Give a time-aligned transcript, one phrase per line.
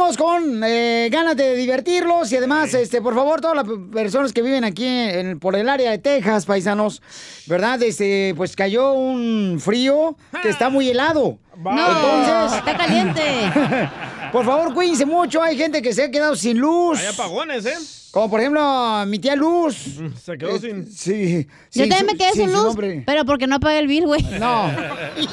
[0.00, 4.40] venimos con eh, ganas de divertirlos y además, este, por favor, todas las personas que
[4.40, 7.02] viven aquí en- por el área de Texas, paisanos,
[7.46, 7.82] ¿verdad?
[7.82, 11.38] Este, pues cayó un frío que está muy helado.
[11.58, 13.22] No, Entonces, está caliente.
[14.32, 15.42] por favor, cuídense mucho.
[15.42, 16.98] Hay gente que se ha quedado sin luz.
[16.98, 17.74] Hay apagones, ¿eh?
[18.12, 19.76] Como por ejemplo, mi tía Luz.
[20.22, 20.86] Se quedó sin.
[20.90, 21.46] Sí.
[21.72, 23.02] Yo sin también me su- quedé sin luz, nombre.
[23.06, 24.20] pero porque no apagué el bill, güey.
[24.40, 24.70] No,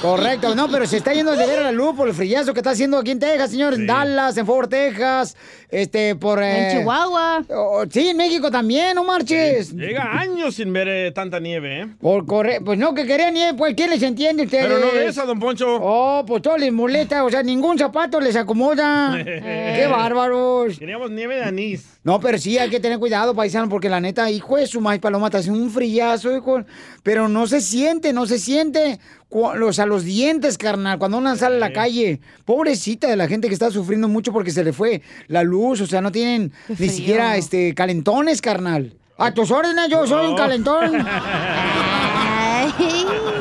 [0.02, 2.60] correcto, no, pero se está yendo de ver a la luz por el frillazo que
[2.60, 5.36] está haciendo aquí en Texas, señor, en Dallas, en Fort Texas,
[5.70, 6.42] este, por...
[6.42, 7.44] En eh, Chihuahua.
[7.50, 9.74] oh, sí, en México también, no marches.
[9.74, 11.88] Llega años sin ver eh, tanta nieve, ¿eh?
[12.00, 12.60] Por corre...
[12.64, 14.66] Pues no, que querían nieve, pues, ¿quién les entiende ustedes?
[14.68, 15.78] Pero no de esa, don Poncho.
[15.82, 19.18] Oh, pues todo les molesta, o sea, ningún zapato les acomoda.
[19.24, 20.78] ¡Qué bárbaros!
[20.78, 21.97] Queríamos nieve de anís.
[22.08, 25.02] No, pero sí hay que tener cuidado, paisano, porque la neta, hijo de su maíz
[25.02, 26.64] paloma, te hace un frillazo, hijo.
[27.04, 29.02] Pero no se siente, no se siente.
[29.30, 32.22] O sea, los dientes, carnal, cuando uno sale a la calle.
[32.46, 35.82] Pobrecita de la gente que está sufriendo mucho porque se le fue la luz.
[35.82, 38.94] O sea, no tienen ni siquiera este calentones, carnal.
[39.18, 40.94] A tus órdenes, yo soy un calentón.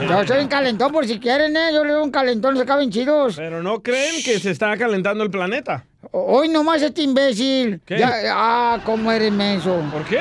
[0.09, 1.71] Yo soy un calentón, por si quieren, ¿eh?
[1.73, 3.37] Yo le doy un calentón, se acaben chidos.
[3.37, 5.85] Pero no creen que se está calentando el planeta.
[6.13, 7.81] Hoy nomás este imbécil.
[7.85, 7.99] ¿Qué?
[7.99, 9.81] Ya- ah, cómo eres menso.
[9.93, 10.21] ¿Por qué?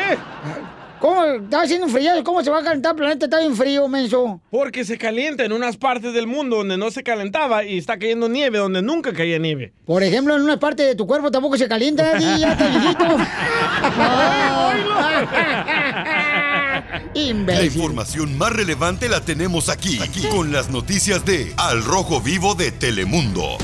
[1.00, 1.24] ¿Cómo?
[1.26, 2.24] Está haciendo frillazo.
[2.24, 3.26] ¿Cómo se va a calentar el planeta?
[3.26, 4.42] Está bien frío, menso.
[4.50, 8.28] Porque se calienta en unas partes del mundo donde no se calentaba y está cayendo
[8.28, 9.74] nieve donde nunca caía nieve.
[9.86, 13.06] Por ejemplo, en una parte de tu cuerpo tampoco se calienta, y ya está viejito.
[17.16, 22.56] La información más relevante la tenemos aquí, aquí, con las noticias de Al Rojo Vivo
[22.56, 23.58] de Telemundo.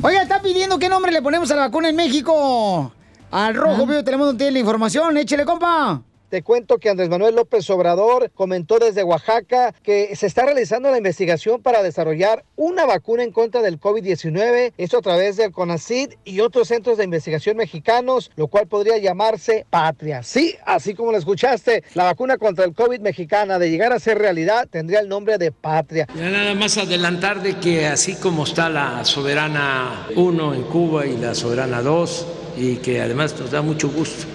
[0.00, 2.92] Oiga, está pidiendo qué nombre le ponemos a la vacuna en México.
[3.32, 5.16] Al rojo, vivo, tenemos tiene la información.
[5.16, 6.00] Échele, compa.
[6.30, 10.96] Te cuento que Andrés Manuel López Obrador comentó desde Oaxaca que se está realizando la
[10.96, 16.38] investigación para desarrollar una vacuna en contra del COVID-19, esto a través del CONACID y
[16.38, 20.22] otros centros de investigación mexicanos, lo cual podría llamarse Patria.
[20.22, 24.16] Sí, así como lo escuchaste, la vacuna contra el COVID mexicana de llegar a ser
[24.16, 26.06] realidad tendría el nombre de Patria.
[26.14, 31.16] Ya nada más adelantar de que así como está la Soberana 1 en Cuba y
[31.16, 32.26] la Soberana 2,
[32.56, 34.26] y que además nos da mucho gusto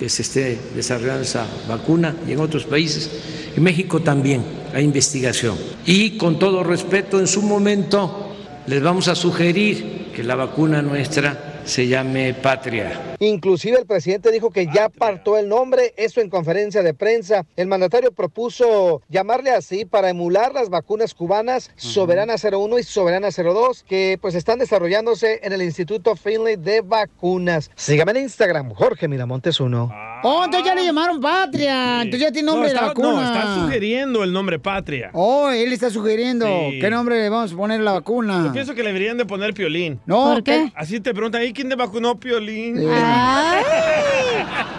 [0.00, 3.10] que se esté desarrollando esa vacuna y en otros países,
[3.54, 5.58] en México también hay investigación.
[5.84, 8.34] Y con todo respeto, en su momento
[8.66, 13.16] les vamos a sugerir que la vacuna nuestra se llame Patria.
[13.20, 17.46] Inclusive el presidente dijo que ya partó el nombre, eso en conferencia de prensa.
[17.56, 23.84] El mandatario propuso llamarle así para emular las vacunas cubanas Soberana 01 y Soberana 02
[23.86, 27.70] que pues están desarrollándose en el Instituto Finley de Vacunas.
[27.76, 29.92] Sígame en Instagram, Jorge Miramontes 1.
[30.22, 32.02] Oh, entonces ya le llamaron Patria.
[32.02, 33.12] Entonces ya tiene nombre no, de la está, vacuna.
[33.12, 35.10] no, está sugiriendo el nombre Patria.
[35.14, 36.78] Oh, él está sugiriendo Sí.
[36.80, 38.42] qué nombre le vamos a poner a la vacuna.
[38.46, 40.00] Yo pienso que le deberían de poner Piolín.
[40.04, 40.72] No, ¿Por qué?
[40.74, 42.76] Así te preguntan, ¿y quién te vacunó Piolín?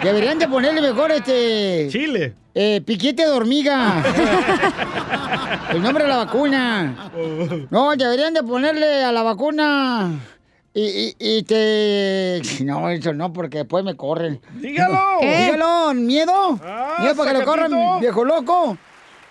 [0.02, 1.86] Deberían de ponerle mejor este...
[1.90, 2.34] Chile.
[2.54, 4.02] Eh, piquete de hormiga.
[5.70, 7.10] El nombre de la vacuna.
[7.70, 10.10] No, deberían de ponerle a la vacuna.
[10.74, 12.42] Y, y, y te...
[12.64, 14.40] No, eso no, porque después me corren.
[14.54, 15.18] ¡Dígalo!
[15.20, 15.52] ¿Qué?
[15.52, 16.58] Dígalo, ¿miedo?
[16.98, 18.76] ¿Miedo para que lo corran, viejo loco?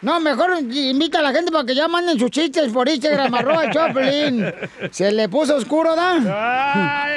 [0.02, 3.70] No, mejor invita a la gente para que ya manden sus chistes por Instagram, arroba
[3.70, 4.52] Choplin.
[4.90, 6.18] Se le puso oscuro, ¿da?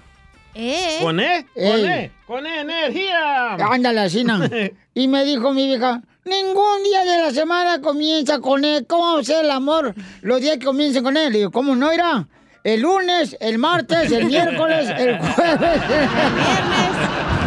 [0.56, 1.00] ¿Eh?
[1.02, 1.46] ¿Con E?
[1.54, 1.86] ¿Con.
[1.86, 2.12] E?
[2.26, 3.56] ¿Con E energía?
[3.56, 4.40] Ándale, así, ¿no?
[4.94, 8.88] Y me dijo mi vieja, ningún día de la semana comienza con él.
[8.88, 11.32] ¿Cómo va a ser el amor los días que comiencen con él?
[11.32, 12.28] Le digo, ¿cómo no irá?
[12.64, 15.82] El lunes, el martes, el miércoles, el jueves.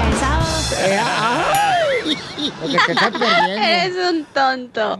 [0.06, 0.46] El sábado.
[0.86, 1.59] Eh, ay,
[2.60, 3.66] porque te estás perdiendo.
[3.66, 4.98] Eres un tonto.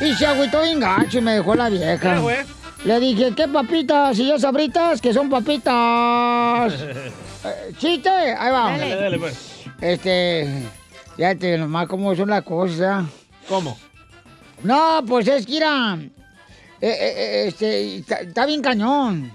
[0.00, 2.20] Y se agüitó bien gacho y me dejó la vieja.
[2.84, 4.18] Le dije, ¿qué papitas?
[4.18, 6.72] Y yo sabritas, que son papitas.
[7.44, 8.08] Eh, ¿Chiste?
[8.10, 8.76] Ahí va.
[8.76, 9.56] Dale, dale, pues.
[9.80, 10.64] Este,
[11.16, 13.04] ya te nomás cómo son las cosas.
[13.48, 13.78] ¿Cómo?
[14.64, 15.96] No, pues es que mira,
[16.80, 19.30] eh, eh, eh, este, está, está bien cañón.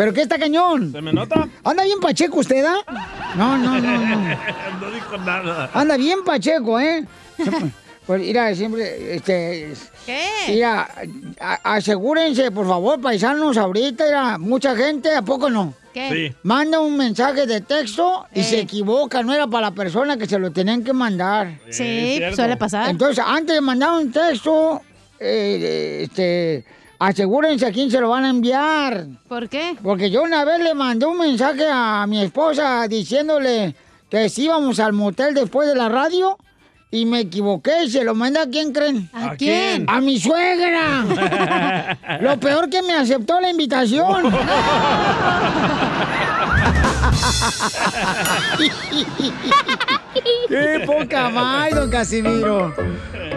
[0.00, 0.92] ¿Pero qué está cañón?
[0.92, 1.46] ¿Se me nota?
[1.62, 3.34] ¿Anda bien Pacheco usted, ah?
[3.36, 4.16] No, no, no, no.
[4.80, 5.68] no dijo nada.
[5.74, 7.04] Anda bien Pacheco, ¿eh?
[8.06, 9.74] Pues mira, siempre, este...
[10.06, 10.22] ¿Qué?
[10.48, 10.88] Mira,
[11.38, 15.74] a- asegúrense, por favor, paisanos, ahorita, mira, mucha gente, ¿a poco no?
[15.92, 16.08] ¿Qué?
[16.30, 16.36] Sí.
[16.44, 18.44] Manda un mensaje de texto y Eh.
[18.44, 21.58] se equivoca, no era para la persona que se lo tenían que mandar.
[21.68, 22.88] Sí, suele pasar.
[22.88, 24.80] Entonces, antes de mandar un texto,
[25.18, 26.64] eh, este,
[27.00, 29.06] asegúrense a quién se lo van a enviar.
[29.26, 29.76] ¿Por qué?
[29.82, 33.74] Porque yo una vez le mandé un mensaje a mi esposa diciéndole
[34.08, 36.36] que si íbamos al motel después de la radio
[36.90, 39.08] y me equivoqué y se lo mandé a quién creen.
[39.12, 39.86] ¿A, ¿A quién?
[39.86, 39.88] quién?
[39.88, 41.96] A mi suegra.
[42.20, 44.30] Lo peor que me aceptó la invitación.
[50.48, 52.74] ¡Qué poca más, don Casimiro!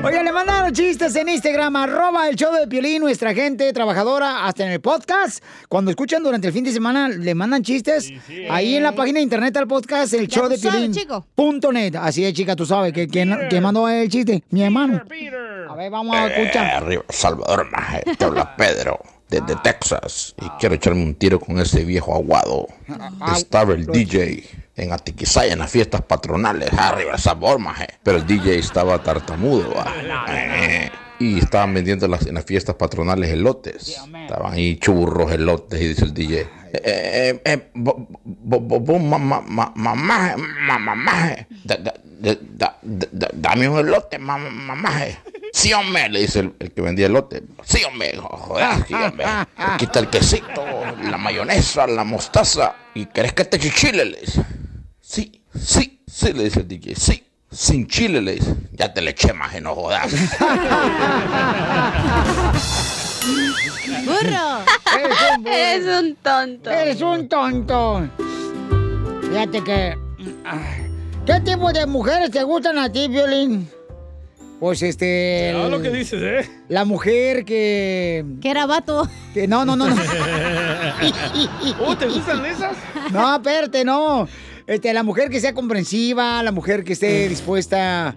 [0.04, 4.66] Oye, le mandaron chistes en Instagram, arroba el show de Piolín, nuestra gente trabajadora, hasta
[4.66, 5.44] en el podcast.
[5.70, 8.12] Cuando escuchan durante el fin de semana, le mandan chistes.
[8.50, 10.94] Ahí en la página de internet al podcast, el Ya show de Piolín.
[11.36, 11.96] Punto net.
[11.96, 14.44] Así es, chica, tú sabes que quién quién mandó el chiste.
[14.50, 15.02] Mi hermano.
[15.08, 15.68] Peter.
[15.70, 16.84] A ver, vamos a escuchar.
[16.84, 19.00] arriba, Salvador Maje, te habla Pedro,
[19.42, 22.68] desde Texas, y quiero echarme un tiro con ese viejo aguado.
[23.38, 24.44] Estaba el DJ
[24.76, 29.94] en Atiquizaya en las fiestas patronales, arriba, Salvador Maje, pero el DJ estaba tartamudo, va.
[30.30, 33.96] Eh, Y estaban vendiendo las- en las fiestas patronales elotes.
[34.24, 36.50] Estaban ahí churros, elotes, y dice el DJ.
[36.74, 37.72] Eh, eh,
[43.34, 44.92] dame un elote, ma- mamá.
[45.54, 47.44] Sí, hombre, le dice el, el que vendía elote.
[47.64, 49.26] Sí, hombre, joder, sí, hombre.
[49.56, 50.66] Aquí está el quesito,
[51.04, 52.74] la mayonesa, la mostaza.
[52.96, 54.06] ¿Y querés que te eche chile?
[54.06, 54.20] Le.
[55.00, 56.96] Sí, sí, sí, le dice el DJ.
[56.96, 58.40] Sí, sin chile, le.
[58.72, 60.12] Ya te le eché más, no jodas.
[64.06, 64.66] ¡Burro!
[64.98, 65.56] Eres un burro.
[65.56, 66.70] Eres un tonto.
[66.70, 68.10] Eres un tonto.
[69.30, 69.98] Fíjate que.
[71.26, 73.70] ¿Qué tipo de mujeres te gustan a ti, Violín?
[74.60, 75.50] Pues este.
[75.54, 76.50] Cuidado lo que dices, ¿eh?
[76.70, 78.26] La mujer que.
[78.42, 79.10] Que era vato.
[79.34, 79.96] que no, no, no, no.
[81.80, 82.78] Oh, ¿te gustan esas?
[83.12, 84.28] No, espérate, no.
[84.68, 88.16] Este, la mujer que sea comprensiva, la mujer que esté dispuesta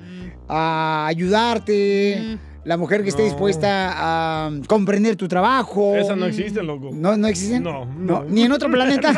[0.49, 3.28] a ayudarte, la mujer que esté No.
[3.28, 5.96] dispuesta a comprender tu trabajo.
[5.96, 6.90] Esas no existen, loco.
[6.92, 7.62] ¿No, no existen?
[7.62, 8.25] No, no.
[8.25, 9.12] ¿Ni en otro planeta?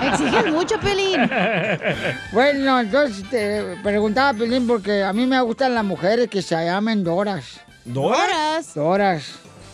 [0.12, 1.20] Exigen mucho, Pelín.
[2.32, 7.04] Bueno, entonces te preguntaba, Pelín, porque a mí me gustan las mujeres que se llamen
[7.04, 7.60] Doras.
[7.84, 8.74] ¿Doras?
[8.74, 9.24] Doras.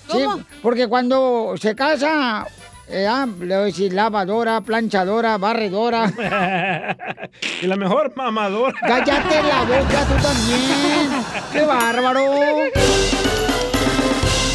[0.08, 0.36] ¿Cómo?
[0.36, 2.46] Sí, porque cuando se casa,
[2.94, 6.12] eh, ah, le voy a decir lavadora, planchadora, barredora.
[7.62, 8.74] y la mejor mamadora.
[8.80, 11.24] Cállate la boca tú también.
[11.52, 13.13] ¡Qué bárbaro!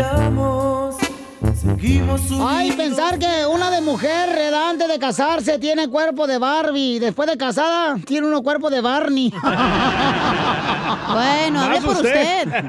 [0.00, 0.31] por
[2.44, 6.98] Ay, pensar que una de mujer edad antes de casarse tiene cuerpo de Barbie y
[6.98, 9.32] después de casada tiene uno cuerpo de Barney.
[11.12, 12.46] Bueno, hable por usted.
[12.46, 12.64] usted.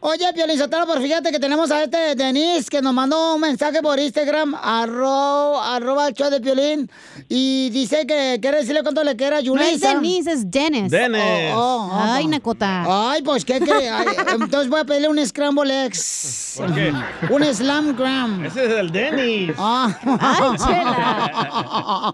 [0.00, 3.98] Oye, Piolizotelo, pero fíjate que tenemos a este Denise que nos mandó un mensaje por
[3.98, 6.90] Instagram, arro, arroba el show de Piolín,
[7.28, 9.94] y dice que quiere decirle cuánto le quiere a No es Yulisa.
[9.94, 10.90] Denise, es Dennis.
[10.90, 11.52] Dennis.
[11.54, 12.00] Oh, oh, oh.
[12.02, 13.10] Ay, Nacota.
[13.10, 13.54] Ay, pues, ¿qué?
[13.54, 16.54] Ay, entonces voy a pedirle un Scramble Eggs.
[16.58, 16.92] ¿Por qué?
[17.30, 17.96] Un Slam
[18.44, 19.52] Ese es el Dennis.
[19.58, 19.94] Ah.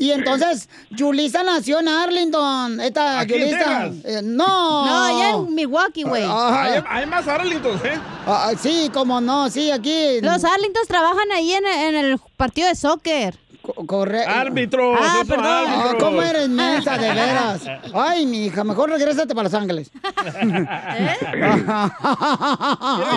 [0.00, 2.80] Y entonces, Yulisa nació en Arlington.
[2.80, 3.58] Esta ¿Aquí en Yulisa.
[3.58, 3.92] Texas?
[4.04, 4.86] eh, no.
[4.86, 6.22] No, allá en Milwaukee, güey.
[6.24, 7.98] Ah, Hay, hay más Arlington, ¿eh?
[8.26, 10.20] ah, sí, como no, sí, aquí.
[10.20, 13.36] Los Arlingtons trabajan ahí en, en el partido de soccer.
[13.86, 14.30] Correcto.
[14.30, 14.98] Árbitros.
[15.00, 15.46] Ah, perdón.
[15.46, 16.02] Árbitros.
[16.02, 17.66] ¿Cómo eres mensa, de veras?
[17.94, 19.90] Ay, mi hija, mejor regrésate para Los Ángeles.
[20.40, 20.58] Quiero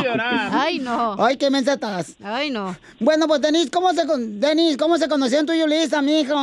[0.03, 0.49] llorar.
[0.51, 1.15] Ay, no.
[1.23, 2.15] Ay, qué mensa estás.
[2.23, 2.75] Ay, no.
[2.99, 4.39] Bueno, pues, Denis, ¿cómo se, con...
[4.39, 6.35] Denis, ¿cómo se conocieron tú y Yulisa, mijo?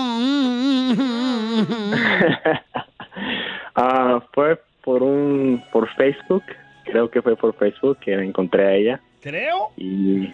[3.80, 6.42] Ah, fue por un por Facebook,
[6.84, 9.68] creo que fue por Facebook que encontré a ella Creo.
[9.76, 10.32] y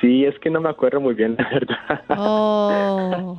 [0.00, 2.04] sí, es que no me acuerdo muy bien, la verdad.
[2.16, 3.38] Oh.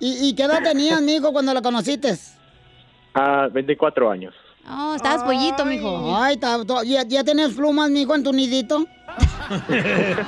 [0.00, 2.14] ¿Y, ¿Y qué edad tenías, mijo, cuando la conociste?
[3.14, 4.34] Ah, 24 años.
[4.68, 6.16] Oh, estabas pollito, mijo.
[6.16, 6.38] Ay,
[6.86, 8.84] ¿ya, ¿ya tienes plumas, mijo, en tu nidito?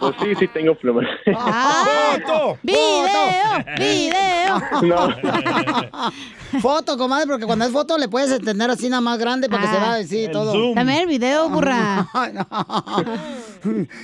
[0.00, 1.04] Pues sí, sí tengo plumas.
[1.36, 2.58] Ah, ¡Foto!
[2.62, 3.06] video,
[3.78, 4.60] video.
[4.82, 5.08] no,
[6.60, 9.68] Foto, comadre, porque cuando es foto le puedes entender así nada más grande para que
[9.68, 9.80] se Ah.
[9.80, 10.52] vea así El todo.
[10.52, 10.74] zoom.
[10.74, 12.08] También el video, burra.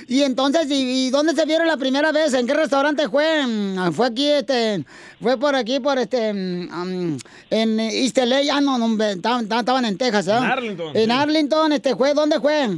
[0.07, 2.33] Y entonces, ¿y, y dónde se vieron la primera vez?
[2.33, 3.45] ¿En qué restaurante fue?
[3.45, 4.85] Mm, Fue aquí, este,
[5.21, 7.17] fue por aquí, por este, mm, um,
[7.49, 10.31] en East LA, ah, no, no, estaban, estaban en Texas, ¿eh?
[10.37, 11.11] En Arlington, En sí.
[11.11, 12.69] Arlington, este, fue, ¿dónde fue?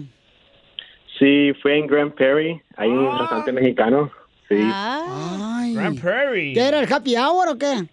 [1.20, 4.12] Sí, fue en Grand Prairie, hay un restaurante mexicano.
[4.48, 4.58] Sí.
[4.62, 5.60] Ah.
[5.62, 5.74] Ay.
[5.74, 6.54] Grand Prairie.
[6.54, 7.88] ¿Qué era el happy hour o qué?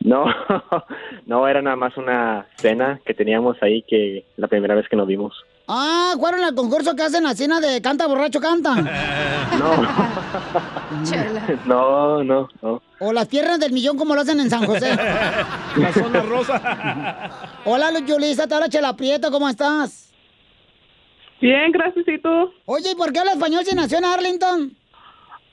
[0.00, 0.24] No,
[1.26, 5.06] no, era nada más una cena que teníamos ahí que la primera vez que nos
[5.06, 5.34] vimos.
[5.68, 8.74] Ah, fueron al concurso que hacen la cena de canta borracho canta.
[11.66, 12.82] No, no, no, no.
[12.98, 14.96] O las piernas del millón como lo hacen en San José.
[15.76, 17.30] La zona rosa.
[17.64, 20.09] Hola, Yulisa, te habla Chela Prieto, ¿cómo estás?
[21.40, 22.06] Bien, gracias.
[22.06, 22.50] ¿Y tú?
[22.66, 24.76] Oye, ¿y por qué habla español si nació en Arlington?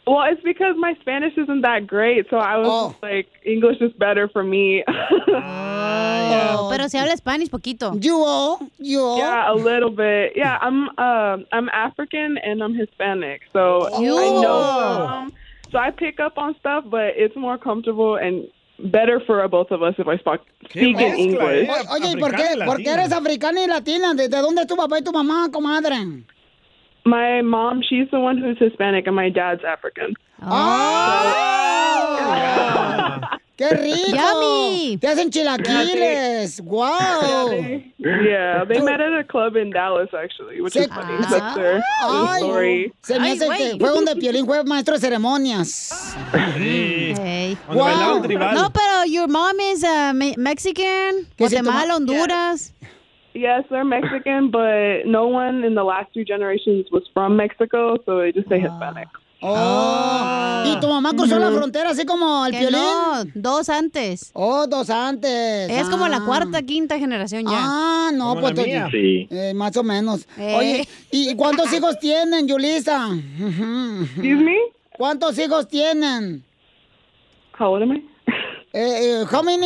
[0.06, 2.96] Well, it's because my Spanish isn't that great, so I was Oh.
[3.02, 4.84] like, English is better for me.
[4.90, 7.92] Oh, pero se habla Spanish poquito.
[8.00, 9.18] Yo, yo.
[9.18, 10.34] yeah, a little bit.
[10.36, 14.02] Yeah, I'm uh, I'm African and I'm Hispanic, so I
[14.42, 14.62] know
[15.08, 15.34] some.
[15.72, 18.48] So I pick up on stuff, but it's more comfortable and
[18.80, 21.68] better for both of us if I speak, speak in English.
[21.68, 21.72] eh.
[21.72, 22.94] O- Oye, ¿y por Africana qué, y por qué latina.
[23.04, 24.14] eres africana y latina?
[24.14, 25.96] ¿De, de dónde es tu papá y tu mamá, comadre?
[27.06, 30.14] My mom, she's the one who's Hispanic, and my dad's African.
[30.42, 31.64] ¡Ah!
[33.58, 34.16] ¡Qué rico!
[34.16, 34.98] Yummy.
[35.00, 36.62] ¡Te hacen chilaquiles!
[36.62, 37.50] ¡Wow!
[37.98, 41.18] Yeah, they met at a club in Dallas actually, which is funny.
[41.24, 41.52] se- That's ah.
[41.52, 42.94] uh, their, their Ay, story.
[43.02, 43.58] se me Ay, hace güey.
[43.72, 46.16] que fue donde Piolín fue maestro de ceremonias.
[46.56, 47.14] Sí.
[47.18, 47.58] Hey.
[47.68, 48.22] Wow.
[48.54, 52.74] No, pero your mom is uh, Mexican, ¿Qué Guatemala, ma- Honduras.
[53.34, 58.20] Yes, they're Mexican, but no one in the last two generations was from Mexico, so
[58.20, 58.70] they just say ah.
[58.70, 59.08] Hispanic.
[59.40, 60.64] Oh.
[60.66, 62.80] ¿Y tu mamá cruzó la frontera así como el Que Piolín?
[62.82, 64.32] no, dos antes.
[64.34, 65.70] Oh, dos antes.
[65.70, 66.26] Es como la Ah.
[66.26, 67.52] cuarta, quinta generación ya.
[67.54, 68.88] Ah, no, Como pues la mía.
[68.92, 69.28] Sí.
[69.30, 70.28] eh, más o menos.
[70.38, 70.56] Eh.
[70.58, 73.10] Oye, ¿y cuántos hijos tienen, Yulisa?
[73.14, 74.56] Excuse me?
[74.98, 76.44] ¿Cuántos hijos tienen?
[77.60, 78.04] How old am I?
[78.74, 79.64] Eh, eh, how many?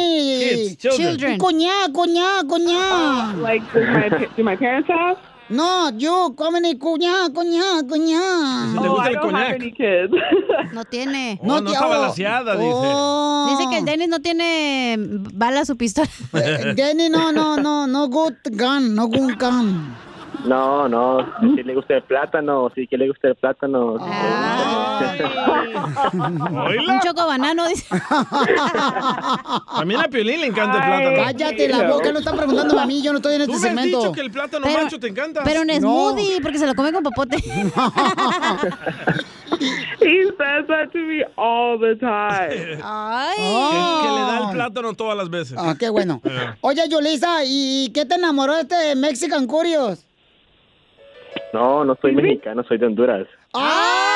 [0.50, 1.08] Kids, children.
[1.18, 1.38] Children.
[1.40, 3.34] Cuñá, cuñá, cuñá.
[3.42, 5.18] Like, does my do my parents have?
[5.52, 8.74] No, yo, many cuñá, cuñá, cuñá?
[8.74, 10.12] ¿Le Oh, gusta I el kids.
[10.74, 11.38] No tiene.
[11.44, 12.72] Oh, no ti- está oh, balanceada, dice.
[12.74, 13.48] oh.
[13.50, 14.96] Dice que el Dennis no tiene
[15.34, 16.08] bala su pistola.
[16.76, 19.94] Denny, no, no, no, no good gun, no good gun.
[20.46, 21.20] No, no,
[21.56, 23.94] si le gusta el plátano, sí que le gusta el plátano.
[25.94, 27.86] Un choco banano, dice.
[29.76, 31.16] También a Piolín le encanta el plátano.
[31.26, 33.70] Cállate la boca, no están preguntando a mí, yo no estoy en Tú este me
[33.70, 34.00] has segmento.
[34.00, 35.42] dicho que el plátano Pero- macho te encanta.
[35.44, 35.76] Pero en No.
[35.80, 37.38] smoothie, porque se lo come con popote.
[40.02, 42.80] he says that to me all the time.
[42.84, 43.36] Ay.
[43.38, 43.44] que,
[44.08, 44.46] que le da Oh.
[44.50, 45.56] el plátano todas las veces.
[45.60, 46.20] Ah, qué bueno.
[46.24, 46.56] Eh.
[46.62, 50.06] Oye, Yulisa, ¿y qué te enamoró de este Mexican Curious?
[51.54, 53.28] No, no soy mexicano, soy de Honduras.
[53.54, 54.11] ¡Ah!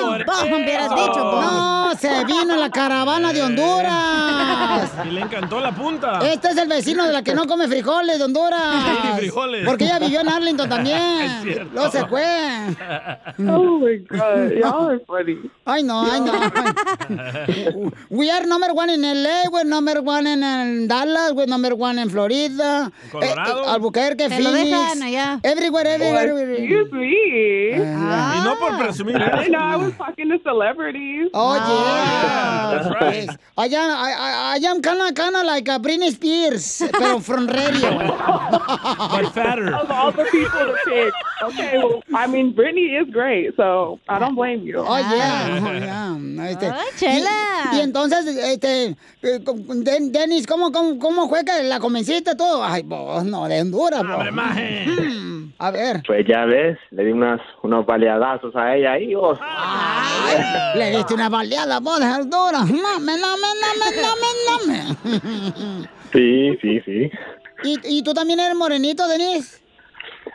[0.00, 1.44] Ay, vos hubieras dicho, vos.
[1.44, 4.90] No, se vino la caravana de Honduras.
[5.04, 6.20] Y le encantó la punta.
[6.22, 8.62] Este es el vecino de la que no come frijoles de Honduras.
[9.02, 9.64] Sí, frijoles.
[9.66, 10.98] Porque ella vivió en Arlington también.
[11.38, 11.70] Es cierto.
[11.74, 12.24] Luego se fue.
[13.48, 15.38] Oh my god, y'all are funny.
[15.64, 16.32] Ay, no, ay, no.
[18.10, 21.98] We are number one in LA, we're number one in, uh, Dallas, we're number one
[21.98, 22.90] in Florida.
[23.12, 23.62] Colorado.
[23.62, 24.70] eh, eh, Albuquerque, Te lo Phoenix.
[24.70, 25.40] dejan allá.
[25.42, 26.64] Everywhere, everywhere, everywhere.
[26.64, 27.76] Excuse me.
[27.78, 29.16] Y no por presumir.
[29.16, 29.44] I ¿eh?
[29.44, 31.30] didn't know I was talking to celebrities.
[31.34, 31.62] Oh, yeah,
[32.22, 32.70] yeah.
[32.82, 33.24] that's right.
[33.26, 33.36] Yes.
[33.56, 37.90] I am, I, I, I am kinda, kinda like a Britney Spears, pero from radio.
[38.48, 39.74] But fatter.
[39.74, 41.12] Of all the people to pick.
[41.42, 44.78] Okay, well, I mean, Brittany is great, so I don't blame you.
[44.78, 45.60] Oh, yeah.
[45.62, 46.48] oh, yeah.
[46.48, 47.30] Este, Ay, chela.
[47.72, 52.34] Y, y entonces, este, eh, con- Den- Dennis, ¿cómo, cómo, ¿cómo fue que la convenciste
[52.34, 52.62] todo?
[52.64, 54.10] Ay, vos, no, de Honduras, vos.
[54.10, 54.84] Abre.
[54.86, 56.02] Hmm, A ver.
[56.06, 59.14] Pues ya ves, le di unas, unos baleadazos a ella ahí.
[59.14, 59.34] oh.
[59.78, 62.66] Ay, le diste una baleada, vos, de Honduras.
[62.68, 64.78] Dame, dame, dame, dame, dame.
[66.12, 67.10] Sí, sí, sí.
[67.64, 69.60] ¿Y, ¿Y tú también eres morenito, Denis?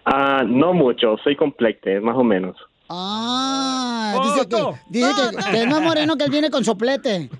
[0.05, 2.55] Ah, no mucho, soy complecte, más o menos.
[2.89, 7.29] Ah, dice que, Foto, dice que, que es más moreno que él viene con soplete.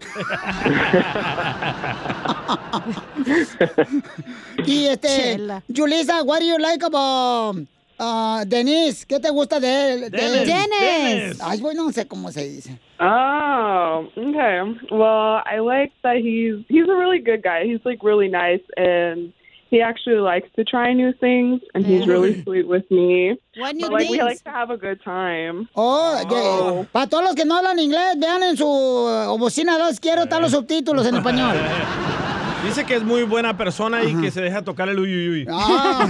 [4.65, 5.61] y este, Chela.
[5.67, 7.57] Julissa, what do you like about
[7.99, 9.05] uh, Denise?
[9.05, 10.11] ¿Qué te gusta de él?
[10.11, 10.45] de él?
[10.45, 10.79] Dennis.
[10.79, 11.41] Dennis.
[11.41, 12.79] Ay, bueno, no sé cómo se dice.
[12.99, 14.61] Oh, okay.
[14.91, 17.65] Well, I like that he's he's a really good guy.
[17.65, 19.33] He's like really nice and
[19.69, 23.35] he actually likes to try new things and he's really sweet with me.
[23.57, 24.23] What new But, like we things?
[24.23, 25.67] like to have a good time.
[25.75, 26.85] Oh, Oh.
[26.91, 30.41] para todos los que no hablan inglés, vean en su uh, bocina dos quiero están
[30.43, 31.57] los subtítulos en español.
[32.63, 35.45] Dice que es muy buena persona y que se deja tocar el uyuyuy.
[35.49, 36.07] Ah.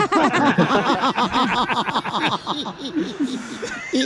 [3.94, 4.00] y,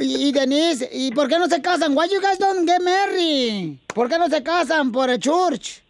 [0.00, 1.96] y, y Denise, ¿y por qué no se casan?
[1.96, 3.76] Why you guys don't get married?
[3.94, 4.90] ¿Por qué no se casan?
[4.92, 5.82] Por el church.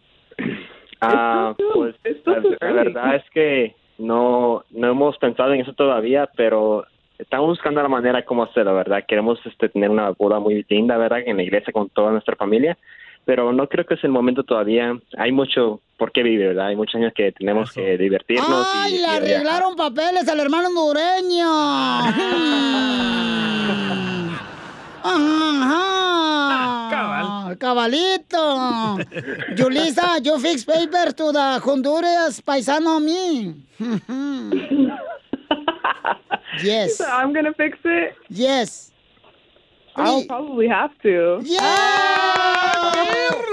[1.01, 6.85] Ah, pues la, verdad es que no, no hemos pensado en eso todavía, pero
[7.17, 9.03] estamos buscando la manera cómo hacerlo, ¿verdad?
[9.07, 11.21] Queremos este, tener una boda muy linda, ¿verdad?
[11.25, 12.77] En la iglesia con toda nuestra familia,
[13.25, 14.97] pero no creo que es el momento todavía.
[15.17, 16.67] Hay mucho por qué vivir, ¿verdad?
[16.67, 17.79] Hay muchos años que tenemos Eso.
[17.81, 18.67] que divertirnos.
[18.75, 19.21] ¡Ay, y, le y viajar.
[19.23, 21.45] arreglaron papeles al hermano hondureño!
[25.03, 26.87] Ajá.
[26.91, 27.57] Cabal.
[27.57, 28.97] Cabalito.
[29.55, 33.55] Yulisa, you fix papers to the Honduras paisano me.
[36.63, 36.97] yes.
[36.97, 38.13] So I'm gonna fix it.
[38.29, 38.90] Yes.
[39.95, 41.39] I'll probably have to.
[41.43, 41.59] Yeah.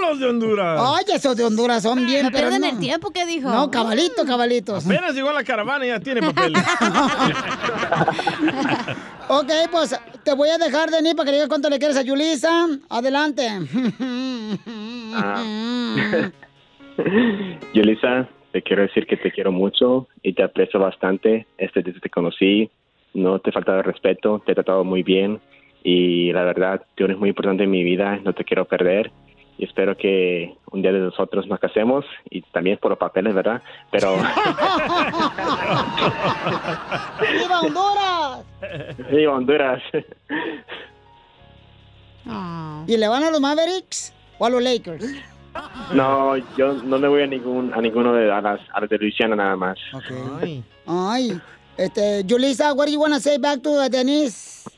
[0.01, 0.81] Los de Honduras.
[0.81, 2.69] Oye, esos de Honduras son bien, No pero pierden no.
[2.69, 3.49] el tiempo, ¿qué dijo?
[3.51, 4.87] No, cabalito, cabalitos.
[4.87, 6.63] Apenas llegó a la caravana y ya tiene papeles.
[9.29, 12.67] Ok, pues te voy a dejar, Denis, para que digas cuánto le quieres a Yulisa.
[12.89, 13.47] Adelante.
[15.15, 15.43] Ah.
[17.75, 21.47] Yulisa, te quiero decir que te quiero mucho y te aprecio bastante.
[21.59, 22.71] Este, desde que te conocí,
[23.15, 25.41] no te he faltado el respeto, te he tratado muy bien
[25.83, 29.11] y la verdad, tú eres muy importante en mi vida, no te quiero perder
[29.59, 33.61] y espero que un día de nosotros nos casemos y también por los papeles, ¿verdad?
[33.91, 34.15] Pero
[37.33, 38.45] ¡Viva Honduras!
[39.11, 39.83] sí, Honduras.
[42.25, 42.85] Ah.
[42.87, 45.05] ¿Y le van a los Mavericks o a los Lakers?
[45.93, 48.99] No, yo no me voy a ningún a ninguno de a las, a las de
[48.99, 49.77] Luisiana nada más.
[50.41, 50.63] Ay.
[50.87, 51.41] Ay,
[51.77, 54.69] este, Yulisa, what do you want to say back to uh, Dennis?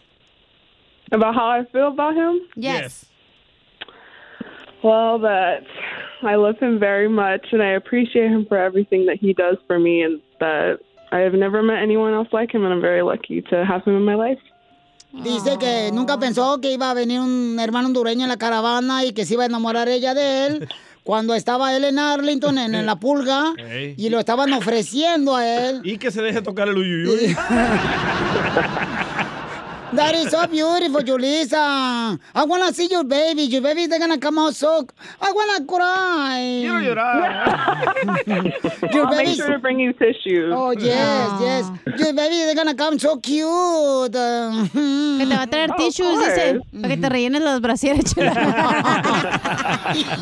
[1.12, 2.40] About how I feel about him?
[2.54, 3.06] Yes.
[4.82, 5.64] Well, that
[6.22, 9.78] I love him very much and I appreciate him for everything that he does for
[9.78, 10.78] me and that
[11.12, 13.96] I have never met anyone else like him and I'm very lucky to have him
[13.96, 14.38] in my life.
[15.12, 19.12] Dice que nunca pensó que iba a venir un hermano hondureño en la caravana y
[19.12, 20.68] que se iba a enamorar ella de él
[21.02, 23.96] cuando estaba él en Arlington, en, en la pulga, Ey.
[23.98, 25.80] y lo estaban ofreciendo a él.
[25.82, 27.36] Y que se deje tocar el uyuyuy.
[29.92, 32.18] That is so beautiful, Julissa.
[32.34, 33.42] I wanna see your baby.
[33.42, 34.86] Your baby, they're gonna come out so...
[35.20, 36.60] I wanna cry.
[36.62, 37.96] Quiero llorar.
[38.94, 40.52] Your I'll make sure to bring you tissues.
[40.54, 41.70] Oh, yes, yes.
[41.98, 44.12] Your baby, they're gonna come so cute.
[44.12, 48.22] Que te va a traer tissues, dice, para que te rellenes los brasieres, y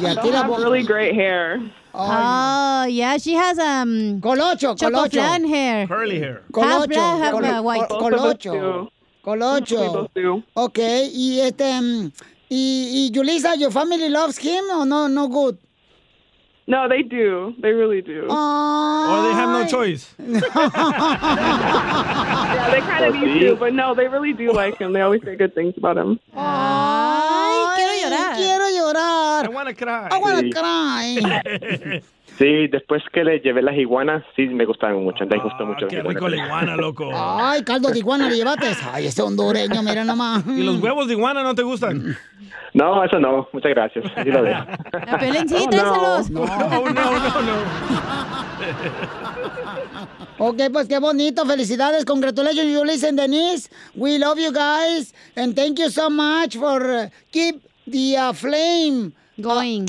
[0.06, 1.60] a ti They'll la really great hair.
[1.94, 5.20] Oh, yeah, she has um Colocho, colocho.
[5.46, 5.86] hair.
[5.86, 6.42] Curly hair.
[6.54, 6.86] Half Colocho.
[6.88, 8.88] black, half of us Colocho.
[9.36, 9.76] Do.
[9.76, 9.92] We Colocho.
[9.92, 10.42] both do.
[10.54, 10.78] Ok,
[11.12, 11.64] y este...
[11.64, 12.12] mm,
[12.50, 15.58] Y, y Julissa, your family loves him or no, no good?
[16.66, 17.54] No, they do.
[17.60, 18.22] They really do.
[18.28, 20.14] Or they have no choice.
[22.48, 24.92] Yeah, they kind of Oh, need to, but no, they really do like him.
[24.94, 26.18] They always say good things about him.
[26.34, 27.38] Ay,
[28.78, 29.44] llorar.
[29.44, 30.08] I wanna cry.
[30.10, 32.02] I wanna cry.
[32.38, 35.24] Sí, después que le llevé las iguanas, sí me gustaron mucho.
[35.24, 35.86] Le gustó mucho.
[35.86, 37.10] Ah, Qué rico la iguana, loco.
[37.12, 38.68] Ay, caldo de iguana le llevaste.
[38.92, 40.44] Ay, ese hondureño, mira nomás.
[40.46, 42.16] ¿Y los huevos de iguana no te gustan?
[42.74, 43.48] No, eso no.
[43.52, 44.04] Muchas gracias.
[44.14, 44.64] Así lo dejo.
[45.18, 45.70] Pelín, sí, Oh, no.
[45.70, 46.30] tráeselos.
[46.30, 48.58] No, no, no, no.
[50.38, 51.44] Ok, pues qué bonito.
[51.44, 52.04] Felicidades.
[52.04, 53.68] Congratulations, you listen, Denise.
[53.96, 55.12] We love you guys.
[55.36, 59.86] And thank you so much for uh, keep the uh, flame going.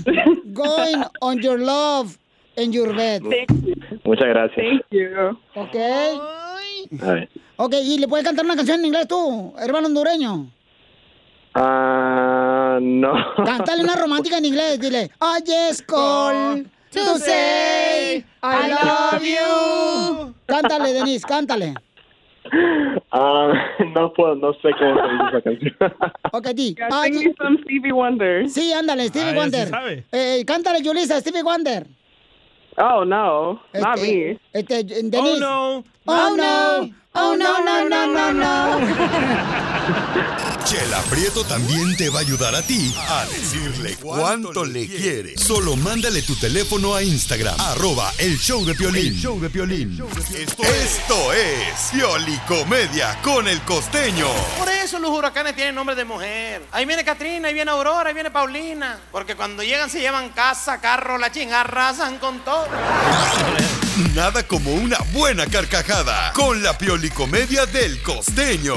[0.53, 2.17] going on your love
[2.61, 3.21] and your bed.
[4.03, 4.55] Muchas gracias.
[4.57, 5.37] Thank you.
[5.55, 5.75] Ok.
[7.01, 7.29] A ver.
[7.57, 10.49] Ok, ¿y le puedes cantar una canción en inglés tú, hermano hondureño?
[11.53, 13.13] Ah, no.
[13.43, 15.09] Cántale una romántica en inglés, dile.
[15.21, 20.33] I just call to say I love you.
[20.45, 21.73] Cántale, Denise, cántale.
[23.11, 23.51] Ah,
[23.93, 26.11] no puedo, no sé cómo se dice esa canción.
[26.31, 26.75] Ok, di.
[26.75, 28.49] Yeah, I sing me some Stevie Wonder.
[28.49, 29.67] Sí, ándale, Stevie Ah, él sí Wonder.
[29.69, 30.05] sabe.
[30.11, 31.87] Eh, cántale, Julissa, Stevie Wonder.
[32.79, 33.59] Oh, no.
[33.73, 34.39] Not Este, me.
[34.53, 35.11] Este, Denise.
[35.13, 35.83] Oh, no.
[36.07, 36.89] Oh, no.
[37.13, 38.79] Oh, no, no, no, no, no.
[40.69, 45.35] Chela Prieto también te va a ayudar a ti a decirle cuánto le quiere.
[45.35, 49.15] Solo mándale tu teléfono a Instagram, arroba el show de Piolín.
[49.15, 49.99] show de Piolín.
[50.31, 54.27] Esto, esto es Piolicomedia con el costeño.
[54.59, 56.61] Por eso los huracanes tienen nombre de mujer.
[56.71, 58.99] Ahí viene Katrina, ahí viene Aurora, ahí viene Paulina.
[59.11, 62.67] Porque cuando llegan se llevan casa, carro, la chinga, arrasan con todo.
[64.13, 68.75] Nada como una buena carcajada con la Piolicomedia del costeño.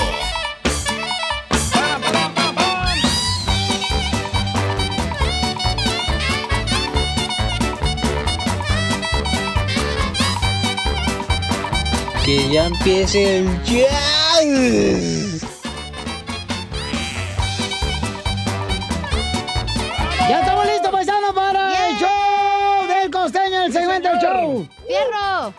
[12.25, 15.42] Que ya empiece el jazz.
[20.29, 24.68] Ya estamos listos, paisanos, para el show del costeño, el segmento del show.
[24.87, 25.53] ¡Fierro!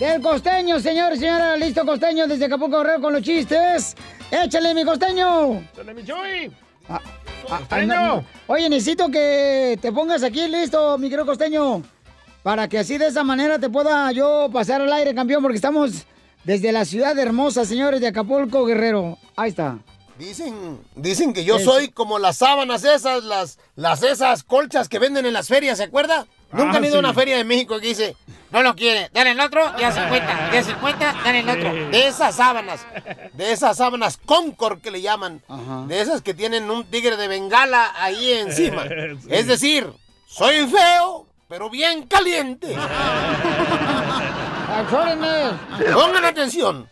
[0.00, 1.56] Del costeño, señor y señora.
[1.56, 3.94] Listo, costeño, desde Acapulco Guerrero con los chistes.
[4.32, 5.60] Échale, mi costeño.
[5.72, 6.50] Échale, mi Chuy.
[6.88, 7.00] Ah,
[7.46, 7.86] Costeño.
[7.86, 8.24] no.
[8.46, 11.82] Oye, necesito que te pongas aquí listo, mi querido costeño.
[12.42, 16.06] Para que así de esa manera te pueda yo pasar al aire, campeón, porque estamos
[16.44, 19.18] desde la ciudad hermosa, señores, de Acapulco Guerrero.
[19.36, 19.78] Ahí está.
[20.18, 25.26] Dicen, dicen que yo soy como las sábanas esas, las, las esas colchas que venden
[25.26, 26.26] en las ferias, ¿se acuerda?
[26.52, 28.16] Nunca han ido a una feria de México que dice,
[28.50, 31.72] no lo quiere, dale el otro, ya 50, ya 50, dale el otro.
[31.90, 32.86] De esas sábanas,
[33.32, 35.42] de esas sábanas Concord que le llaman,
[35.86, 38.84] de esas que tienen un tigre de bengala ahí encima.
[39.22, 39.28] Sí.
[39.30, 39.90] Es decir,
[40.26, 42.68] soy feo, pero bien caliente.
[45.92, 46.88] Pongan atención.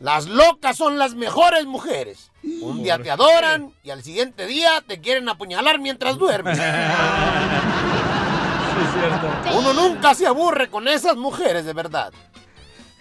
[0.00, 2.30] Las locas son las mejores mujeres.
[2.42, 6.58] Un día te adoran y al siguiente día te quieren apuñalar mientras duermes.
[9.54, 12.12] Uno nunca se aburre con esas mujeres, de verdad.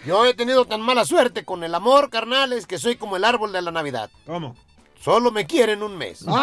[0.05, 3.51] Yo he tenido tan mala suerte con el amor, carnales, que soy como el árbol
[3.51, 4.09] de la Navidad.
[4.25, 4.55] ¿Cómo?
[4.99, 6.25] Solo me quieren un mes.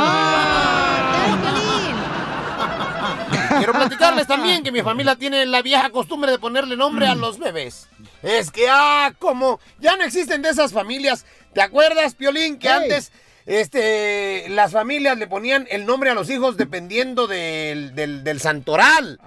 [3.58, 7.38] Quiero platicarles también que mi familia tiene la vieja costumbre de ponerle nombre a los
[7.38, 7.88] bebés.
[8.22, 11.24] Es que, ah, como ya no existen de esas familias.
[11.52, 13.12] ¿Te acuerdas, Piolín, que antes
[13.48, 19.18] este, las familias le ponían el nombre a los hijos dependiendo del, del- del santoral?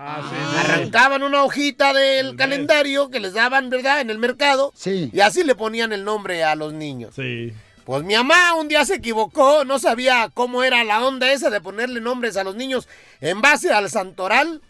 [0.60, 4.72] Arrancaban una hojita del calendario que les daban, ¿verdad?, en el mercado.
[5.12, 7.16] Y así le ponían el nombre a los niños.
[7.16, 7.52] Sí.
[7.84, 11.60] Pues mi mamá un día se equivocó, no sabía cómo era la onda esa de
[11.62, 12.88] ponerle nombres a los niños
[13.22, 14.62] en base al santoral.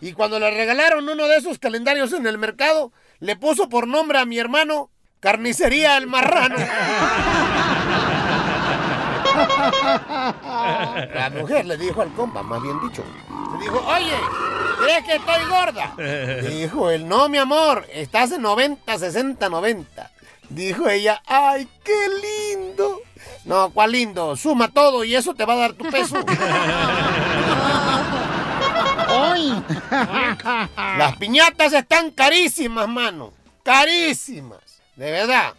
[0.00, 2.90] Y cuando le regalaron uno de esos calendarios en el mercado,
[3.20, 4.90] le puso por nombre a mi hermano
[5.20, 6.56] Carnicería el Marrano.
[11.14, 13.04] La mujer le dijo al compa, más bien dicho,
[13.52, 14.16] le dijo, oye,
[14.82, 15.94] ¿crees que estoy gorda?
[16.48, 20.10] Dijo él, no, mi amor, estás en 90, 60, 90.
[20.48, 21.94] Dijo ella, ay, qué
[22.54, 23.00] lindo.
[23.44, 24.36] No, ¿cuál lindo?
[24.36, 26.16] Suma todo y eso te va a dar tu peso.
[29.08, 29.62] ¡Ay!
[30.98, 33.32] Las piñatas están carísimas, mano.
[33.62, 34.60] Carísimas.
[34.96, 35.54] De verdad.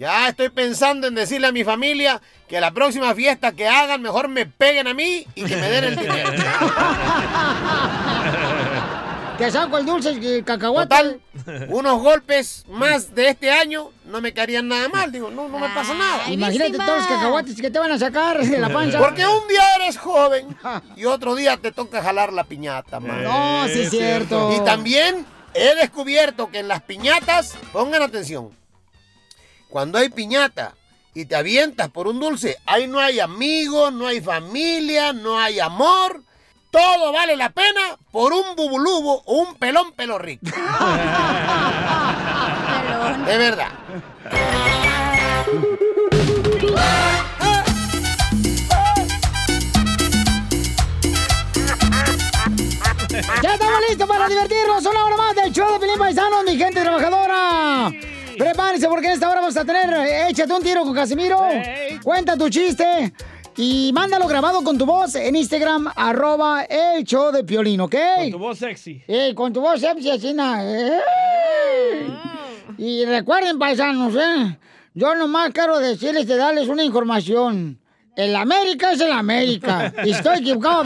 [0.00, 4.28] Ya estoy pensando en decirle a mi familia que la próxima fiesta que hagan mejor
[4.28, 6.30] me peguen a mí y que me den el dinero.
[9.36, 10.88] Te saco el dulce el cacahuate.
[10.88, 11.20] Total,
[11.68, 15.12] unos golpes más de este año no me caerían nada mal.
[15.12, 16.30] Digo, no, no me pasa nada.
[16.30, 18.98] Imagínate todos los cacahuates que te van a sacar de la panza.
[18.98, 20.56] Porque un día eres joven
[20.96, 23.22] y otro día te toca jalar la piñata, man.
[23.22, 24.50] No, sí es cierto.
[24.56, 28.58] Y también he descubierto que en las piñatas, pongan atención,
[29.70, 30.74] cuando hay piñata
[31.14, 35.60] y te avientas por un dulce, ahí no hay amigos, no hay familia, no hay
[35.60, 36.22] amor.
[36.70, 40.46] todo vale la pena por un bubulubo o un pelón pelo rico.
[43.26, 43.70] De verdad.
[53.42, 54.84] ¡Ya estamos listos para divertirnos!
[54.86, 57.90] ¡Una hora más del show de Pelín Paisano, mi gente trabajadora!
[58.40, 61.38] Prepárense porque en esta hora vamos a tener eh, Échate un tiro con Casimiro.
[62.02, 63.12] Cuenta tu chiste.
[63.58, 67.94] Y mándalo grabado con tu voz en Instagram, arroba el show de Piolín, ¿ok?
[68.16, 69.02] Con tu voz sexy.
[69.06, 71.00] Eh, con tu voz sexy, así, eh.
[72.78, 74.56] Y recuerden, paisanos, ¿eh?
[74.94, 77.78] Yo nomás quiero decirles de darles una información.
[78.16, 79.92] El América es el América.
[80.02, 80.84] Y estoy equivocado,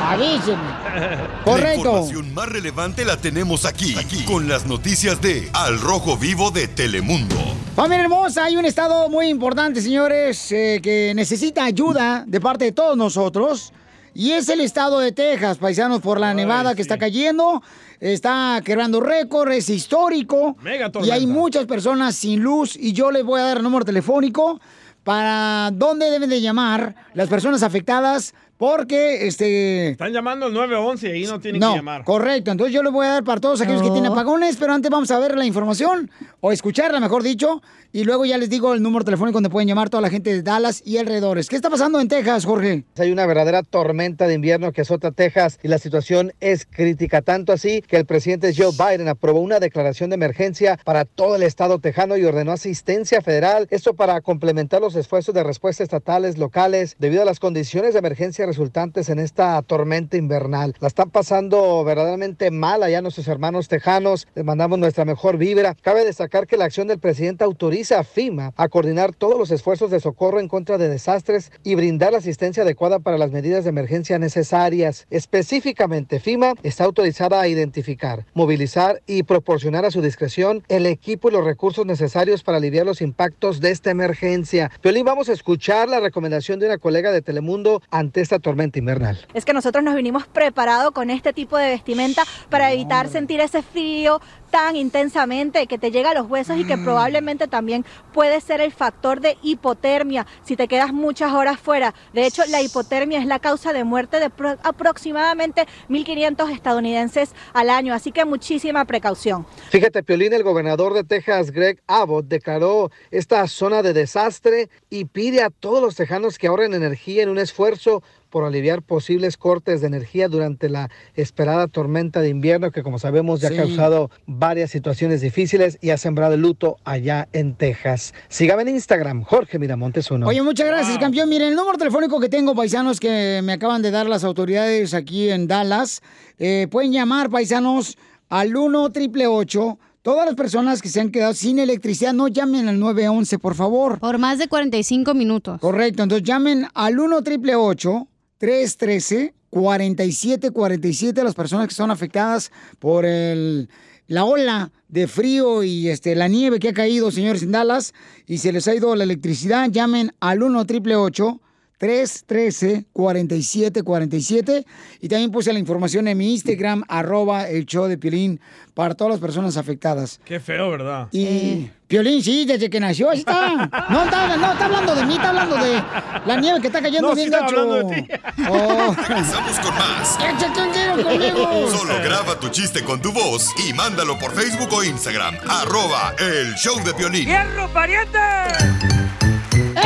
[0.00, 0.58] avísenme.
[0.58, 1.18] Avísenme.
[1.38, 1.78] La Correcto.
[1.78, 6.68] información más relevante la tenemos aquí, aquí, con las noticias de Al Rojo Vivo de
[6.68, 7.36] Telemundo.
[7.74, 12.72] Familia hermosa, hay un estado muy importante, señores, eh, que necesita ayuda de parte de
[12.72, 13.72] todos nosotros.
[14.14, 17.62] Y es el estado de Texas, paisanos, por la nevada que está cayendo.
[18.00, 20.56] Está quebrando récord, es histórico.
[20.60, 22.74] Mega y hay muchas personas sin luz.
[22.74, 24.60] Y yo les voy a dar el número telefónico
[25.04, 28.34] para dónde deben de llamar las personas afectadas.
[28.58, 29.90] Porque, este...
[29.90, 32.02] Están llamando al 911 y ahí no tienen No, que llamar.
[32.04, 32.50] correcto.
[32.50, 35.10] Entonces yo le voy a dar para todos aquellos que tienen apagones, pero antes vamos
[35.12, 39.04] a ver la información, o escucharla, mejor dicho, y luego ya les digo el número
[39.04, 41.48] telefónico donde pueden llamar toda la gente de Dallas y alrededores.
[41.48, 42.84] ¿Qué está pasando en Texas, Jorge?
[42.98, 47.52] Hay una verdadera tormenta de invierno que azota Texas y la situación es crítica, tanto
[47.52, 51.78] así que el presidente Joe Biden aprobó una declaración de emergencia para todo el estado
[51.78, 57.22] tejano y ordenó asistencia federal, esto para complementar los esfuerzos de respuesta estatales, locales, debido
[57.22, 60.74] a las condiciones de emergencia resultantes en esta tormenta invernal.
[60.80, 65.76] La están pasando verdaderamente mal allá nuestros hermanos tejanos, les mandamos nuestra mejor vibra.
[65.82, 69.90] Cabe destacar que la acción del presidente autoriza a FIMA a coordinar todos los esfuerzos
[69.90, 73.70] de socorro en contra de desastres y brindar la asistencia adecuada para las medidas de
[73.70, 75.06] emergencia necesarias.
[75.10, 81.32] Específicamente, FIMA está autorizada a identificar, movilizar y proporcionar a su discreción el equipo y
[81.32, 84.70] los recursos necesarios para aliviar los impactos de esta emergencia.
[84.80, 89.26] Piolín, vamos a escuchar la recomendación de una colega de Telemundo ante esta tormenta invernal.
[89.34, 93.62] Es que nosotros nos vinimos preparados con este tipo de vestimenta para evitar sentir ese
[93.62, 94.20] frío
[94.50, 98.72] tan intensamente que te llega a los huesos y que probablemente también puede ser el
[98.72, 101.92] factor de hipotermia si te quedas muchas horas fuera.
[102.14, 107.68] De hecho, la hipotermia es la causa de muerte de pro- aproximadamente 1.500 estadounidenses al
[107.68, 109.46] año, así que muchísima precaución.
[109.70, 115.42] Fíjate, Piolín, el gobernador de Texas, Greg Abbott, declaró esta zona de desastre y pide
[115.42, 119.86] a todos los tejanos que ahorren energía en un esfuerzo por aliviar posibles cortes de
[119.86, 123.54] energía durante la esperada tormenta de invierno que, como sabemos, ya Sí.
[123.54, 128.14] ha causado varias situaciones difíciles y ha sembrado el luto allá en Texas.
[128.28, 130.26] Sígame en Instagram, Jorge Miramontes uno.
[130.26, 131.28] Oye, muchas gracias, campeón.
[131.28, 135.30] Miren, el número telefónico que tengo, paisanos, que me acaban de dar las autoridades aquí
[135.30, 136.02] en Dallas.
[136.38, 137.96] eh, pueden llamar, paisanos,
[138.28, 142.78] al 1 888 Todas las personas que se han quedado sin electricidad, no llamen al
[142.78, 143.98] 911, por favor.
[143.98, 145.60] Por más de 45 minutos.
[145.60, 148.06] Correcto, entonces llamen al 1 888
[148.38, 153.68] 313 4747 las personas que son afectadas por el,
[154.06, 157.94] la ola de frío y este, la nieve que ha caído, señores, en Dallas,
[158.26, 161.40] y se les ha ido la electricidad, llamen al 1 888
[161.78, 164.64] 313-4747.
[165.00, 168.40] Y también puse la información en mi Instagram, arroba el show de Piolín,
[168.74, 170.20] para todas las personas afectadas.
[170.24, 171.06] Qué feo, ¿verdad?
[171.12, 173.56] Y Piolín, sí, desde que nació, ahí está.
[173.88, 175.82] No está, no está hablando de mí, está hablando de
[176.26, 177.60] la nieve que está cayendo No, sí bien estaba gacho.
[177.62, 178.08] hablando de ti.
[178.46, 178.94] Oh.
[179.08, 180.18] Regresamos con más.
[180.20, 181.70] Échate un tiro conmigo.
[181.70, 185.34] Solo graba tu chiste con tu voz y mándalo por Facebook o Instagram.
[185.48, 187.24] Arroba el show de Piolín.
[187.24, 188.18] ¡Fierro, pariente!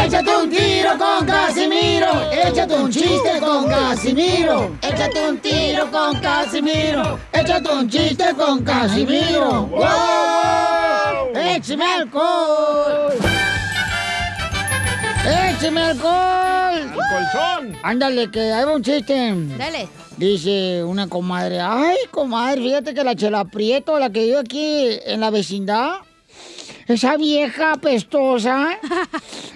[0.05, 2.31] Échate un tiro con Casimiro.
[2.33, 4.77] Échate un chiste con Casimiro.
[4.83, 7.19] Échate un tiro con Casimiro.
[7.33, 9.67] Échate un chiste con Casimiro.
[9.67, 11.37] ¡Wow!
[11.37, 13.13] ¡Échame alcohol!
[15.25, 16.75] ¡Échame alcohol!
[16.75, 17.79] ¡El colchón!
[17.83, 19.33] Ándale, que hay un chiste.
[19.57, 19.89] Dale.
[20.17, 25.21] Dice una comadre, ay, comadre, fíjate que la chela Prieto, la que vive aquí en
[25.21, 25.95] la vecindad,
[26.89, 28.71] esa vieja apestosa.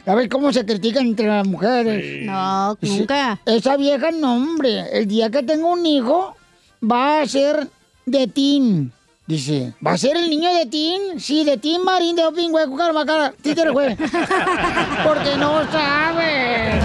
[0.06, 2.24] A ver cómo se critican entre las mujeres.
[2.26, 3.40] No, nunca.
[3.46, 4.84] Esa vieja, no, hombre.
[4.92, 6.36] El día que tengo un hijo,
[6.82, 7.68] va a ser
[8.04, 8.92] de teen.
[9.26, 11.18] Dice, ¿va a ser el niño de teen?
[11.18, 13.96] Sí, de teen marín de oping, güey, cucar, macara, títere, güey.
[15.04, 16.80] Porque no sabe.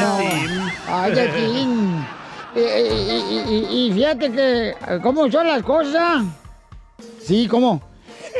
[0.00, 0.18] No.
[0.88, 2.06] Ay, de teen.
[2.54, 6.24] Y, y- y- y fíjate que, ¿cómo son las cosas?
[7.22, 7.80] Sí, ¿cómo?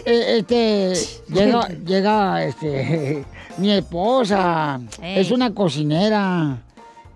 [0.05, 0.92] Eh, este,
[1.28, 3.24] llega, llega, este,
[3.59, 5.20] mi esposa, Ey.
[5.20, 6.59] es una cocinera.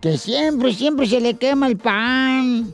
[0.00, 2.72] que siempre, siempre se le quema el pan.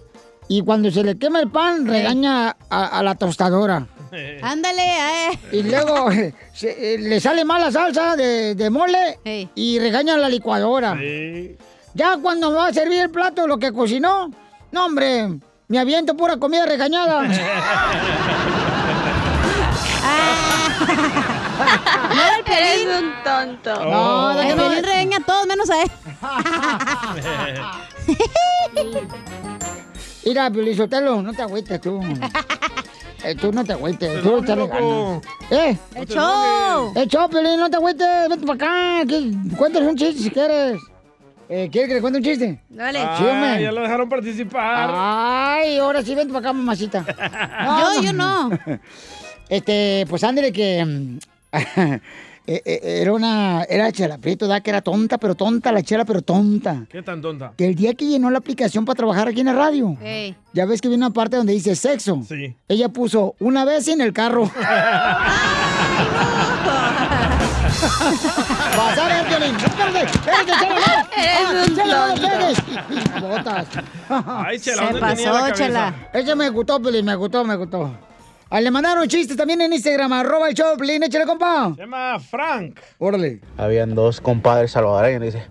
[0.48, 3.86] Y cuando se le quema el pan, regaña a, a la tostadora.
[4.42, 5.38] Ándale, eh.
[5.52, 6.10] Y luego
[6.52, 9.18] se- eh, le sale mal la salsa de, de mole
[9.54, 10.98] y regaña a la licuadora.
[11.94, 14.30] Ya cuando va a servir el plato, lo que cocinó,
[14.72, 15.28] no, hombre,
[15.68, 17.22] me aviento pura comida regañada.
[20.86, 22.88] No, el Piolín.
[22.88, 23.84] Eres un tonto.
[23.84, 24.62] No, el no, no.
[24.68, 25.90] Piolín regaña a todos menos a él.
[30.24, 32.00] Mira, Piolizotelo, no te agüites tú.
[33.24, 35.22] Eh, tú no te agüites, tú échale ganas.
[35.48, 35.78] ¿Eh?
[35.94, 36.92] ¡El show!
[36.96, 38.28] ¡El show, Piolín, no te agüites!
[38.28, 39.06] Vete para acá,
[39.56, 40.80] cuéntales un chiste si quieres.
[41.48, 42.60] Eh, ¿Quieres que le cuente un chiste?
[42.68, 42.98] Dale.
[42.98, 43.48] Sí, hombre.
[43.48, 44.90] Ah, ya lo dejaron participar.
[44.92, 47.04] Ay, ahora sí, vente para acá, mamacita.
[47.78, 48.50] Yo, yo no.
[49.52, 50.80] Este, pues ándale que...
[51.52, 52.00] eh,
[52.46, 53.64] eh, era una...
[53.64, 54.60] Era Chela Prieto, ¿da?
[54.62, 56.86] Que era tonta, pero tonta, la Chela, pero tonta.
[56.90, 57.52] ¿Qué tan tonta?
[57.56, 60.34] Que el día que llenó la aplicación para trabajar aquí en la radio, Ey.
[60.54, 62.22] ya ves que viene una parte donde dice sexo.
[62.26, 62.56] Sí.
[62.66, 64.50] Ella puso una vez en el carro.
[68.76, 69.56] Vas a ver, Piolín.
[69.56, 70.52] Espérate, espérate,
[71.74, 72.14] Chela, no.
[72.24, 73.26] Eres Ah, un tonto.
[73.28, 73.66] Botas.
[74.08, 75.54] Ay, Chela, Se ¿dónde tenía la pasó?
[75.54, 75.94] Chela.
[76.12, 77.94] Ese me gustó, Piolín, me gustó, me gustó.
[78.54, 81.72] Ah, le mandaron chistes también en Instagram, arroba el show, Piolín, échale, compa.
[81.74, 82.78] Se llama Frank.
[82.98, 83.40] Órale.
[83.56, 85.46] Habían dos compadres salvadoreños y dice,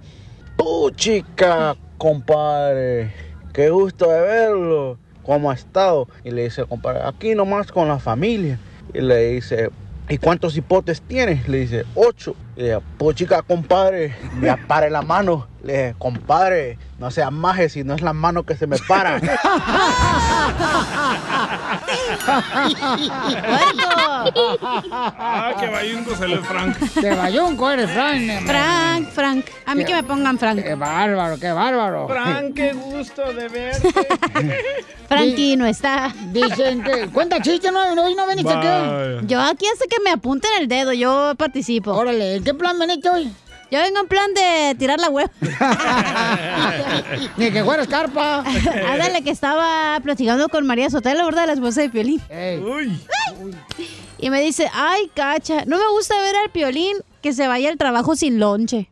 [0.55, 3.11] tú chica, compadre,
[3.53, 6.07] qué gusto de verlo, ¿cómo ha estado?
[6.23, 8.59] Y le dice, compadre, aquí nomás con la familia.
[8.93, 9.71] Y le dice,
[10.07, 11.47] ¿y cuántos hipotes tienes?
[11.49, 12.35] Le dice, ocho.
[12.55, 15.47] Y le pues chica, compadre, me apare la mano.
[15.63, 19.21] Le dice, compadre, no seas maje si no es la mano que se me para.
[24.23, 26.77] Ah, qué bayunco salió el Frank.
[26.77, 28.45] De bayunco eres, Frank.
[28.45, 29.45] Frank, Frank.
[29.65, 30.61] A mí que me pongan Frank.
[30.61, 32.07] Qué bárbaro, qué bárbaro.
[32.07, 33.89] Frank, qué gusto de verte.
[35.07, 36.13] Frankie no está.
[36.31, 37.07] Dicen que...
[37.07, 38.67] Cuenta chiste, no, no, no veniste aquí.
[38.67, 39.21] Vaya.
[39.23, 41.91] Yo aquí hasta que me apunten el dedo, yo participo.
[41.91, 43.31] Órale, ¿en qué plan veniste hoy?
[43.69, 45.31] Yo vengo en plan de tirar la hueva.
[47.37, 48.43] Ni que fueras carpa.
[48.91, 51.47] Ándale, que estaba platicando con María Sotelo, ¿verdad?
[51.47, 52.21] La esposa de Piolín.
[52.29, 52.99] Uy.
[54.17, 57.77] Y me dice, ay, cacha, no me gusta ver al Piolín que se vaya al
[57.77, 58.89] trabajo sin lonche.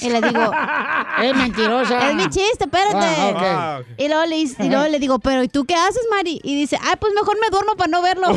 [0.00, 0.52] Y le digo,
[1.22, 2.08] Es mentirosa.
[2.10, 2.96] es mi chiste, espérate.
[3.04, 3.34] Ah.
[3.36, 3.80] Ah.
[3.98, 6.40] Y luego, le, dice- y luego le digo, pero ¿y tú qué haces, Mari?
[6.44, 8.28] Y dice, ay, pues mejor me duermo para no verlo.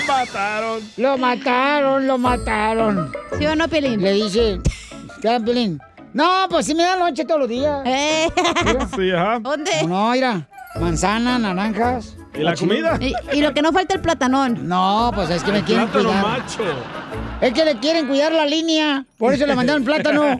[0.00, 0.80] Lo mataron.
[0.96, 3.12] Lo mataron, lo mataron.
[3.38, 4.00] ¿Sí o no, Piolín?
[4.02, 4.60] Le dice,
[5.20, 5.80] ¿qué, Pelín?
[6.12, 7.80] No, pues sí me da lonche todos los días.
[7.84, 8.28] Eh,
[8.96, 9.38] Sí, ajá.
[9.40, 9.70] ¿Dónde?
[9.86, 10.46] No, mira,
[10.80, 12.16] manzana, naranjas.
[12.34, 12.96] ¿Y la comida?
[13.00, 14.68] Y, y lo que no falta el platanón.
[14.68, 16.38] No, pues es que me quieren Plátano cuidar.
[16.40, 16.62] macho.
[17.40, 19.04] Es que le quieren cuidar la línea.
[19.18, 20.22] Por eso le mandaron plátano.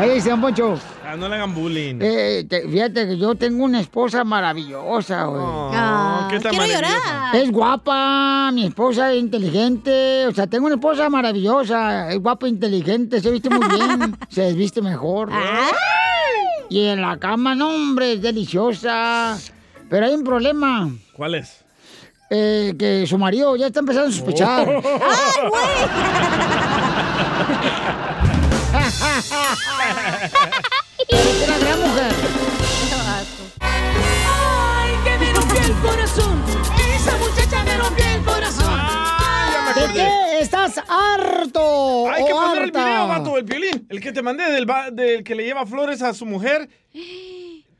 [0.00, 0.78] Oye, dice Don Poncho,
[1.10, 1.98] Ah, no le hagan bullying.
[2.02, 5.40] eh, te- fíjate que yo tengo una esposa maravillosa, güey.
[5.42, 6.94] Oh, Ah, qué tan quiero maravilloso.
[7.02, 7.36] llorar.
[7.36, 13.22] Es guapa, mi esposa es inteligente, o sea, tengo una esposa maravillosa, es guapa, inteligente,
[13.22, 15.30] se viste muy bien, se desviste mejor.
[16.68, 19.38] Y en la cama, no, hombre, es deliciosa.
[19.88, 21.64] Pero hay un problema, ¿Cuál es?
[22.28, 24.68] eh, que su marido ya está empezando a sospechar.
[24.84, 25.62] ¡Ay, güey!
[31.08, 32.12] Pero es una gran mujer.
[33.60, 36.42] Ay, que me rompió el corazón.
[36.94, 38.80] Esa muchacha me rompió el corazón.
[39.74, 42.10] ¿De qué estás harto?
[42.10, 43.86] Hay que poner el video, vato, el violín.
[43.88, 46.68] El que te mandé del, va- del que le lleva flores a su mujer.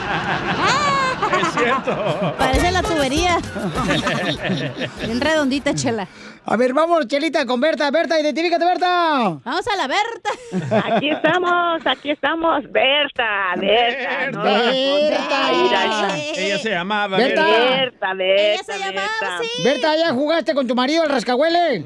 [1.26, 2.36] Es cierto.
[2.38, 3.40] Parece la tubería.
[5.06, 6.08] Bien redondita, chela.
[6.48, 7.90] A ver, vamos, Chelita, con Berta.
[7.90, 9.40] Berta, identifícate, Berta.
[9.44, 10.86] Vamos a la Berta.
[10.96, 14.32] Aquí estamos, aquí estamos, Berta, Berta.
[14.32, 15.52] no Berta.
[15.52, 17.44] Mira, esa- Ella se llamaba Berta.
[17.48, 19.40] Berta, Berta, Berta.
[19.64, 21.84] Berta, ¿ya jugaste con tu marido el rascahuele?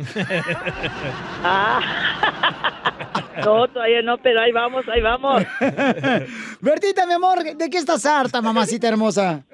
[1.43, 1.80] Ah.
[3.45, 5.41] No, todavía no, pero ahí vamos, ahí vamos.
[6.60, 9.45] Bertita, mi amor, ¿de qué estás harta, mamacita hermosa?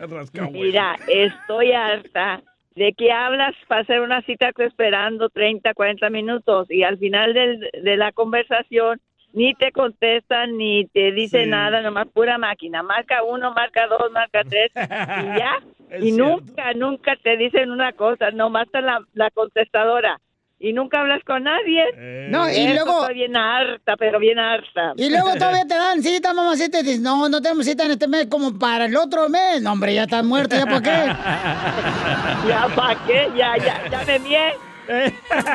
[0.51, 2.41] Mira, estoy harta
[2.76, 7.69] de que hablas para hacer una cita esperando 30, 40 minutos y al final del-
[7.82, 8.99] de la conversación
[9.34, 11.49] ni te contestan ni te dice Sí.
[11.49, 12.84] nada, nomás pura máquina.
[12.84, 14.71] Marca uno, marca dos, marca tres
[15.36, 15.53] y ya.
[15.89, 16.36] Es y cierto.
[16.41, 20.19] nunca, nunca te dicen una cosa, nomás está la, la contestadora.
[20.58, 21.84] Y nunca hablas con nadie.
[22.30, 24.93] No, y Eso luego- Estoy bien harta, pero bien harta.
[24.95, 28.08] Y luego todavía te dan cita, mamacita, y dices, no, no tenemos cita en este
[28.08, 29.62] mes como para el otro mes.
[29.62, 30.89] No, hombre, ya estás muerto, ¿ya para qué?
[32.47, 33.30] ¿Ya para qué?
[33.36, 34.53] Ya, ya, ya me mié.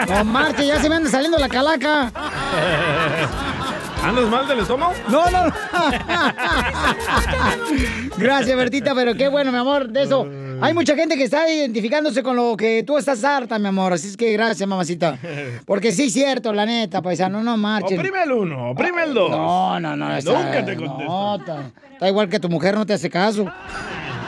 [0.08, 2.10] No marche, ya se me anda saliendo la calaca.
[4.04, 4.92] ¿Andas mal del estómago?
[5.08, 5.52] No, no, no.
[8.16, 10.26] Gracias, Bertita, pero qué bueno, mi amor, de eso.
[10.62, 13.92] Hay mucha gente que está identificándose con lo que tú estás harta, mi amor.
[13.92, 15.18] Así es que gracias, mamacita.
[15.66, 17.98] Porque sí es cierto, la neta, paisano, no marchen.
[17.98, 19.30] Oprime el uno, oprime el dos.
[19.30, 20.08] No, no, no.
[20.08, 21.04] Nunca te contesto.
[21.04, 23.44] No, está, igual que tu mujer no te hace caso.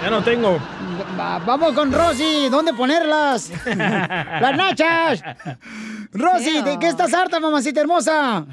[0.02, 0.58] Ya no tengo.
[1.18, 3.50] Va- vamos con Rosy, ¿dónde ponerlas?
[3.66, 5.22] ¡Las nachas!
[6.12, 8.44] Rosy, ¿de qué estás harta, mamacita hermosa?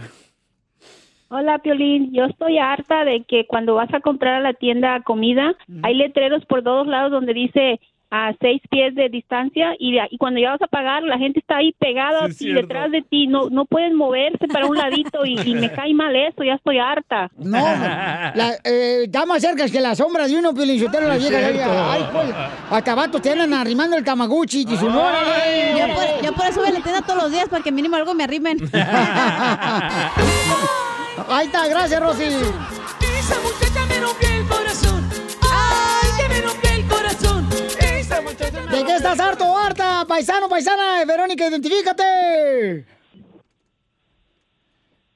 [1.30, 2.12] Hola, Piolín.
[2.12, 5.54] Yo estoy harta de que cuando vas a comprar a la tienda comida,
[5.84, 7.80] hay letreros por todos lados donde dice
[8.12, 11.40] a seis pies de distancia y, de- y cuando ya vas a pagar, la gente
[11.40, 13.28] está ahí pegada Sí, y detrás de ti.
[13.28, 16.44] No, no pueden moverse para un ladito y, y me cae mal eso.
[16.44, 17.30] Ya estoy harta.
[17.38, 21.62] No, la, eh, está más cerca que la sombra de uno, Piolinchotero, la cierto.
[21.72, 22.34] Ay, pues,
[22.72, 24.66] hasta vatos te andan arrimando el tamaguchi.
[24.68, 25.76] Y su órale.
[25.78, 27.96] Yo por, yo por eso voy a la tienda todos los días para que mínimo
[27.96, 28.58] algo me arrimen.
[31.28, 32.24] Ahí está, gracias, Rosy.
[32.24, 35.10] Esa muchacha me rompió el corazón.
[35.42, 37.50] Ay, que me rompió el corazón.
[37.80, 40.06] Esa muchacha me ¿De qué estás harto o harta?
[40.08, 42.86] Paisano, paisana, Verónica, identifícate.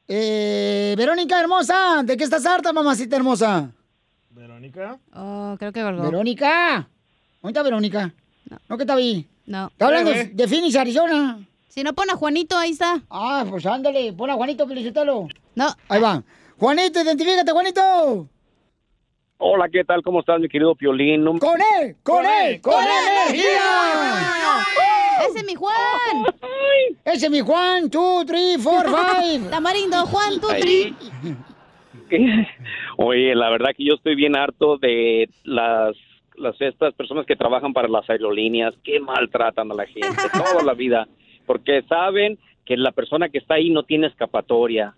[0.08, 3.72] Eh, Verónica hermosa, ¿de qué estás harta, mamacita hermosa?
[4.32, 5.00] ¿Verónica?
[5.14, 6.04] Oh, creo que colgó.
[6.04, 6.88] Verónica.
[7.42, 8.14] ¿Dónde está Verónica?
[8.70, 9.28] No, que está ahí.
[9.46, 9.68] No.
[9.68, 11.40] Está hablando de, de Phoenix, Arizona.
[11.74, 13.02] Si no, pon a Juanito, ahí está.
[13.10, 15.28] Ah, pues ándale, pon a Juanito, felicítalo.
[15.56, 15.66] No.
[15.90, 16.22] Ahí va.
[16.60, 18.30] Juanito, identifícate, Juanito.
[19.40, 20.04] Hola, ¿qué tal?
[20.04, 21.24] ¿Cómo estás, mi querido Piolín?
[21.24, 21.96] No- ¡Con él!
[22.04, 22.62] ¡Con él!
[22.62, 23.60] ¡Con energía!
[25.28, 26.26] ¡Ese es mi Juan!
[27.06, 27.90] ¡Ese es mi Juan!
[27.90, 29.40] ¡Two, three, four, five!
[29.50, 30.96] Tamarindo, Juan, tú, Ahí.
[32.98, 35.96] Oye, la verdad que yo estoy bien harto de las,
[36.36, 40.76] las estas personas que trabajan para las aerolíneas que maltratan a la gente toda la
[40.76, 41.08] vida,
[41.46, 44.96] porque saben que la persona que está ahí no tiene escapatoria.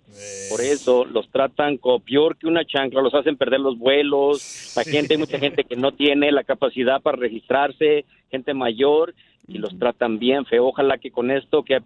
[0.50, 4.74] Por eso los tratan como peor que una chancla, los hacen perder los vuelos.
[4.76, 9.16] La gente, hay mucha gente que no tiene la capacidad para registrarse, gente mayor,
[9.48, 10.68] y los tratan bien feo.
[10.68, 11.80] Ojalá que con esto que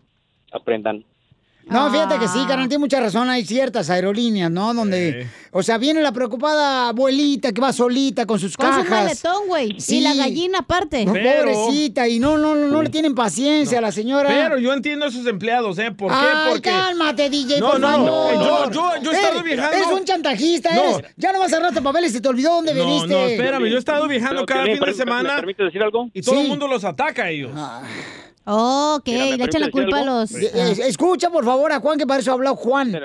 [0.52, 1.06] aprendan.
[1.66, 3.30] No, fíjate que sí, carnal, tiene mucha razón.
[3.30, 4.74] Hay ciertas aerolíneas, ¿no?
[4.74, 8.86] Donde, o sea, viene la preocupada abuelita que va solita con sus Con cajas.
[8.86, 9.78] su maletón, güey.
[9.88, 11.06] Y la gallina aparte.
[11.06, 14.30] No, pobrecita, y no, no, no, no le tienen paciencia a la señora.
[14.30, 15.92] Pero yo entiendo a esos empleados, ¿eh?
[15.92, 16.18] ¿Por qué?
[16.20, 16.70] Ay, Porque.
[16.72, 18.34] cálmate, DJ, No, por no, favor.
[18.34, 20.84] yo- yo- yo he estado viajando- Eres un chantajista, No.
[20.98, 21.12] eres.
[21.18, 23.08] Ya no vas a cerrar papeles y te olvidó dónde No, viniste.
[23.10, 25.36] no, espérame, yo he estado viajando Pero, cada fin de ¿me- me semana.
[25.36, 26.10] permite decir algo?
[26.16, 26.42] Y todo Sí.
[26.42, 27.52] el mundo los ataca a ellos.
[28.52, 30.32] Oh, ok, Mira, ¿me le echan la culpa a los...
[30.34, 33.00] Eh, eh, Escucha, por favor, a Juan, que para eso ha hablado Juan.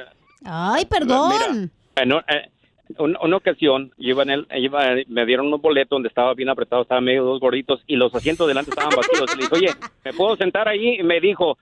[0.44, 1.70] Ay, perdón.
[1.96, 2.50] En un- eh,
[2.98, 6.82] un- una ocasión, iba en el, iba- me dieron unos boletos donde estaba bien apretado,
[6.82, 9.30] estaba medio dos gorditos y los asientos delante estaban vacíos.
[9.34, 9.68] Y le dije, oye,
[10.04, 11.00] ¿me puedo sentar ahí?
[11.00, 11.58] Y me dijo,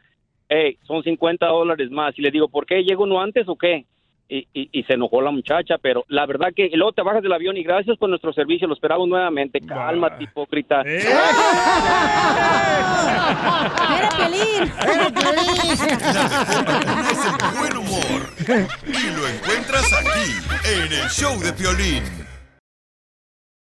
[0.48, 2.16] hey, son 50 dólares más.
[2.18, 2.82] Y le digo, ¿por qué?
[2.84, 3.86] ¿Llego uno antes o qué?
[4.34, 7.34] Y, y, y se enojó la muchacha, pero la verdad que luego te bajas del
[7.34, 9.60] avión y gracias por nuestro servicio, lo esperamos nuevamente.
[9.60, 10.80] Cálmate, hipócrita.
[10.80, 10.98] ¡Era
[14.16, 14.72] Pelín!
[15.70, 18.22] Es el buen humor.
[18.86, 20.32] Y lo encuentras aquí,
[20.76, 22.02] en el show de Piolín.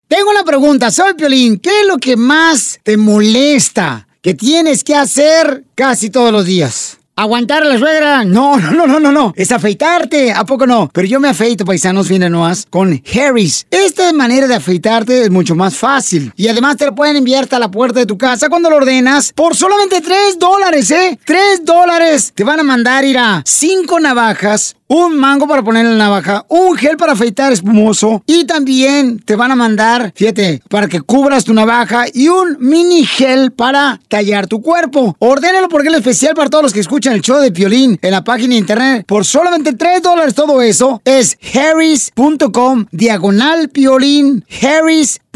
[0.07, 1.59] Tengo una pregunta, soy Piolín.
[1.59, 7.00] ¿Qué es lo que más te molesta que tienes que hacer casi todos los días?
[7.23, 8.25] Aguantar la suegra.
[8.25, 9.33] No, no, no, no, no, no.
[9.37, 10.33] Es afeitarte.
[10.33, 10.91] ¿A poco no?
[10.93, 13.67] Pero yo me afeito, paisanos, vienen nomás, con Harris.
[13.71, 16.33] Esta manera de afeitarte es mucho más fácil.
[16.37, 19.33] Y además te lo pueden enviar hasta la puerta de tu casa cuando lo ordenas
[19.35, 21.19] por solamente 3 dólares, ¿eh?
[21.25, 22.33] 3 dólares.
[22.35, 26.45] Te van a mandar ir a 5 navajas, un mango para poner en la navaja,
[26.49, 31.45] un gel para afeitar espumoso y también te van a mandar, fíjate, para que cubras
[31.45, 35.15] tu navaja y un mini gel para tallar tu cuerpo.
[35.21, 38.25] Ordénalo porque es especial para todos los que escuchan el show de Piolín en la
[38.25, 41.01] página de internet por solamente 3 dólares todo eso.
[41.05, 44.45] Es harris.com diagonal Piolín.
[44.61, 45.30] Harris.com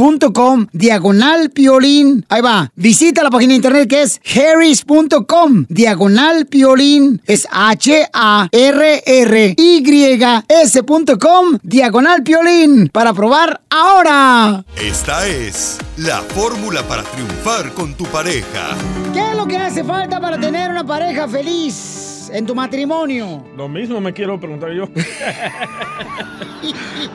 [0.73, 2.25] diagonal Piolín.
[2.29, 2.71] Ahí va.
[2.75, 7.21] Visita la página de internet que es harris.com diagonal Piolín.
[7.27, 14.65] Es H-A-R-R y-s.com diagonal piolín para probar ahora.
[14.81, 18.77] Esta es la fórmula para triunfar con tu pareja.
[19.13, 23.45] ¿Qué es lo que hace falta para tener una pareja feliz en tu matrimonio?
[23.57, 24.89] Lo mismo me quiero preguntar yo.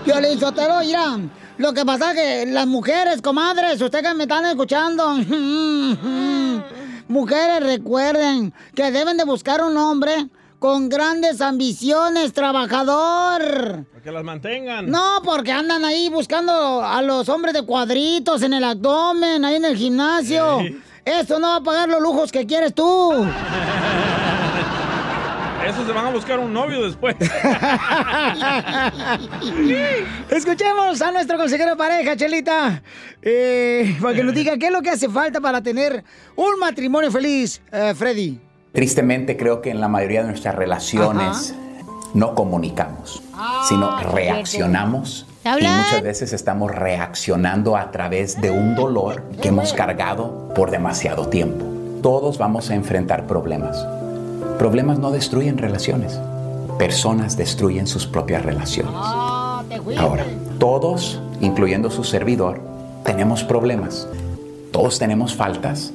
[0.06, 1.18] Piolín Sotelo, mira,
[1.60, 5.10] lo que pasa es que las mujeres, comadres, ustedes que me están escuchando,
[7.10, 13.86] mujeres recuerden que deben de buscar un hombre con grandes ambiciones, trabajador.
[13.91, 14.89] Para que las mantengan.
[14.89, 19.66] No, porque andan ahí buscando a los hombres de cuadritos en el abdomen, ahí en
[19.66, 20.60] el gimnasio.
[21.03, 23.14] Esto no va a pagar los lujos que quieres tú.
[25.66, 27.16] Esos se van a buscar un novio después.
[30.30, 32.82] Escuchemos a nuestro consejero de pareja, Chelita,
[33.22, 36.03] eh, para que nos diga qué es lo que hace falta para tener
[36.36, 38.39] un matrimonio feliz, eh, Freddy.
[38.72, 41.55] Tristemente creo que en la mayoría de nuestras relaciones
[42.14, 43.22] no comunicamos,
[43.68, 45.26] sino reaccionamos.
[45.45, 51.30] Y muchas veces estamos reaccionando a través de un dolor que hemos cargado por demasiado
[51.30, 51.66] tiempo.
[52.01, 53.84] Todos vamos a enfrentar problemas.
[54.60, 56.20] Problemas no destruyen relaciones.
[56.78, 58.93] Personas destruyen sus propias relaciones.
[59.97, 60.26] Ahora,
[60.60, 62.60] todos, incluyendo su servidor,
[63.05, 64.05] tenemos problemas.
[64.74, 65.93] Todos tenemos faltas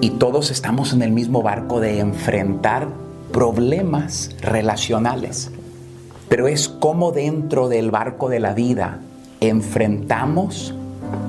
[0.00, 2.88] y todos estamos en el mismo barco de enfrentar
[3.32, 5.50] problemas relacionales.
[6.30, 9.00] Pero es como dentro del barco de la vida
[9.42, 10.74] enfrentamos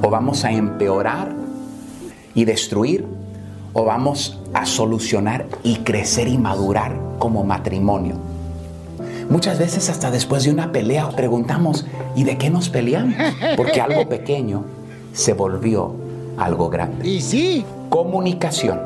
[0.02, 1.34] o vamos a empeorar
[2.34, 3.06] y destruir
[3.74, 8.16] o vamos a solucionar y crecer y madurar como matrimonio.
[9.30, 11.86] Muchas veces hasta después de una pelea preguntamos,
[12.16, 13.16] ¿y de qué nos peleamos?
[13.58, 14.64] Porque algo pequeño
[15.14, 15.92] se volvió
[16.38, 17.08] algo grande.
[17.08, 17.66] Y sí.
[17.90, 18.80] Comunicación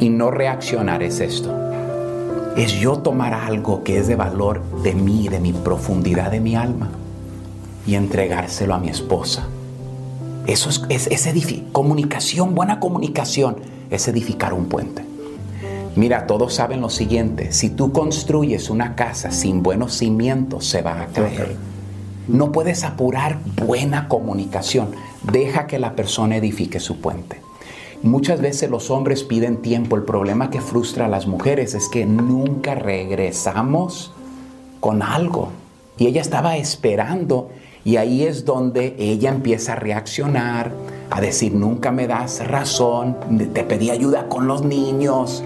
[0.00, 1.52] y no reaccionar es esto.
[2.56, 6.54] Es yo tomar algo que es de valor de mí, de mi profundidad de mi
[6.54, 6.88] alma
[7.86, 9.46] y entregárselo a mi esposa.
[10.46, 13.56] Eso es, es, es edifi- comunicación, buena comunicación,
[13.94, 15.04] es edificar un puente.
[15.96, 21.02] Mira, todos saben lo siguiente, si tú construyes una casa sin buenos cimientos, se va
[21.02, 21.56] a caer.
[22.26, 24.90] No puedes apurar buena comunicación,
[25.30, 27.40] deja que la persona edifique su puente.
[28.02, 32.04] Muchas veces los hombres piden tiempo, el problema que frustra a las mujeres es que
[32.04, 34.12] nunca regresamos
[34.80, 35.50] con algo.
[35.96, 37.50] Y ella estaba esperando
[37.84, 40.72] y ahí es donde ella empieza a reaccionar,
[41.10, 43.16] a decir, nunca me das razón,
[43.52, 45.42] te pedí ayuda con los niños.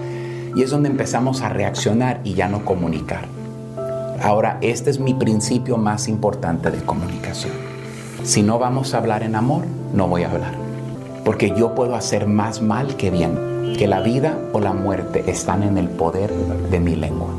[0.55, 3.25] Y es donde empezamos a reaccionar y ya no comunicar.
[4.21, 7.53] Ahora, este es mi principio más importante de comunicación.
[8.23, 10.53] Si no vamos a hablar en amor, no voy a hablar.
[11.23, 13.75] Porque yo puedo hacer más mal que bien.
[13.77, 17.29] Que la vida o la muerte están en el poder de mi lengua.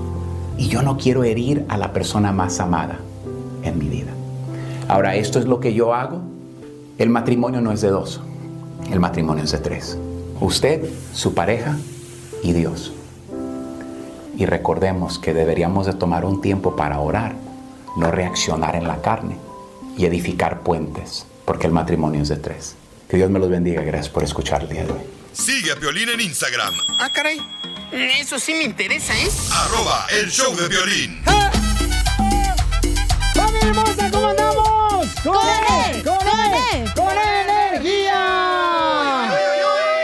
[0.57, 2.99] Y yo no quiero herir a la persona más amada
[3.63, 4.13] en mi vida.
[4.89, 6.30] Ahora, esto es lo que yo hago.
[7.01, 8.21] El matrimonio no es de dos.
[8.93, 9.97] El matrimonio es de tres.
[10.39, 11.79] Usted, su pareja
[12.43, 12.93] y Dios.
[14.37, 17.37] Y recordemos que deberíamos de tomar un tiempo para orar,
[17.97, 19.39] no reaccionar en la carne
[19.97, 22.77] y edificar puentes, porque el matrimonio es de tres.
[23.09, 23.81] Que Dios me los bendiga.
[23.81, 25.01] Gracias por escuchar el día de hoy.
[25.33, 27.41] Sigue a Piolín en Instagram, Ah, caray.
[27.93, 29.31] Eso sí me interesa, ¿eh?
[29.51, 31.23] arroba el show de violín.
[33.35, 35.09] ¡Familia hermosa, cómo andamos!
[35.25, 35.35] ¡Con,
[35.95, 36.30] él!
[36.95, 38.21] ¡Con energía!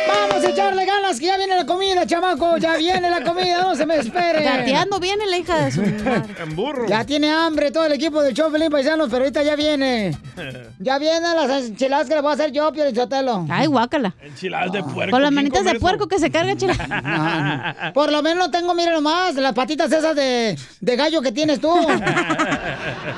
[0.09, 2.57] ¡Vamos a echarle ganas que viene la comida, chamaco!
[2.59, 3.63] ¡Ya viene la comida!
[3.63, 4.43] ¡No se me espere!
[4.43, 6.35] Gateando viene la hija de su madre.
[6.43, 6.87] En burro.
[6.89, 10.17] Ya tiene hambre todo el equipo del show Pelín Paisanos, pero ahorita ya viene.
[10.79, 13.47] Ya vienen las enchiladas que le voy a hacer yo, Pio Sotelo.
[13.49, 14.15] Ay, guácala.
[14.21, 15.11] Enchiladas de puerco.
[15.11, 15.81] Con las ¿quién manitas de eso?
[15.81, 16.55] puerco que se carga.
[17.95, 21.73] Por lo menos tengo, miren nomás, las patitas esas de, de gallo que tienes tú.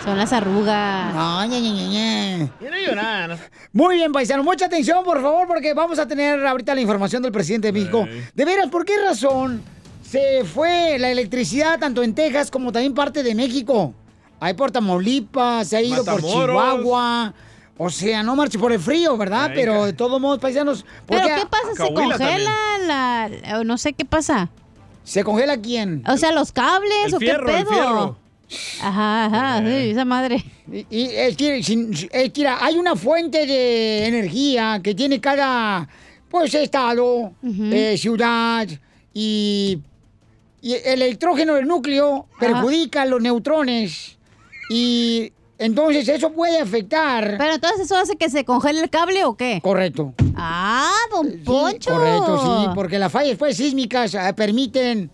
[0.05, 1.13] Son las arrugas.
[1.17, 2.49] Ay, ñe, ñe, ñe, ñe.
[2.59, 3.37] Quiere llorar.
[3.73, 4.43] Muy bien, paisano.
[4.45, 8.07] Mucha atención, por favor, porque vamos a tener ahorita la información del presidente de México.
[8.35, 9.63] De veras, ¿por qué razón
[10.11, 13.93] se fue la electricidad tanto en Texas como también parte de México.
[14.41, 16.23] Hay por Tamaulipas, se ha ido por.
[16.23, 17.35] Chihuahua.
[17.77, 19.47] O sea, no marche por el frío, ¿verdad?
[19.51, 20.85] Ay, Pero de todos modos, paisanos.
[21.07, 21.87] ¿Pero qué pasa?
[21.87, 24.49] ¿Se congela la, no sé qué pasa?
[25.05, 26.03] ¿Se congela quién?
[26.09, 27.73] O sea, los cables El o fierro, qué el pedo.
[27.75, 28.19] fierro.
[28.83, 30.45] Ajá, ajá, sí, esa madre.
[30.73, 35.89] Y, y es que, es que, mira, hay una fuente de energía que tiene cada,
[36.29, 38.69] pues, estado, eh, ciudad
[39.15, 39.81] y,
[40.61, 44.19] y el electrógeno del núcleo perjudica a los neutrones
[44.71, 47.37] y entonces eso puede afectar.
[47.37, 49.61] Pero entonces eso hace que se congele el cable o qué?
[49.63, 50.15] Correcto.
[50.37, 51.91] Ah, don Poncho.
[51.91, 55.11] Correcto, sí, porque las fallas pues, sísmicas eh, permiten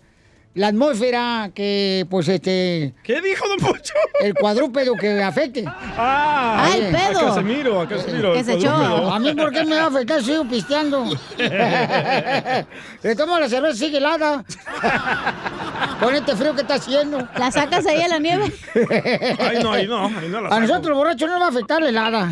[0.55, 2.93] la atmósfera que, pues, este...
[3.03, 3.93] ¿Qué dijo Don Poncho?
[4.21, 5.65] El cuadrúpedo que afecte.
[5.67, 8.33] Ah, Oye, a Casemiro, a Casemiro.
[8.33, 9.13] el cuadrúpedo.
[9.13, 10.23] A mí, ¿por qué me va a afectar?
[10.23, 11.05] Sigo pisteando.
[13.03, 14.45] Le tomo la cerveza, sigue helada.
[15.99, 17.27] Con este frío que está haciendo.
[17.37, 18.51] ¿La sacas ahí a la nieve?
[19.39, 21.49] Ay, no, ahí no, ahí no la A nosotros los borrachos no nos va a
[21.49, 22.31] afectar la helada.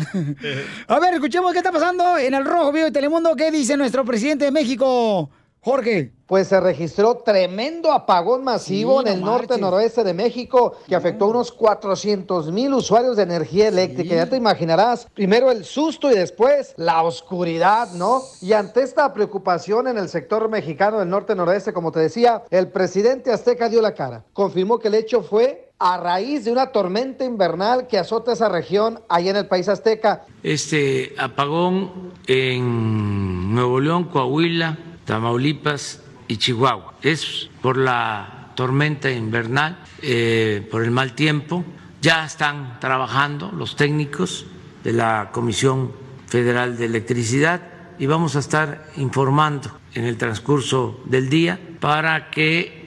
[0.88, 3.36] A ver, escuchemos qué está pasando en el Rojo Vivo de Telemundo.
[3.36, 5.28] ¿Qué dice nuestro presidente de México,
[5.64, 6.12] Jorge?
[6.26, 10.94] Pues se registró tremendo apagón masivo Sí, en el no norte noroeste de México que
[10.94, 14.14] afectó a unos 400 mil usuarios de energía eléctrica.
[14.14, 18.22] Ya te imaginarás, primero el susto y después la oscuridad, ¿no?
[18.42, 22.68] Y ante esta preocupación en el sector mexicano del norte noroeste, como te decía, el
[22.68, 24.22] presidente azteca dio la cara.
[24.34, 29.00] Confirmó que el hecho fue a raíz de una tormenta invernal que azota esa región
[29.08, 30.26] allá en el país azteca.
[30.42, 36.94] Este apagón en Nuevo León, Coahuila, Tamaulipas y Chihuahua.
[37.02, 41.64] Es por la tormenta invernal, eh, por el mal tiempo.
[42.00, 44.46] Ya están trabajando los técnicos
[44.82, 45.92] de la Comisión
[46.26, 47.62] Federal de Electricidad
[47.98, 52.84] y vamos a estar informando en el transcurso del día para que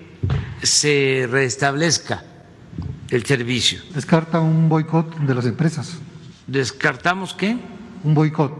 [0.61, 2.23] se restablezca
[3.09, 3.81] el servicio.
[3.93, 5.97] Descarta un boicot de las empresas.
[6.45, 7.57] ¿Descartamos qué?
[8.03, 8.53] Un boicot.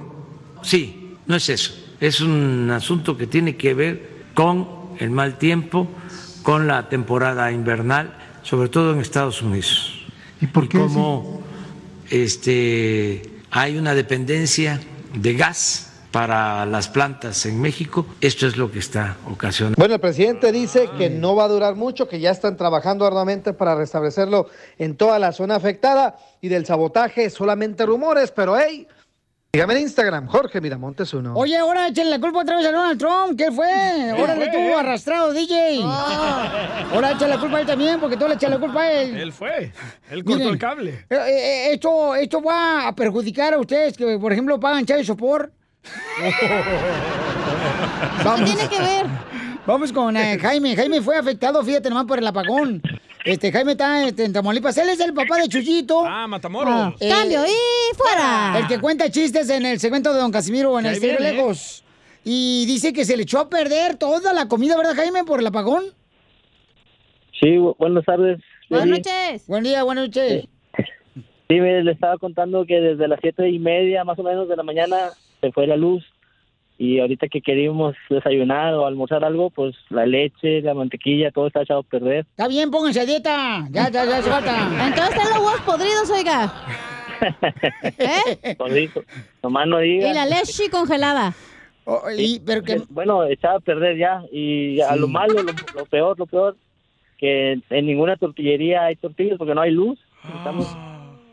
[0.64, 1.87] Sí, no es eso.
[2.00, 4.68] Es un asunto que tiene que ver con
[5.00, 5.88] el mal tiempo,
[6.44, 10.06] con la temporada invernal, sobre todo en Estados Unidos.
[10.40, 10.78] ¿Y por qué?
[10.78, 11.42] Como
[12.10, 13.22] este,
[13.52, 14.80] hay una dependencia
[15.14, 19.76] de gas para las plantas en México, esto es lo que está ocasionando.
[19.78, 23.54] Bueno, el presidente dice que no va a durar mucho, que ya están trabajando arduamente
[23.54, 28.88] para restablecerlo en toda la zona afectada y del sabotaje solamente rumores, pero hey,
[29.58, 31.34] dígame en Instagram, Jorge Miramontes uno.
[31.34, 33.36] Oye, ahora échenle la culpa otra vez a Donald Trump.
[33.36, 34.12] ¿Qué fue?
[34.12, 35.82] Ahora le tuvo arrastrado, DJ.
[36.94, 39.18] Ahora échale la culpa a él también, porque tú le echas la culpa a él.
[39.18, 39.72] Él fue.
[40.12, 41.06] Él cortó Miren, el cable.
[41.10, 45.52] eh, eh, esto, esto va a perjudicar a ustedes que, por ejemplo, pagan chave sopor.
[48.38, 49.08] ¿Qué tiene que ver?
[49.66, 50.76] Vamos con eh, Jaime.
[50.76, 52.80] Jaime fue afectado, fíjate nomás, por el apagón.
[53.28, 54.78] Este, Jaime está este, en Tamaulipas.
[54.78, 56.04] Él es el papá de Chuyito.
[56.06, 56.96] Ah, Matamoros.
[57.00, 58.60] Cambio y fuera.
[58.60, 61.84] El que cuenta chistes en el segmento de Don Casimiro en el Estéreo viene, Lejos.
[62.24, 65.48] Y dice que se le echó a perder toda la comida, ¿verdad, Jaime, por el
[65.48, 65.84] apagón?
[67.40, 68.40] Sí, bu- buenas tardes.
[68.70, 68.92] Buenas Sí.
[68.92, 69.48] noches.
[69.48, 70.46] Buen día, buenas noches.
[71.50, 74.58] Sí, mire, le estaba contando que desde las siete y media más o menos de
[74.58, 74.98] la mañana
[75.40, 76.04] se fue la luz
[76.78, 81.64] y ahorita que queríamos desayunar o almorzar algo, pues la leche, la mantequilla, todo está
[81.64, 82.20] echado a perder.
[82.20, 83.68] Está bien, pónganse a dieta.
[83.72, 84.70] Ya, ya, ya se falta.
[84.88, 86.54] Entonces están los huevos podridos, oiga.
[88.58, 89.04] Todito.
[89.42, 90.10] Nomás no diga.
[90.10, 91.34] Y la leche congelada.
[92.16, 92.82] y, pero que...
[92.90, 96.56] Bueno, echaba a perder ya y a lo malo, lo, lo peor, lo peor,
[97.18, 100.00] que en ninguna tortillería hay tortillas porque no hay luz.
[100.38, 100.78] Estamos,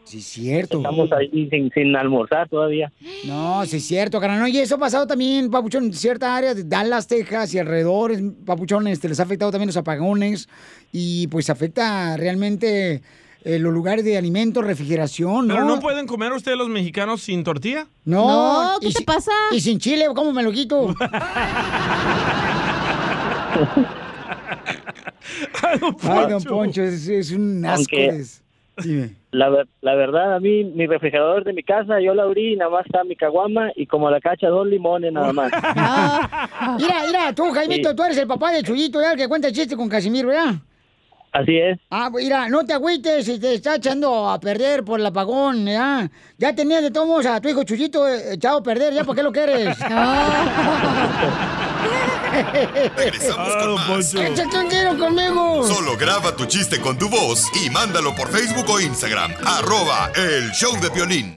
[0.04, 0.76] sí, cierto.
[0.78, 2.92] Estamos ahí sin, sin almorzar todavía.
[3.26, 4.48] No, sí es cierto, carnal.
[4.50, 8.86] Y eso ha pasado también, Papuchón, en cierta área de Dallas, Texas y alrededores, Papuchón,
[8.88, 10.48] este, les ha afectado también los apagones
[10.92, 13.02] y pues afecta realmente
[13.44, 15.54] eh, los lugares de alimentos, refrigeración, ¿no?
[15.54, 17.86] Pero no pueden comer ustedes los mexicanos sin tortilla.
[18.04, 19.32] No, ¿qué y te si- pasa?
[19.52, 20.94] Y sin chile, ¿cómo me lo quito?
[26.02, 27.96] Ay, don Poncho, es, es un asco.
[27.96, 28.42] Aunque- es-
[28.82, 29.14] Dime.
[29.34, 32.56] La, ver- la verdad, a mí, mi refrigerador de mi casa, yo lo abrí y
[32.56, 35.50] nada más está mi caguama y como la cacha dos limones nada más.
[36.80, 37.96] Mira, mira, tú, Jaimito, Sí.
[37.96, 40.54] tú eres el papá de Chuyito, ya el que cuenta el chiste con Casimiro, ¿verdad?
[41.32, 41.80] Así es.
[41.90, 46.08] Ah, mira, no te agüites si te está echando a perder por el apagón, ¿ya?
[46.38, 49.02] Ya tenías de todos modos a tu hijo Chuyito echado a perder, ¿ya?
[49.02, 49.76] ¿Por qué lo quieres?
[52.96, 54.14] Regresamos con más.
[54.14, 55.66] ¡Échate un tiro conmigo!
[55.66, 59.32] Solo graba tu chiste con tu voz y mándalo por Facebook o Instagram.
[59.44, 61.36] Arroba el show de violín.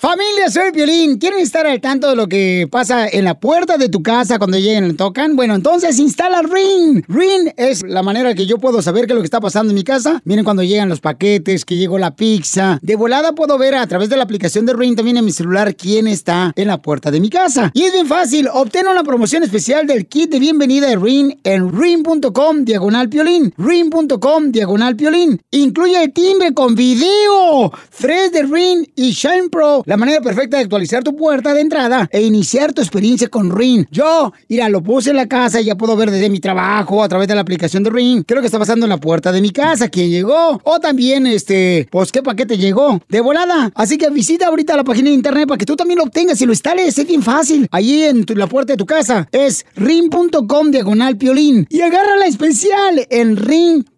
[0.00, 1.18] Familia, soy Violín.
[1.18, 4.56] ¿Quieren estar al tanto de lo que pasa en la puerta de tu casa cuando
[4.56, 5.34] lleguen y tocan?
[5.34, 7.02] Bueno, entonces instala Ring.
[7.08, 9.74] Ring es la manera que yo puedo saber qué es lo que está pasando en
[9.74, 10.22] mi casa.
[10.24, 12.78] Miren cuando llegan los paquetes, que llegó la pizza.
[12.80, 15.74] De volada puedo ver a través de la aplicación de Ring también en mi celular
[15.74, 17.72] quién está en la puerta de mi casa.
[17.74, 18.48] Y es bien fácil.
[18.52, 23.52] Obtén una promoción especial del kit de bienvenida de Ring en ring.com diagonal piolín.
[23.58, 25.42] Ring.com diagonal piolín.
[25.50, 27.72] Incluye el timbre con video.
[27.98, 32.10] 3 de Ring y Shine Pro la manera perfecta de actualizar tu puerta de entrada
[32.12, 33.86] e iniciar tu experiencia con Ring.
[33.90, 37.08] Yo, mira, lo puse en la casa y ya puedo ver desde mi trabajo a
[37.08, 39.50] través de la aplicación de Ring lo que está pasando en la puerta de mi
[39.50, 43.72] casa, quién llegó, o también, este, pues qué paquete llegó de volada.
[43.74, 46.44] Así que visita ahorita la página de internet para que tú también lo obtengas y
[46.44, 47.66] lo instales, es bien fácil.
[47.70, 53.06] Allí en la puerta de tu casa es ring.com diagonal piolín y agarra la especial
[53.08, 53.97] en ring.com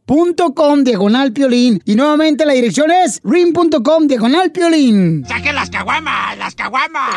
[0.85, 5.25] diagonal piolín y nuevamente la dirección es ring.com diagonal piolín.
[5.27, 6.37] ¡Saquen las caguamas!
[6.37, 7.15] ¡Las caguamas!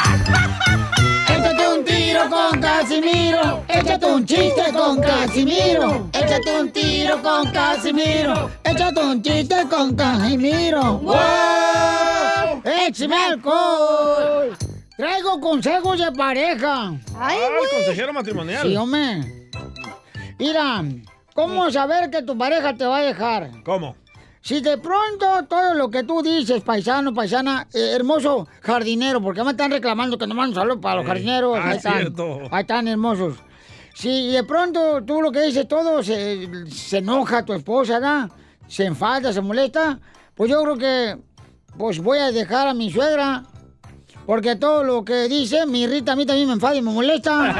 [1.27, 3.63] Échate un tiro con Casimiro.
[3.67, 6.09] Échate un chiste con Casimiro.
[6.13, 8.51] Échate un tiro con Casimiro.
[8.63, 10.99] Échate un chiste con Casimiro.
[10.99, 12.61] ¡Wow!
[12.87, 14.55] ¡Échame alcohol!
[14.95, 16.93] Traigo consejos de pareja.
[17.17, 18.67] Ah, el consejero matrimonial.
[18.67, 19.49] Sí, hombre.
[20.37, 20.83] Mira,
[21.33, 23.49] ¿cómo saber que tu pareja te va a dejar?
[23.63, 23.95] ¿Cómo?
[24.41, 29.51] Si de pronto todo lo que tú dices, paisano, paisana, eh, hermoso jardinero, porque me
[29.51, 31.57] están reclamando que no mandan saludos para los Eh, jardineros.
[31.57, 31.93] ah, ahí están.
[31.99, 32.39] cierto.
[32.51, 33.37] Ahí están hermosos.
[33.95, 38.29] Si de pronto tú lo que dices todo se, se enoja tu esposa, ¿verdad?
[38.67, 39.99] Se enfada, se molesta,
[40.35, 41.17] pues yo creo que
[41.77, 43.43] pues voy a dejar a mi suegra.
[44.25, 47.53] Porque todo lo que dice me irrita, a mí también me enfada y me molesta.
[47.53, 47.59] Sí.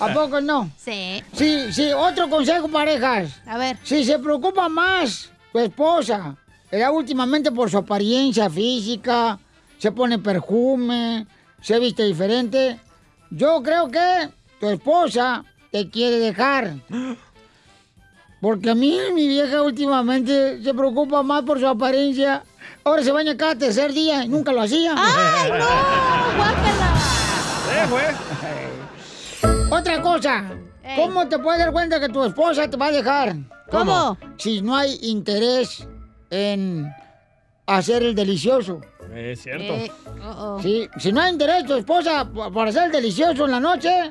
[0.00, 0.70] ¿A poco no?
[0.76, 1.22] Sí.
[1.32, 3.40] Sí, sí, otro consejo, parejas.
[3.46, 3.76] A ver.
[3.82, 6.36] Si se preocupa más tu esposa,
[6.70, 9.38] era últimamente por su apariencia física,
[9.78, 11.26] se pone perfume,
[11.60, 12.78] se viste diferente,
[13.30, 14.30] yo creo que
[14.60, 16.74] tu esposa te quiere dejar.
[18.40, 22.44] Porque a mí, mi vieja últimamente se preocupa más por su apariencia.
[22.84, 24.94] Ahora se baña cada tercer día y nunca lo hacía.
[24.96, 25.58] ¡Ay, no!
[27.70, 28.77] Eh, güey.
[29.78, 30.44] Otra cosa,
[30.96, 33.36] ¿cómo te puedes dar cuenta que tu esposa te va a dejar?
[33.70, 34.18] ¿Cómo?
[34.36, 35.86] Si no hay interés
[36.30, 36.92] en
[37.64, 38.80] hacer el delicioso.
[39.14, 39.74] Es cierto.
[39.74, 39.92] Eh,
[40.24, 40.62] oh, oh.
[40.62, 44.10] Sí, si no hay interés tu esposa por hacer el delicioso en la noche,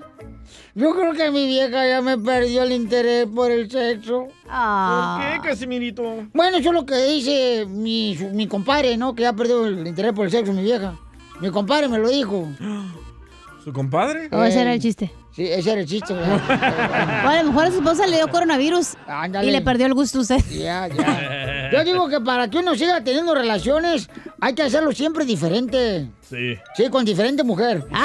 [0.74, 4.30] yo creo que mi vieja ya me perdió el interés por el sexo.
[4.48, 5.20] Ah.
[5.20, 6.28] ¿Por qué, Casimirito?
[6.34, 9.14] Bueno, eso es lo que dice mi, mi compadre, ¿no?
[9.14, 10.98] Que ya perdió el interés por el sexo, mi vieja.
[11.42, 12.48] Mi compadre me lo dijo.
[13.66, 14.30] ¿Su compadre?
[14.32, 15.12] Oh, ese era el chiste.
[15.38, 16.16] Sí, ese era el chiste.
[16.50, 19.48] a lo mejor a su esposa le dio coronavirus Ándale.
[19.48, 20.44] y le perdió el gusto a usted.
[20.50, 21.70] Ya, ya.
[21.72, 24.10] Yo digo que para que uno siga teniendo relaciones,
[24.42, 26.08] hay que hacerlo siempre diferente.
[26.28, 26.58] Sí.
[26.76, 27.86] Sí, con diferente mujer.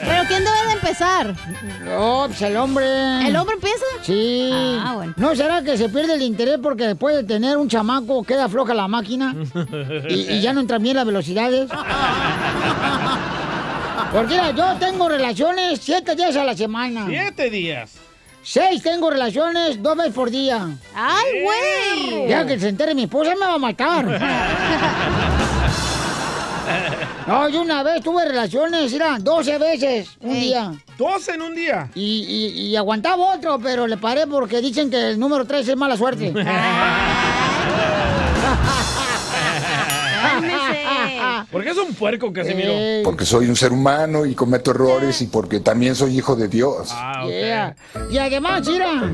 [0.00, 1.34] ¿Pero quién debe de empezar?
[1.84, 3.28] No, pues el hombre.
[3.28, 3.84] ¿El hombre empieza?
[4.04, 4.48] Sí.
[4.52, 5.12] Ah, bueno.
[5.18, 8.72] ¿No será que se pierde el interés porque después de tener un chamaco queda floja
[8.72, 9.36] la máquina
[10.08, 11.68] y, y ya no entran bien las velocidades?
[14.14, 17.06] Porque mira, yo tengo relaciones siete días a la semana.
[17.08, 17.90] Siete días.
[18.44, 20.68] Seis tengo relaciones dos veces por día.
[20.94, 22.28] ¡Ay, güey!
[22.28, 24.06] Ya que se entere mi esposa me va a matar.
[27.26, 30.40] No, yo una vez tuve relaciones, mira, 12 veces un Ey.
[30.42, 30.72] día.
[30.98, 31.88] ¿Dos en un día?
[31.94, 35.76] Y, y- y aguantaba otro, pero le paré porque dicen que el número 3 es
[35.76, 36.34] mala suerte.
[41.50, 42.72] ¿Por qué es un puerco, Casimiro?
[43.02, 46.88] Porque soy un ser humano y cometo errores y porque también soy hijo de Dios.
[46.92, 47.74] Ah, Yeah.
[48.10, 49.10] Y además, mira,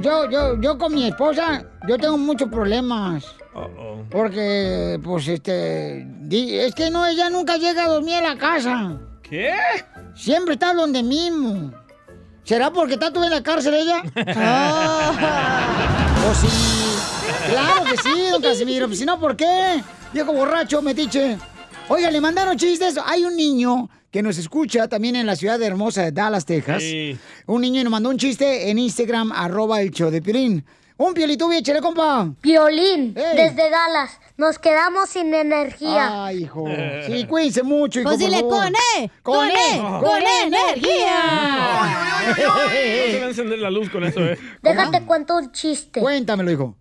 [0.00, 3.24] yo, yo, yo con mi esposa, yo tengo muchos problemas.
[3.54, 4.04] Uh-oh.
[4.10, 8.98] Porque, pues, este, es que no, ella nunca llega a dormir a la casa.
[9.22, 9.54] ¿Qué?
[10.14, 11.72] Siempre está donde mismo.
[12.44, 14.02] ¿Será porque está tú en la cárcel ella?
[16.30, 16.46] ¿O sí?
[17.50, 18.88] Claro que sí, don Casimiro.
[18.94, 19.82] Si no, ¿por qué?
[20.12, 21.36] Viejo borracho, metiche.
[21.88, 22.98] Oiga, le mandaron chistes.
[23.04, 26.82] Hay un niño que nos escucha también en la ciudad hermosa de Dallas, Texas.
[26.82, 27.16] Sí.
[27.46, 30.64] Un niño nos mandó un chiste en Instagram, arroba el show de Piolín.
[30.98, 32.26] Un piolito, échale, compa.
[32.42, 33.36] Violín, Ey.
[33.36, 34.18] desde Dallas.
[34.38, 36.24] Nos quedamos sin energía.
[36.26, 36.64] Ay, hijo.
[37.06, 38.58] Sí, cuídense mucho, hijo, Pues por dile favor.
[38.62, 41.22] con E, con E, con con energía.
[42.26, 44.38] No se va a encender la luz con eso, ¿eh?
[44.62, 46.00] Déjate cuento un chiste.
[46.00, 46.76] Cuéntamelo, hijo.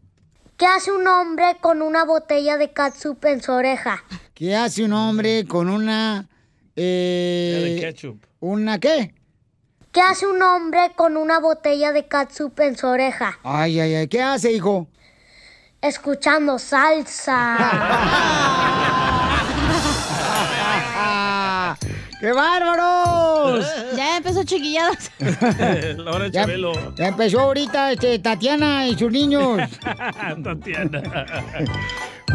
[0.57, 4.03] ¿Qué hace un hombre con una botella de catsup en su oreja?
[4.33, 6.27] ¿Qué hace un hombre con una...
[6.75, 8.23] eh, De ketchup.
[8.39, 9.13] ¿Una qué?
[9.91, 13.37] ¿Qué hace un hombre con una botella de catsup en su oreja?
[13.43, 14.07] Ay, ay, ay.
[14.07, 14.87] ¿Qué hace, hijo?
[15.81, 17.57] escuchando salsa.
[22.25, 23.63] ¡Qué bárbaros!
[23.95, 25.11] Ya empezó chiquilladas.
[25.97, 26.95] Laura Ya, Chabelo.
[26.95, 29.61] ya empezó ahorita este, Tatiana y sus niños.
[30.43, 31.03] Tatiana.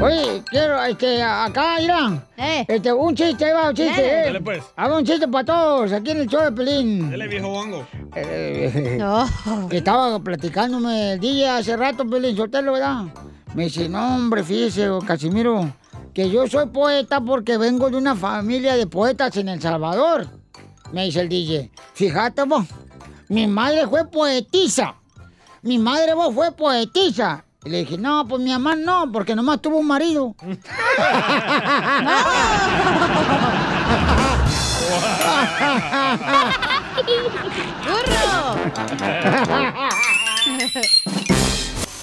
[0.00, 2.24] Oye, quiero, este, acá, mira.
[2.68, 4.20] Este, un chiste, ahí va, un chiste.
[4.20, 4.24] Eh.
[4.26, 4.62] Dale, pues.
[4.76, 7.10] Haga un chiste para todos, aquí en el show de Pelín.
[7.10, 7.84] Dale, viejo bongo.
[8.14, 8.96] Eh,
[9.72, 13.06] Estaba platicándome el día hace rato, Pelín Sotelo, ¿verdad?
[13.54, 15.68] Me dice, no, hombre, fíjese, Casimiro,
[16.14, 20.28] que yo soy poeta porque vengo de una familia de poetas en El Salvador.
[20.92, 22.66] Me dice el DJ, fíjate vos,
[23.28, 24.96] mi madre fue poetisa.
[25.62, 27.44] Mi madre vos fue poetisa.
[27.64, 30.34] Y le dije, no, pues mi mamá no, porque nomás tuvo un marido.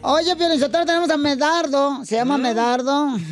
[0.00, 2.02] Oye, Piolinsotero, tenemos a Medardo.
[2.06, 3.18] Se llama Medardo.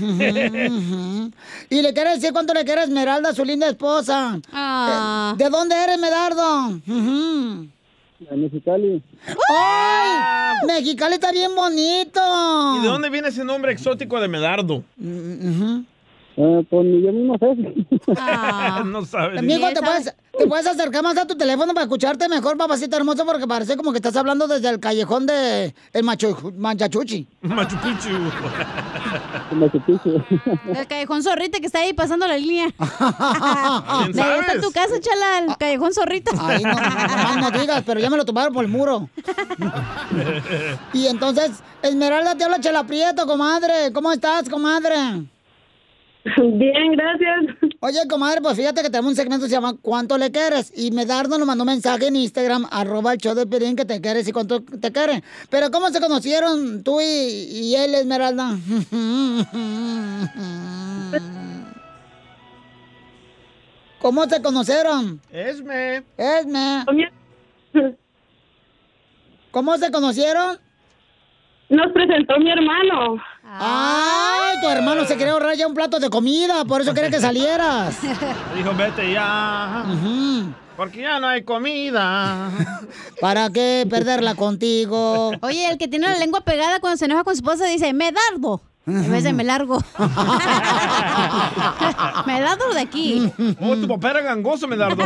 [1.71, 4.39] y le quiere decir cuánto le quiere a Esmeralda, su linda esposa.
[4.53, 5.35] Ah.
[5.39, 6.79] ¿De dónde eres, Medardo?
[6.85, 9.03] De Mexicali.
[9.49, 10.57] ¡Ay!
[10.67, 12.21] Mexicali está bien bonito.
[12.79, 14.85] ¿Y de dónde viene ese nombre exótico de Medardo?
[16.39, 17.57] Eh, pues ni yo mismo sé.
[18.85, 19.39] no sabes.
[19.39, 23.25] Amigo, ¿te puedes, te puedes acercar más a tu teléfono para escucharte mejor, papacito hermoso,
[23.25, 27.27] porque parece como que estás hablando desde el callejón de el Machu, Manchachuchi.
[27.41, 28.11] Machu Picchu.
[30.75, 32.67] El callejón zorrita que está ahí pasando la línea.
[32.67, 36.33] Bien De ahí está tu casa, chala, el callejón zorrita.
[36.39, 39.09] Ay, no, nomás no digas, pero ya me lo tomaron por el muro.
[40.93, 43.93] Y entonces, Esmeralda, te habla Chela Prieto, comadre.
[43.93, 44.97] ¿Cómo estás, comadre?
[46.37, 47.57] Bien, gracias.
[47.81, 50.73] Oye, comadre, pues fíjate que tenemos un segmento que se llama ¿Cuánto le quieres?
[50.77, 54.01] Y Medardo nos mandó un mensaje en Instagram, arroba el show de Pirín, que te
[54.01, 55.23] quieres y cuánto te quiere.
[55.51, 58.57] Pero ¿cómo se conocieron tú y, y él, Esmeralda?
[64.01, 65.21] ¿Cómo se conocieron?
[65.33, 66.03] Esme.
[66.17, 66.85] Esme.
[69.51, 70.59] ¿Cómo se conocieron?
[71.69, 73.21] Nos presentó mi hermano.
[73.49, 77.21] Ay, tu hermano se quería ahorrar ya un plato de comida, por eso quería que
[77.21, 77.97] salieras.
[78.55, 79.85] Dijo, vete ya.
[80.77, 82.51] Porque ya no hay comida.
[83.21, 85.33] ¿Para qué perderla contigo?
[85.41, 88.13] Oye, el que tiene la lengua pegada cuando se enoja con su esposa dice, me
[88.13, 88.61] dardo.
[88.87, 89.83] En vez de me largo.
[92.27, 93.33] me largo de aquí.
[93.61, 95.05] Oh, tu papá era gangoso, Medardo.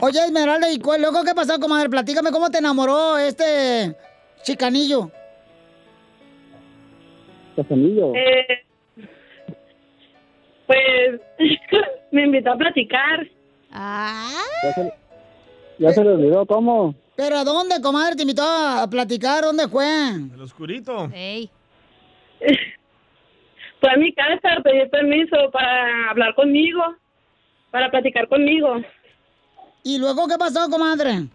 [0.00, 1.88] Oye, Esmeralda, ¿y cuál, luego qué pasó, comadre?
[1.88, 3.96] Platícame cómo te enamoró este
[4.42, 5.12] chicanillo.
[7.58, 8.14] Casanillo.
[8.14, 8.64] Eh,
[10.66, 11.20] pues
[12.12, 13.26] me invitó a platicar.
[13.72, 14.92] Ya se,
[15.78, 16.94] ya se le olvidó cómo.
[17.16, 18.14] ¿Pero a dónde, comadre?
[18.14, 19.42] Te invitó a platicar.
[19.42, 19.84] ¿Dónde fue?
[20.34, 21.08] El oscurito.
[23.80, 26.82] Fue a mi casa a pedir permiso para hablar conmigo,
[27.70, 28.80] para platicar conmigo.
[29.84, 31.28] ¿Y luego qué pasó, comadre?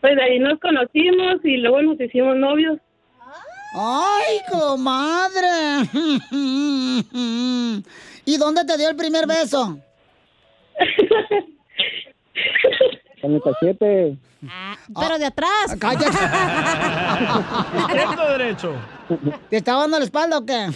[0.00, 2.78] Pues de ahí nos conocimos y luego nos hicimos novios.
[3.72, 5.88] ¡Ay, comadre!
[8.24, 9.78] ¿Y dónde te dio el primer beso?
[13.20, 14.16] Con el cachete.
[14.98, 15.76] Pero de atrás.
[15.78, 16.06] Cállate.
[17.78, 18.74] ¿Izquierdo o derecho?
[19.50, 20.66] ¿Te estaba dando la espalda o qué?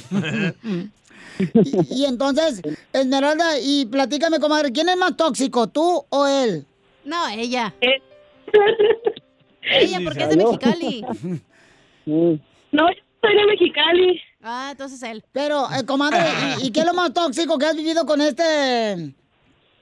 [1.39, 2.61] y, y entonces,
[2.93, 6.67] Esmeralda, y platícame, comadre, ¿quién es más tóxico, tú o él?
[7.05, 7.75] No, ella.
[7.81, 8.03] Eh.
[9.63, 11.05] ella, porque es de Mexicali.
[12.75, 14.21] No, yo soy de Mexicali.
[14.43, 15.25] Ah, entonces él.
[15.31, 16.19] Pero, eh, comadre,
[16.63, 19.15] ¿y, y qué es lo más tóxico que has vivido con este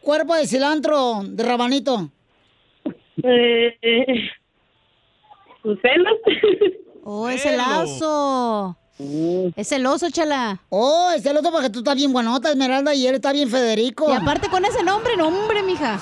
[0.02, 2.10] cuerpo de cilantro de rabanito?
[3.24, 4.30] Eh, eh,
[5.62, 6.18] ¿Sus celos?
[7.04, 8.76] Oh, es el oso.
[9.56, 10.60] Es el oso, chala.
[10.68, 14.08] Oh, es el oso porque tú estás bien buenota, Esmeralda, y él está bien Federico.
[14.10, 15.98] Y aparte con ese nombre, nombre, mija.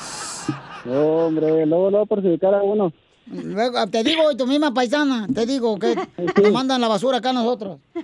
[0.84, 2.92] Hombre, luego lo va a perjudicar a uno.
[3.30, 5.94] Luego, te digo, y tu misma paisana, te digo que
[6.42, 7.78] nos mandan la basura acá a nosotros.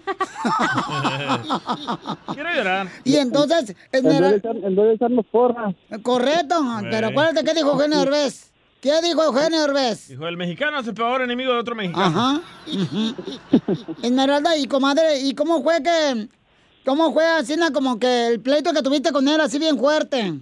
[2.33, 2.89] Quiero llorar.
[3.05, 5.74] Y entonces, En vez de Esmeral- echar- en vez de echarnos porra.
[6.03, 6.55] correcto,
[6.91, 8.53] pero acuérdate qué dijo Eugenio Derbez.
[8.81, 10.09] ¿Qué dijo Eugenio Derbez?
[10.09, 12.05] Dijo, el mexicano es el peor enemigo de otro mexicano.
[12.07, 12.41] Ajá.
[14.03, 16.29] Esmeralda, y comadre, ¿y cómo fue que,
[16.85, 20.35] cómo fue así, como que el pleito que tuviste con él así bien fuerte?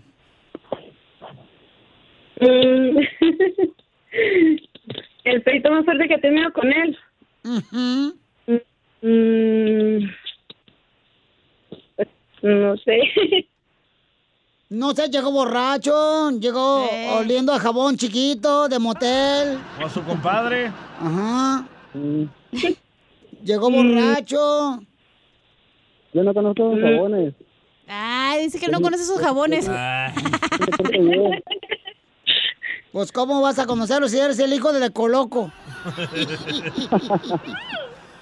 [5.44, 5.44] Mm.
[5.44, 6.98] Pleito más fuerte que he tenido con él.
[9.02, 9.98] Mm,
[12.42, 12.98] No sé.
[14.70, 16.88] No sé, llegó borracho, llegó
[17.18, 19.58] oliendo a jabón chiquito de motel.
[19.80, 20.72] O a su compadre.
[20.98, 21.68] Ajá.
[23.44, 23.74] Llegó Mm.
[23.94, 24.80] borracho.
[26.12, 27.34] Yo no conozco los jabones.
[27.86, 29.68] Ay, dice que no conoce sus jabones.
[32.94, 35.50] Pues, ¿cómo vas a conocerlo si eres el hijo de Coloco?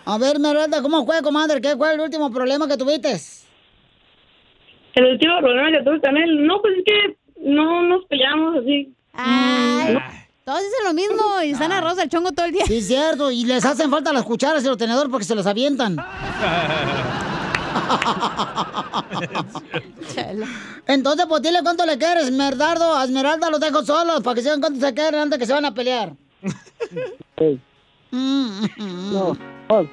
[0.06, 1.60] A ver, Meralda, ¿cómo fue, comadre?
[1.60, 3.20] ¿Qué fue el último problema que tuviste?
[4.94, 7.16] El último problema que tuve con él, no, pues es que
[7.50, 8.90] no nos peleamos así.
[9.12, 9.98] Ay,
[10.42, 12.64] todos dicen lo mismo y están arroz al chongo todo el día.
[12.64, 13.30] Sí, cierto.
[13.30, 15.96] Y les hacen falta las cucharas y los tenedores porque se los avientan.
[20.86, 22.94] Entonces, pues dile cuánto le quieres, Merdardo.
[22.96, 25.64] A Esmeralda los dejo solos para que sepan cuánto se quieren antes que se van
[25.64, 26.12] a pelear.
[28.10, 28.66] Mm,
[29.12, 29.36] No,
[29.68, 29.88] amor.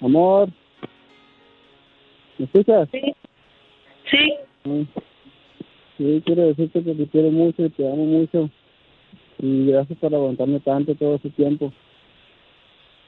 [0.00, 0.48] Amor.
[2.38, 2.88] ¿Me escuchas?
[2.92, 3.14] Sí.
[4.10, 4.88] Sí.
[5.96, 8.50] Sí, quiero decirte que te quiero mucho y te amo mucho.
[9.38, 11.72] Y gracias por aguantarme tanto todo ese tiempo.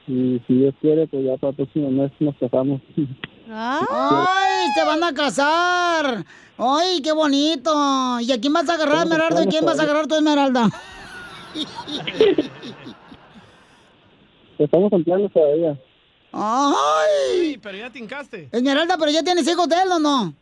[0.09, 2.81] Y si Dios quiere, pues ya para el próximo mes nos casamos.
[3.51, 6.25] ¡Ay, se van a casar!
[6.57, 7.71] ¡Ay, qué bonito!
[8.19, 9.43] ¿Y a quién vas a agarrar, Esmeralda?
[9.43, 10.67] ¿Y quién vas a agarrar tú, Esmeralda?
[14.57, 15.77] Estamos en planes todavía.
[16.31, 17.59] ¡Ay!
[17.61, 18.49] pero ya te hincaste.
[18.51, 20.33] Esmeralda, ¿pero ya tienes hijos de él o no?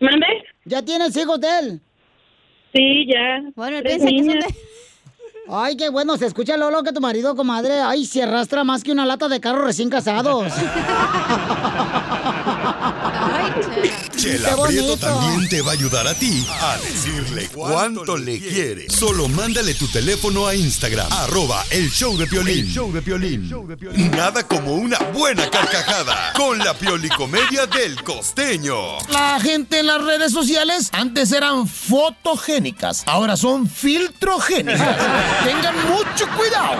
[0.00, 0.26] ¿Mande?
[0.64, 1.80] ¿Ya tienes hijos de él?
[2.74, 3.52] Sí, ya.
[3.54, 4.46] Bueno, él piensa que son niñas.
[4.46, 4.77] de...
[5.50, 8.92] Ay, qué bueno, se escucha Lolo que tu marido, comadre, ay, se arrastra más que
[8.92, 10.52] una lata de carro recién casados.
[14.16, 18.90] Chela Prieto también te va a ayudar a ti a decirle cuánto le quiere.
[18.90, 22.66] Solo mándale tu teléfono a Instagram, arroba el show de Piolín.
[22.66, 24.10] El show de Piolín.
[24.10, 28.98] Nada como una buena carcajada con la piolicomedia del costeño.
[29.10, 34.80] La gente en las redes sociales antes eran fotogénicas, ahora son filtrogénicas.
[35.44, 36.76] Tengan mucho cuidado.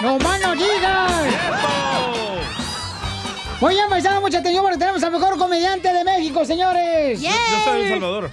[0.00, 1.27] ¡No más no digas!
[3.60, 7.20] Muy bien, paisano, mucha atención porque tenemos al mejor comediante de México, señores.
[7.20, 7.30] Yo
[7.64, 8.30] soy de El Salvador.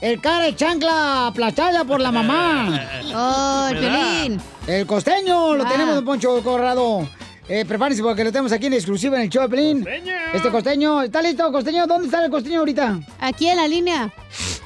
[0.00, 2.80] El cara de chancla aplastada por la mamá.
[3.16, 4.40] Oh, el.
[4.66, 5.68] El costeño, lo Ah.
[5.70, 7.08] tenemos, don Poncho Corrado.
[7.48, 9.86] Eh, prepárense porque lo tenemos aquí en exclusiva en el show de Pelín.
[10.32, 11.86] Este costeño, ¿está listo, costeño?
[11.86, 12.98] ¿Dónde está el costeño ahorita?
[13.20, 14.10] Aquí en la línea.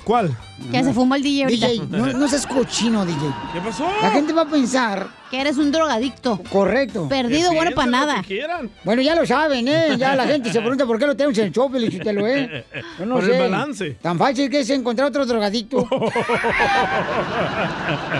[0.04, 0.34] ¿Cuál?
[0.72, 1.66] Que se fumó el DJ ahorita.
[1.68, 3.18] DJ, no, no seas cochino, DJ.
[3.52, 3.86] ¿Qué pasó?
[4.02, 5.08] La gente va a pensar.
[5.30, 6.40] Que eres un drogadicto.
[6.50, 7.08] Correcto.
[7.08, 8.24] Perdido, bueno para nada.
[8.84, 9.96] Bueno, ya lo saben, ¿eh?
[9.96, 12.64] Ya la gente se pregunta por qué lo tenemos en el show, lo ¿eh?
[12.98, 13.32] Yo no Por sé.
[13.36, 13.90] el balance.
[14.02, 15.88] Tan fácil que es encontrar otro drogadicto.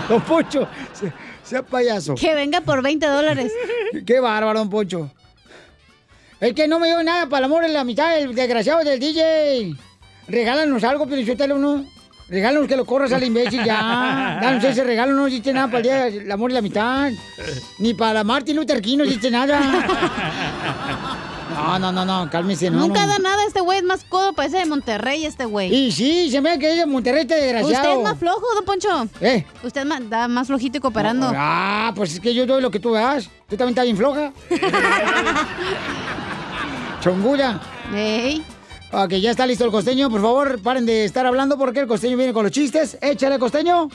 [0.09, 1.11] don Poncho, se-
[1.43, 2.15] sea payaso.
[2.15, 3.51] Que venga por 20 dólares.
[4.05, 5.11] Qué bárbaro, don Poncho.
[6.39, 8.99] Es que no me dio nada para el amor y la amistad, el desgraciado del
[8.99, 9.75] DJ.
[10.27, 11.19] Regálanos algo, pero
[11.57, 11.85] ¿no?
[12.29, 14.39] Regálanos que lo corras al imbécil ya.
[14.41, 17.11] Danos ese regalo, no hiciste nada para el día del amor y la amistad.
[17.79, 19.59] Ni para Martin Luther King no hiciste nada.
[21.51, 22.79] No, no, no, no, cálmese, no.
[22.79, 23.13] Nunca no.
[23.13, 25.73] da nada este güey, es más codo, parece de Monterrey este güey.
[25.73, 27.89] Y sí, se me ve que es de Monterrey este desgraciado.
[27.89, 29.07] Usted es más flojo, don Poncho.
[29.19, 29.45] ¿Eh?
[29.63, 31.29] Usted ma- da más flojito y cooperando.
[31.35, 33.25] Ah, pues es que yo doy lo que tú das.
[33.49, 34.31] Tú también estás bien floja.
[37.01, 37.59] Chongulla.
[37.93, 38.41] Ey.
[38.91, 40.09] Ok, ya está listo el costeño.
[40.09, 42.97] Por favor, paren de estar hablando porque el costeño viene con los chistes.
[43.01, 43.87] Échale, costeño.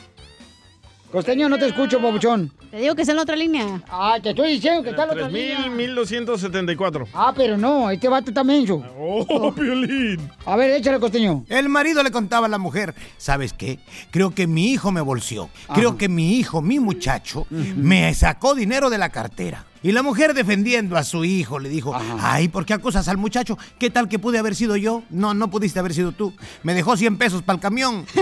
[1.11, 2.53] Costeño, no te escucho, papuchón.
[2.73, 3.83] Te digo que está en la otra línea.
[3.89, 5.67] Ah, te estoy diciendo que está en la otra línea.
[5.67, 7.07] 3.1274.
[7.15, 8.83] Ah, pero no, este vato está menso.
[8.99, 10.29] Oh, Piolín.
[10.45, 11.45] A ver, échale, costeño.
[11.49, 13.79] El marido le contaba a la mujer, ¿sabes qué?
[14.11, 15.51] Creo que mi hijo me bolseó.
[15.73, 19.67] Creo que mi hijo, mi muchacho, me sacó dinero de la cartera.
[19.85, 23.59] Y la mujer defendiendo a su hijo le dijo, ay, ¿por qué acusas al muchacho?
[23.79, 25.03] ¿Qué tal que pude haber sido yo?
[25.11, 26.33] No, no pudiste haber sido tú.
[26.63, 28.07] Me dejó 100 pesos para el camión.
[28.15, 28.21] tú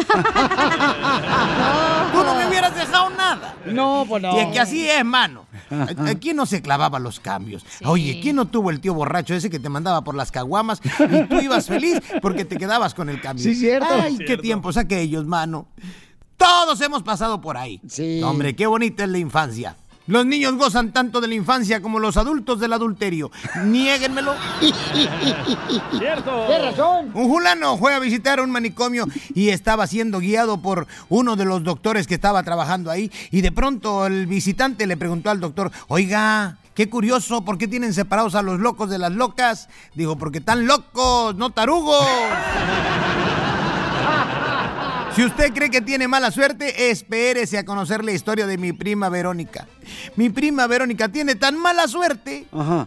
[2.25, 3.55] no me hubieras dejado nada.
[3.67, 4.37] No, pues no.
[4.37, 5.47] Y es que así es, mano.
[6.21, 7.65] ¿Quién no se clavaba los cambios?
[7.85, 11.25] Oye, ¿quién no tuvo el tío borracho ese que te mandaba por las caguamas y
[11.29, 13.45] tú ibas feliz porque te quedabas con el cambio?
[13.45, 13.87] Sí, cierto.
[13.89, 14.43] Ay, qué Cierto.
[14.43, 15.69] tiempos aquellos, mano.
[16.37, 17.81] Todos hemos pasado por ahí.
[17.89, 18.21] Sí.
[18.25, 19.77] Hombre, qué bonita es la infancia.
[20.13, 23.31] Los niños gozan tanto de la infancia como los adultos del adulterio.
[23.65, 24.35] Niéguenmelo.
[25.99, 26.45] Cierto.
[26.49, 27.13] Tienes razón.
[27.15, 31.65] Un fulano fue a visitar un manicomio y estaba siendo guiado por uno de los
[31.65, 33.11] doctores que estaba trabajando ahí.
[33.31, 37.95] Y de pronto el visitante le preguntó al doctor, oiga, qué curioso, ¿por qué tienen
[37.95, 39.71] separados a los locos de las locas?
[39.95, 42.07] Dijo, porque están locos, no tarugos.
[45.15, 49.11] Si usted cree que tiene mala suerte, espérese a conocer la historia de mi prima
[49.11, 49.67] Verónica.
[50.17, 52.47] Mi prima Verónica tiene tan mala suerte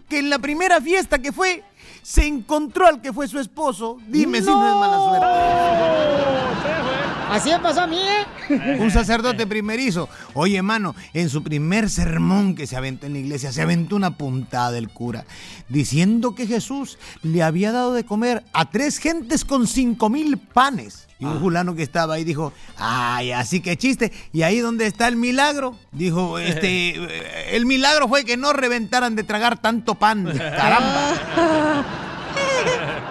[0.09, 1.63] que en la primera fiesta que fue,
[2.01, 3.97] se encontró al que fue su esposo.
[4.07, 6.84] Dime si no es mala suerte.
[7.29, 8.77] Así me pasó a mí, ¿eh?
[8.79, 10.09] Un sacerdote primerizo.
[10.33, 14.17] Oye, mano, en su primer sermón que se aventó en la iglesia, se aventó una
[14.17, 15.25] puntada del cura,
[15.67, 21.07] diciendo que Jesús le había dado de comer a tres gentes con cinco mil panes.
[21.17, 24.11] Y un fulano que estaba ahí dijo, ay, así que chiste.
[24.33, 29.23] Y ahí donde está el milagro, dijo, este, el milagro fue que no reventaran de
[29.23, 30.25] tragar tanto pan.
[30.37, 31.13] Caramba.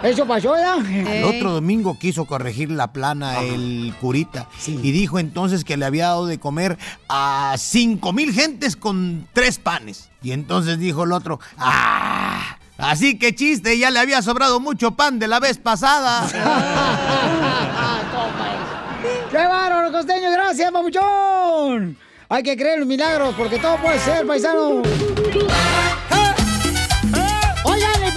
[0.05, 0.77] Eso pasó ya.
[0.77, 6.09] El otro domingo quiso corregir la plana el curita y dijo entonces que le había
[6.09, 6.77] dado de comer
[7.09, 10.11] a cinco mil gentes con tres panes.
[10.23, 12.59] Y entonces dijo el otro, ¡ah!
[12.77, 16.29] Así que chiste, ya le había sobrado mucho pan de la vez pasada.
[19.31, 20.31] ¡Qué bárbaro, costeño!
[20.31, 21.97] ¡Gracias, papuchón!
[22.29, 24.83] Hay que creer en los milagros porque todo puede ser, paisano.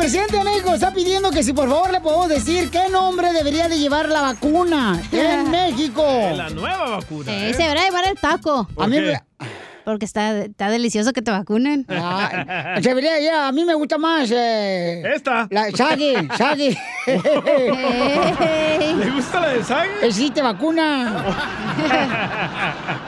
[0.09, 3.67] Presidente de México está pidiendo que si por favor le podemos decir qué nombre debería
[3.67, 6.01] de llevar la vacuna en México.
[6.33, 7.29] La nueva vacuna.
[7.33, 7.53] Eh, ¿eh?
[7.53, 8.69] se debería llevar el taco.
[8.73, 9.01] ¿Por A mí qué?
[9.01, 9.21] me-
[9.87, 11.85] Porque está, está delicioso que te vacunen.
[11.87, 14.29] Ah, se debería ya, a mí me gusta más.
[14.29, 15.47] Eh, Esta.
[15.49, 16.77] La Shaggy, Shaggy.
[17.07, 19.89] ¿Le gusta la de Shaggy?
[20.03, 21.23] Eh, sí, te vacuna.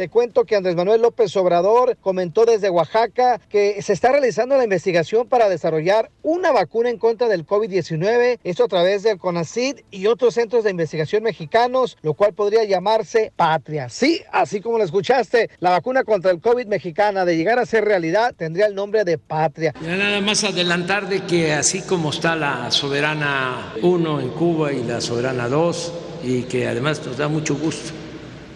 [0.00, 4.64] Te cuento que Andrés Manuel López Obrador comentó desde Oaxaca que se está realizando la
[4.64, 10.06] investigación para desarrollar una vacuna en contra del COVID-19, esto a través del CONACID y
[10.06, 13.90] otros centros de investigación mexicanos, lo cual podría llamarse Patria.
[13.90, 17.84] Sí, así como lo escuchaste, la vacuna contra el COVID mexicana de llegar a ser
[17.84, 19.74] realidad tendría el nombre de Patria.
[19.82, 24.82] Ya nada más adelantar de que así como está la Soberana 1 en Cuba y
[24.82, 25.92] la Soberana 2,
[26.24, 27.92] y que además nos da mucho gusto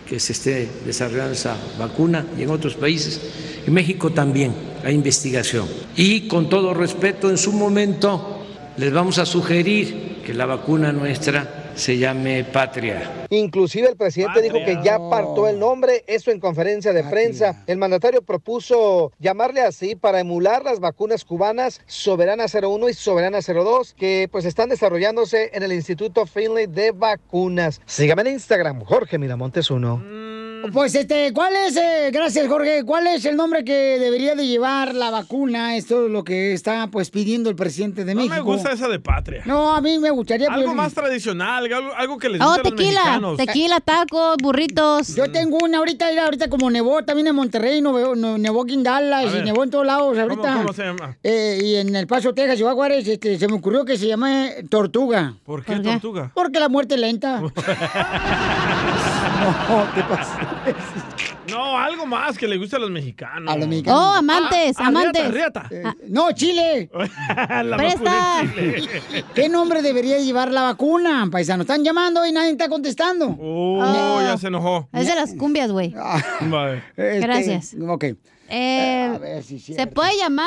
[0.09, 3.21] que se esté desarrollando esa vacuna y en otros países,
[3.67, 5.67] en México también hay investigación.
[5.97, 8.45] Y con todo respeto, en su momento
[8.77, 13.27] les vamos a sugerir que la vacuna nuestra se llame Patria.
[13.31, 17.65] Inclusive el presidente dijo que ya partó el nombre, eso en conferencia de prensa.
[17.67, 23.95] El mandatario propuso llamarle así para emular las vacunas cubanas Soberana 01 y Soberana 02
[23.95, 27.81] que pues están desarrollándose en el Instituto Finley de Vacunas.
[27.87, 30.25] Sígame en Instagram, Jorge Miramontes 1.
[30.73, 34.95] Pues este, ¿cuál es, eh, gracias Jorge, cuál es el nombre que debería de llevar
[34.95, 35.77] la vacuna?
[35.77, 38.35] Esto es lo que está pues pidiendo el presidente de No México.
[38.35, 39.43] me gusta esa de patria.
[39.45, 40.49] No, a mí me gustaría...
[40.49, 43.37] Algo pues, más tradicional, algo, algo que les Oh, guste a los tequila, mexicanos.
[43.37, 45.15] tequila, tacos, burritos.
[45.15, 48.75] Yo tengo una ahorita, mira, ahorita como nevó también en Monterrey, nevó, no- nevó aquí
[48.75, 50.55] en Dallas y nevó en todos lados ¿Cómo, ahorita.
[50.57, 51.17] cómo se llama?
[51.23, 54.65] Eh, y en El Paso, Texas, Ciudad Juárez, este, se me ocurrió que se llame
[54.69, 55.35] Tortuga.
[55.45, 56.31] ¿Por qué tortuga?
[56.35, 57.41] Porque la muerte es lenta.
[57.41, 57.51] no,
[59.95, 60.39] ¿qué pasa?
[61.55, 63.53] No, algo más que le guste a los mexicanos.
[63.55, 64.01] A los mexicanos.
[64.01, 65.31] Oh, amantes, Ah, amantes.
[65.31, 66.91] riata, Eh, no, Chile.
[67.65, 68.03] La Presta.
[68.03, 69.25] vacuna en Chile.
[69.35, 71.63] ¿Qué nombre debería llevar la vacuna, paisano?
[71.63, 73.37] Están llamando y nadie está contestando.
[73.41, 74.89] Oh, ya se enojó.
[74.93, 75.95] Es de las cumbias, güey.
[76.41, 76.83] Vale.
[76.97, 77.77] Este, Gracias.
[77.89, 78.05] Ok.
[78.51, 80.47] Eh, A ver si es se puede llamar.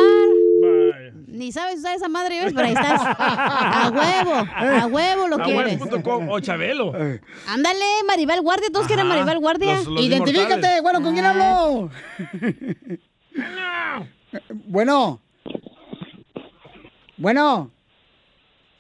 [1.27, 2.53] Ni sabes usar esa madre, ¿ves?
[2.55, 3.01] Pero ahí estás.
[3.03, 5.79] A huevo, a huevo lo quieres.
[6.29, 6.93] O Chabelo.
[7.47, 8.69] Ándale, Maribel Guardia.
[8.71, 9.75] Todos quieren Maribel Guardia.
[9.75, 10.81] los- los Identifícate, inmortales.
[10.81, 11.89] bueno, ¿con quién hablo?
[14.65, 15.21] bueno.
[17.17, 17.71] Bueno.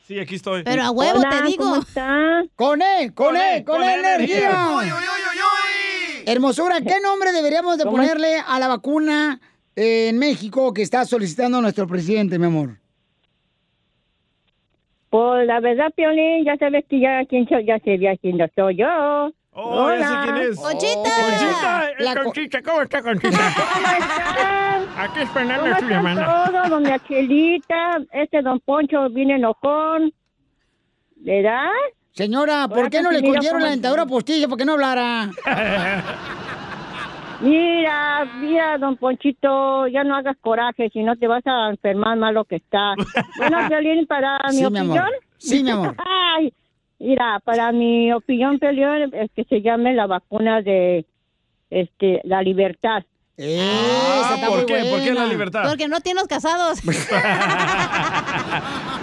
[0.07, 0.63] Sí, aquí estoy.
[0.63, 1.63] Pero a huevo Hola, te digo.
[1.65, 2.43] ¿cómo está?
[2.55, 4.49] Con E, con, Con E, E, con, con energía.
[4.49, 4.95] energía.
[6.25, 9.39] Hermosura, ¿qué nombre deberíamos de ¿Cómo ponerle a la vacuna
[9.79, 12.77] en México que está solicitando nuestro presidente, mi amor?
[15.11, 18.45] Pues la verdad, Piolín, ya sabes que ya quien soy, ya sé bien quién no
[18.55, 19.31] soy yo.
[19.51, 20.59] Oh, ya sé quién es.
[20.59, 21.09] ¡Conchita!
[21.21, 23.37] Conchita, eh, La co- Conchita, ¿cómo está Conchita?
[24.97, 26.51] Aquí esperando ¿Cómo a su están llamada.
[26.51, 26.69] todos?
[26.69, 30.11] Doña Chelita, este don Poncho viene enojón.
[31.17, 31.69] ¿Verdad?
[32.13, 35.29] Señora, ¿por qué no le cogieron la ¿cómo- dentadura postiza para que no hablara?
[37.41, 42.33] Mira, mira, don Ponchito, ya no hagas coraje, si no te vas a enfermar más
[42.33, 42.95] lo que está.
[43.37, 44.97] Bueno, Violín, para mi Sí, mi amor.
[44.97, 45.07] opinión.
[45.37, 45.95] Sí, mi amor.
[46.03, 46.51] Ay,
[46.99, 51.05] mira, para mi opinión, Violín, es que se llame la vacuna de
[51.69, 53.03] este la libertad.
[53.39, 54.85] Ah, ¿por qué?
[54.89, 55.63] ¿Por qué la libertad?
[55.67, 56.79] Porque no tienes casados.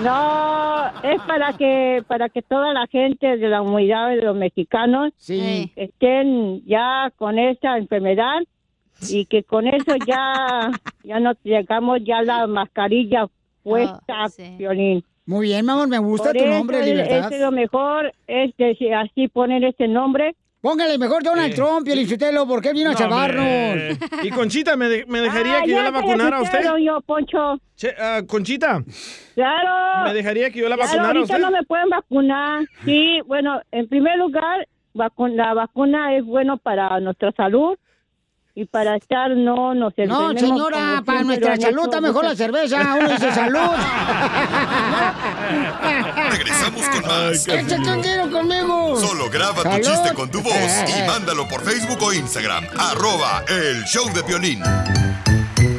[0.03, 5.13] No, es para que para que toda la gente de la humanidad de los mexicanos
[5.19, 5.73] Sí.
[5.77, 8.41] estén ya con esta enfermedad
[9.09, 10.71] y que con eso ya
[11.05, 13.27] ya no tengamos ya la mascarilla
[13.63, 14.27] puesta,
[14.59, 15.05] Violín.
[15.27, 17.33] Muy bien, mi amor, me gusta Por tu eso nombre, es- Libertad.
[17.33, 20.35] Es lo mejor, es decir, así poner este nombre.
[20.65, 23.45] Póngale mejor Donald Trump, Pielichotelo, porque él vino a No, salvarnos.
[23.45, 23.99] hombre.
[24.23, 26.71] Y Conchita, ¿me, de- me dejaría Ah, que yo la vacunara a te usted?
[26.83, 27.59] yo, Poncho.
[27.77, 28.83] Che, ah, Conchita,
[29.35, 30.05] Claro.
[30.05, 31.39] ¿me dejaría que yo la Claro, vacunara a usted?
[31.39, 32.65] no me pueden vacunar.
[32.87, 37.77] Sí, bueno, en primer lugar, vacu- la vacuna es bueno para nuestra salud
[38.57, 42.95] y para estar no nos No, señora, para siempre nuestra salud está mejor la cerveza.
[43.01, 43.71] Uno dice salud.
[46.31, 47.49] Regresamos con más.
[47.49, 48.97] Échate un tiro conmigo.
[49.01, 49.81] Solo graba tu Salud.
[49.83, 52.65] chiste con tu voz y mándalo por Facebook o Instagram.
[52.79, 54.63] Arroba el show de violín.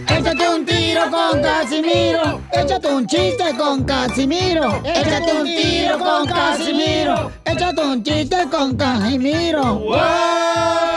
[0.10, 2.42] Échate un tiro con Casimiro.
[2.52, 4.82] Échate un chiste con Casimiro.
[4.84, 7.32] Échate un tiro con Casimiro.
[7.46, 9.76] Échate un chiste con Casimiro.
[9.76, 10.95] ¡Wow!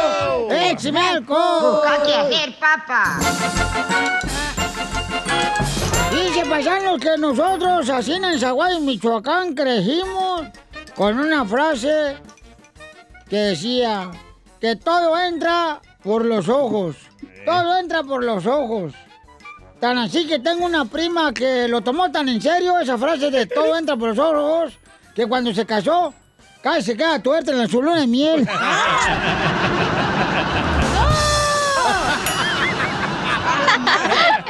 [0.78, 1.82] ¡Échame alcohol!
[2.60, 3.18] papa.
[6.12, 10.42] Dice paisanos que nosotros, así en Zaguay, Michoacán, crecimos
[10.94, 12.16] con una frase
[13.28, 14.09] que decía
[14.60, 16.94] que todo entra por los ojos.
[17.44, 18.92] Todo entra por los ojos.
[19.80, 23.46] Tan así que tengo una prima que lo tomó tan en serio esa frase de
[23.46, 24.78] todo entra por los ojos
[25.14, 26.14] que cuando se casó
[26.62, 28.48] casi se queda tuerta en la su luna de miel.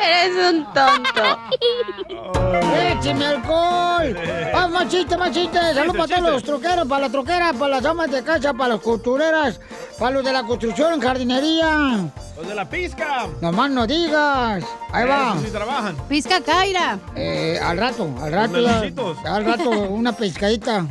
[0.05, 1.23] Eres un tonto.
[2.91, 4.17] ¡Écheme alcohol!
[4.55, 5.59] ¡Ah, más chiste, más chiste!
[5.75, 8.81] ¡Salud para todos los troqueros, para las troqueras, para las amas de casa, para las
[8.83, 9.61] costureras,
[9.99, 12.11] para los de la construcción, jardinería!
[12.37, 13.27] Los de la pizca.
[13.41, 14.65] Nomás no digas.
[14.93, 15.37] Ahí va.
[15.45, 15.97] Sí trabajan.
[16.09, 16.99] Pizca Caira.
[17.17, 18.61] Eh, al rato, al rato.
[18.61, 20.87] ya- al rato, una pescadita.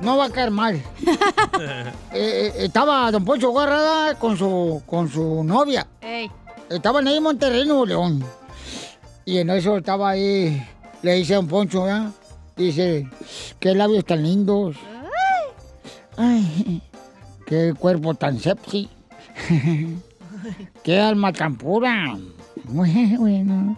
[0.00, 0.80] No va a caer mal.
[1.60, 5.86] Eh, eh, estaba Don Poncho Guarrada con su, con su novia.
[6.00, 6.30] Ey.
[6.70, 8.24] Estaban ahí en Monterrey, Nuevo León.
[9.24, 10.64] Y en eso estaba ahí,
[11.02, 12.12] le dice a Don Poncho, ¿ya?
[12.56, 13.10] Dice,
[13.58, 14.76] qué labios tan lindos.
[16.16, 16.80] Ay,
[17.44, 18.88] qué cuerpo tan sepsi.
[20.84, 22.16] qué alma tan pura.
[22.64, 23.76] Muy bueno.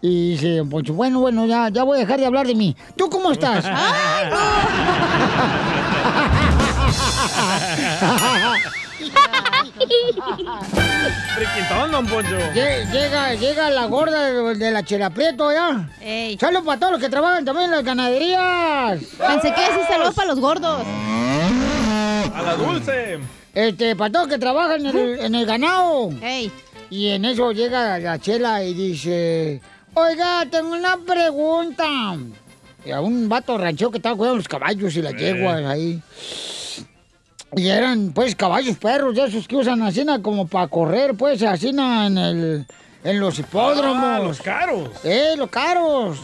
[0.00, 2.74] Y dice Don Poncho, bueno, bueno, ya, ya voy a dejar de hablar de mí.
[2.96, 3.66] ¿Tú cómo estás?
[11.34, 12.36] Friquitón, don Poncho.
[12.54, 15.88] Lle- Llega, llega la gorda de, de la Chela Prieto, ¿ya?
[16.00, 16.36] Ey.
[16.38, 19.00] Saludos para todos los que trabajan también en las ganaderías.
[19.18, 20.82] Pensé que ese saludo para los gordos.
[20.84, 23.18] A la dulce.
[23.54, 26.10] Este, para todos los que trabajan en el, en el ganado.
[26.22, 26.50] Ey.
[26.90, 29.60] Y en eso llega la Chela y dice,
[29.94, 31.86] oiga, tengo una pregunta.
[32.84, 36.00] Y a un vato ranchero que estaba cuidando los caballos y las yeguas ahí.
[37.54, 41.68] Y eran, pues, caballos perros, de esos que usan así como para correr, pues, así
[41.68, 41.78] en,
[42.18, 42.66] el,
[43.04, 44.02] en los hipódromos.
[44.02, 44.88] Ah, los caros.
[45.04, 46.18] Eh, los caros.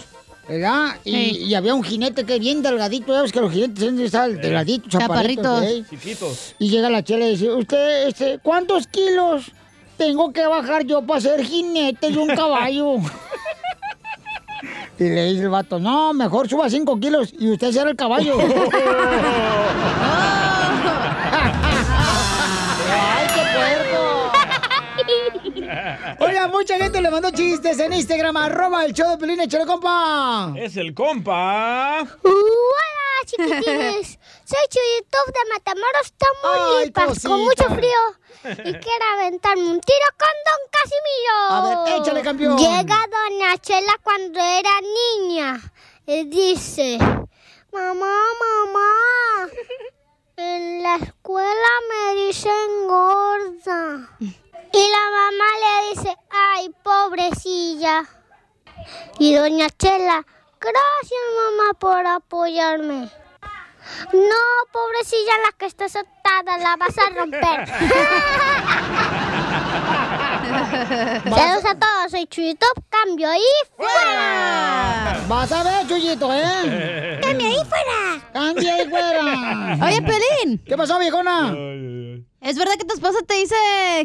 [0.49, 0.97] ¿Verdad?
[1.05, 1.39] Y, Sí.
[1.45, 4.91] y había un jinete que bien delgadito, ya ves que los jinetes siempre están delgaditos,
[4.91, 5.45] chaparritos.
[5.45, 5.63] Chaparritos.
[5.65, 5.85] ¿eh?
[5.91, 6.55] Chiquitos.
[6.59, 9.53] Y llega la chela y dice, usted, este, ¿cuántos kilos
[9.99, 12.95] tengo que bajar yo para ser jinete de un caballo?
[14.99, 18.39] y le dice el vato, no, mejor suba cinco kilos y usted será el caballo.
[23.59, 24.33] puerco!
[26.21, 30.53] Oiga, mucha gente le mandó chistes en Instagram, arroba el show de Pelín, échale, compa.
[30.57, 32.01] Es el compa.
[32.23, 34.19] Hola, chiquitines.
[34.45, 38.01] Soy Chuyitub de Matamoros, Tamaulipas, con mucho frío.
[38.45, 41.37] Y quiero aventarme un tiro con Don Casimiro.
[41.51, 42.57] A ver, échale, campeón.
[42.57, 45.61] Llega Doña Chela cuando era niña.
[46.07, 46.99] Y dice,
[47.73, 49.49] mamá, mamá,
[50.39, 54.09] en la escuela me dicen gorda.
[54.21, 58.05] Y la mamá le dice, ay, pobrecilla.
[59.19, 60.25] Y Doña Chela,
[60.61, 63.11] gracias mamá por apoyarme.
[64.13, 64.43] No,
[64.73, 67.69] pobrecilla, la que está patada la vas a romper.
[70.49, 75.21] Saludos a todos, soy Chuyito, cambio y fuera.
[75.29, 77.19] Vas a ver, Chuyito, ¿eh?
[77.23, 78.31] Cambio y fuera.
[78.33, 79.79] Cambia ahí fuera.
[79.87, 80.59] Oye, Pelín.
[80.65, 81.55] ¿Qué pasó, viejona?
[82.41, 83.55] ¿Es verdad que tu esposa te dice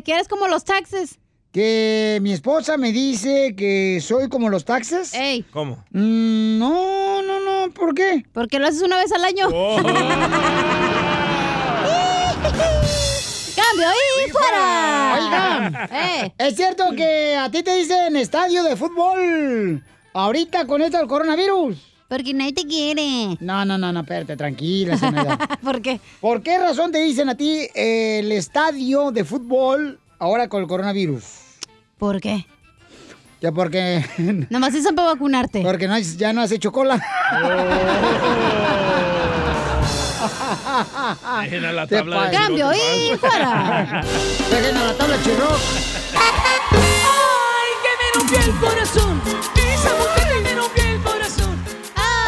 [0.04, 1.20] que eres como los taxes?
[1.52, 5.14] Que mi esposa me dice que soy como los taxes.
[5.14, 5.44] Ey.
[5.44, 5.84] ¿Cómo?
[5.92, 8.26] Mm, no, no, no, ¿por qué?
[8.34, 9.48] Porque lo haces una vez al año.
[9.54, 9.76] Oh.
[13.56, 13.88] ¡Cambio
[14.26, 14.93] y fuera!
[15.14, 16.34] Oiga, Eh.
[16.38, 19.84] ¿es cierto que a ti te dicen estadio de fútbol
[20.14, 21.78] ahorita con esto del coronavirus?
[22.08, 23.38] Porque nadie te quiere.
[23.40, 25.38] No, no, no, no, espérate, tranquila, Zenaida.
[25.64, 26.00] ¿Por qué?
[26.22, 30.68] ¿Por qué razón te dicen a ti eh, el estadio de fútbol ahora con el
[30.68, 31.24] coronavirus?
[31.98, 32.46] ¿Por qué?
[33.42, 34.06] Ya porque...
[34.50, 35.62] Nomás dicen para vacunarte.
[35.64, 37.02] Porque no, ya no has hecho cola.
[41.44, 42.38] Dejen a la tabla de.
[42.38, 44.04] Cambio y fuera.
[44.50, 45.60] Dejen a la tabla chirroc.
[46.16, 49.22] Ay, que me rompió el corazón.
[49.56, 51.54] Esa mujer que me rompió el corazón.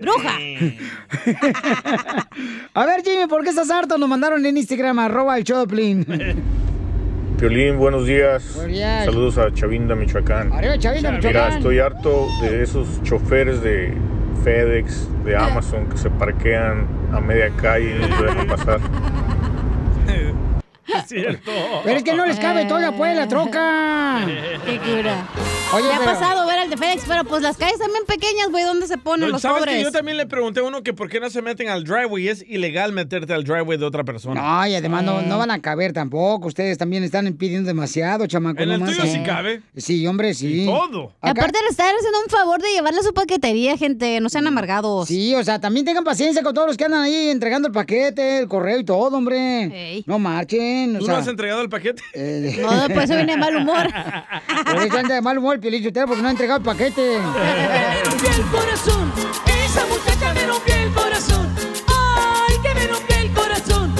[0.00, 0.32] ¡Bruja!
[2.74, 3.98] A ver, Jimmy, ¿por qué estás harto?
[3.98, 6.06] Nos mandaron en Instagram, arroba el Choplin.
[7.38, 8.44] Piolín, buenos días.
[8.54, 9.04] Buenos días.
[9.06, 10.52] Saludos a Chavinda, Michoacán.
[10.52, 11.56] Arriba, Chavinda, Mira, Michoacán.
[11.58, 13.92] estoy harto de esos choferes de
[14.42, 18.80] FedEx, de Amazon, que se parquean a media calle y nos dejan pasar.
[20.88, 21.50] Es cierto.
[21.84, 24.20] Pero es que no les cabe toda pues la troca.
[24.64, 25.26] ¡Qué cura!
[25.74, 28.64] Oye, ha pero- pasado ver al de FedEx, pero pues las calles también pequeñas, güey,
[28.64, 29.82] ¿dónde se ponen No, los ¿Sabes que pobres?
[29.84, 32.28] yo también le pregunté a uno que por qué no se meten al driveway?
[32.28, 34.40] Es ilegal meterte al driveway de otra persona.
[34.40, 36.48] No, y además no, no van a caber tampoco.
[36.48, 38.62] Ustedes también están pidiendo demasiado, chamaco.
[38.62, 39.62] En el más, tuyo sí cabe.
[39.76, 40.66] Sí, hombre, sí.
[40.66, 41.12] todo.
[41.24, 45.08] Y Aparte le están haciendo un favor de llevarle su paquetería, gente, no sean amargados.
[45.08, 48.40] Sí, o sea, también tengan paciencia con todos los que andan ahí entregando el paquete,
[48.40, 49.64] el correo y todo, hombre.
[49.92, 50.04] Ey.
[50.06, 50.96] No marchen.
[50.96, 52.02] O ¿Tú sea, no has entregado el paquete?
[52.14, 53.86] eh, No, por eso viene de mal humor.
[54.66, 57.18] por eso anda de mal humor el Piolín porque no ha entregado el paquete.
[57.18, 59.12] Me rompió el corazón.
[59.64, 61.54] Esa muchacha me rompió el corazón.
[61.86, 63.94] Ay, que me rompió el corazón.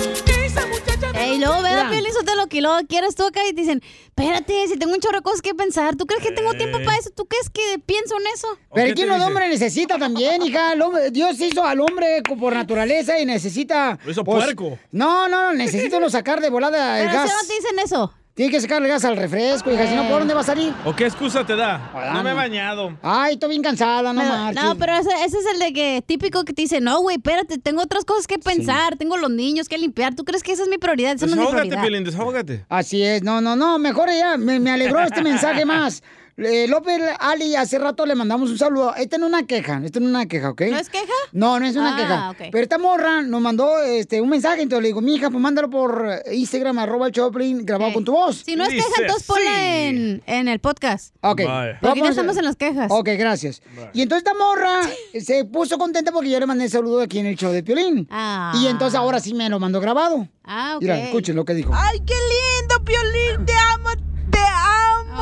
[0.44, 1.86] Esa muchacha me Ey, y luego ve Mira.
[1.86, 5.00] a Piolín Sotelo que luego quieres tú acá y te dicen, espérate, si tengo un
[5.00, 7.10] chorro de cosas que pensar, ¿tú crees que tengo tiempo para eso?
[7.10, 8.48] ¿Tú crees que pienso en eso?
[8.74, 10.72] Pero ¿quién el hombre necesita también, hija?
[10.72, 13.98] El hombre- Dios hizo al hombre por naturaleza y necesita...
[14.04, 14.78] Lo hizo pues, puerco.
[14.90, 17.30] No, no, no, necesita uno sacar de volada el Pero gas.
[17.30, 18.12] si no te dicen eso.
[18.38, 20.72] Tiene que sacarle gas al refresco, hija, si no, ¿por dónde va a salir?
[20.84, 21.90] ¿O qué excusa te da?
[22.14, 22.36] No me he no.
[22.38, 22.96] bañado.
[23.02, 24.62] Ay, estoy bien cansada, no Pero- marches.
[24.62, 27.58] no, pero ese, ese es el de que típico que te dice, no, güey, espérate,
[27.58, 30.14] tengo otras cosas que pensar, tengo los niños que limpiar.
[30.14, 31.16] ¿Tú crees que esa es mi prioridad?
[31.16, 31.82] Esa no es mi Desahógate, prioridad.
[31.82, 32.64] Piolín, desahógate.
[32.68, 36.04] Así es, no, no, no, mejor ya, me, me alegró este mensaje más.
[36.38, 38.94] Eh, López Ali, hace rato le mandamos un saludo.
[38.94, 40.62] Esta no es una queja, esta no es una queja, ¿ok?
[40.70, 41.12] ¿No es queja?
[41.32, 42.30] No, no es una Ah, queja.
[42.30, 42.52] ok.
[42.52, 46.08] Pero esta morra nos mandó este, un mensaje, entonces le digo, mija, pues mándalo por
[46.30, 48.42] Instagram, arroba el Choplin, grabado con tu voz.
[48.46, 51.14] Si no es queja, entonces ponla en, en el podcast.
[51.22, 51.42] Ok.
[51.44, 51.78] Vaya.
[51.82, 52.86] Porque estamos en las quejas.
[52.90, 53.60] Ok, gracias.
[53.92, 54.82] Y entonces esta morra
[55.20, 58.06] se puso contenta porque yo le mandé el saludo aquí en el show de Piolín.
[58.10, 58.52] Ah.
[58.54, 60.28] Y entonces ahora sí me lo mandó grabado.
[60.44, 60.82] Ah, ok.
[60.82, 61.72] Mira, escuchen lo que dijo.
[61.74, 63.44] ¡Ay, qué lindo, Piolín!
[63.44, 63.90] ¡Te amo!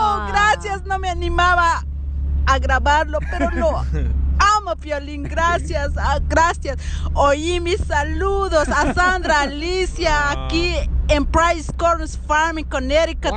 [0.06, 0.28] Ah.
[0.28, 1.84] Gracias, no me animaba
[2.46, 3.78] a grabarlo, pero lo
[4.56, 5.24] amo, Piolín.
[5.24, 6.78] Gracias, ah, gracias.
[7.14, 10.74] Oí mis saludos a Sandra Alicia aquí
[11.08, 13.32] en Price Corners Farm en Connecticut.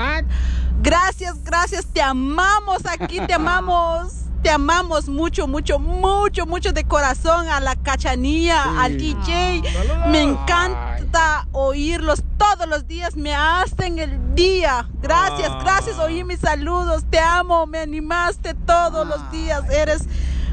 [0.81, 1.85] Gracias, gracias.
[1.85, 4.13] Te amamos aquí, te amamos.
[4.41, 9.61] Te amamos mucho, mucho, mucho, mucho de corazón a la cachanilla, al DJ.
[10.07, 14.87] Me encanta oírlos todos los días, me hacen el día.
[15.01, 17.03] Gracias, gracias, oí mis saludos.
[17.09, 19.69] Te amo, me animaste todos los días.
[19.69, 20.03] Eres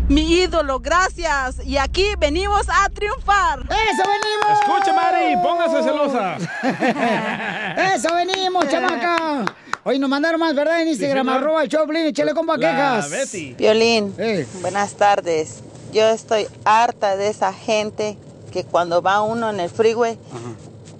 [0.09, 1.65] mi ídolo, gracias.
[1.65, 3.61] Y aquí venimos a triunfar.
[3.61, 4.61] ¡Eso venimos!
[4.61, 6.37] Escuche, Mari, póngase celosa.
[7.95, 9.45] ¡Eso venimos, chamaca!
[9.89, 10.83] Hoy nos mandaron más, ¿verdad?
[10.83, 13.09] En Instagram, arroba el Choplin, échale compa La quejas.
[13.09, 13.55] Betty.
[13.55, 14.45] Violín, Eh.
[14.61, 15.61] buenas tardes.
[15.93, 18.19] Yo estoy harta de esa gente
[18.53, 20.19] que cuando va uno en el freeway,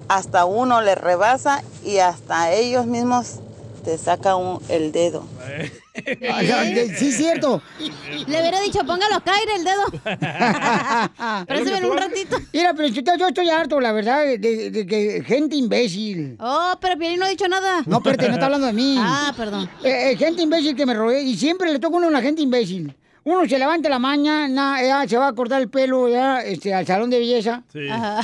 [0.07, 3.41] hasta uno le rebasa y hasta ellos mismos
[3.85, 5.25] te sacan un- el dedo.
[5.45, 5.73] Ay,
[6.99, 7.63] Sí, es cierto.
[7.79, 9.85] Le hubiera dicho, póngalo acá, el dedo.
[11.47, 12.37] Pero se ven un ratito.
[12.53, 16.37] Mira, pero yo, estoy harto, la verdad, de, de- gente imbécil.
[16.41, 17.83] Oh, pero Piolín no ha dicho nada.
[17.87, 18.97] No, espérate, no está hablando de mí.
[18.99, 19.69] Ah, perdón.
[19.83, 22.43] Eh, eh, gente imbécil que me rodea y siempre le toca a uno una gente
[22.43, 22.95] imbécil.
[23.27, 26.87] Uno se levanta la mañana, ya se va a cortar el pelo ya, este, al
[26.87, 27.65] salón de belleza.
[27.91, 28.21] Ajá.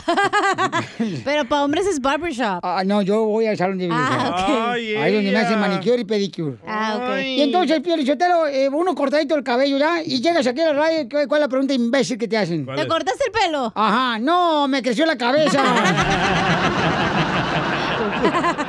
[1.25, 2.61] Pero para hombres es barbershop.
[2.63, 4.09] Ah, no, yo voy al salón de belleza.
[4.09, 4.69] Ah, ok.
[4.69, 6.57] Ay, Ahí donde me hacen manicure y pedicure.
[6.65, 7.21] Ah, ok.
[7.21, 10.75] Y entonces, Pio Lichotelo, eh, uno cortadito el cabello ya, y llegas aquí a la
[10.75, 12.65] radio, ¿cuál cuál es la pregunta imbécil que te hacen?
[12.65, 13.73] ¿Te cortaste el pelo?
[13.75, 15.65] Ajá, no, me creció la cabeza.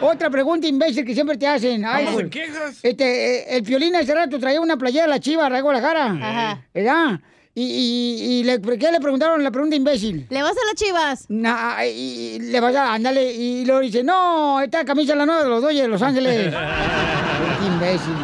[0.00, 1.84] Otra pregunta imbécil que siempre te hacen.
[1.84, 2.78] Ay, ¿Cómo se pues, quejas?
[2.82, 6.06] Este, eh, el piolín hace rato traía una playera de la chiva, de Guadalajara.
[6.12, 6.62] Ajá.
[6.72, 7.20] ¿Verdad?
[7.54, 9.42] Y, y, y le, ¿qué le preguntaron?
[9.42, 10.26] La pregunta imbécil.
[10.30, 11.24] ¿Le vas a las chivas?
[11.28, 15.26] Nah, y, y le vas a, ándale, y luego dice, no, esta camisa es la
[15.26, 16.54] nueva de los Dodgers de Los Ángeles.
[16.54, 18.14] Qué imbécil.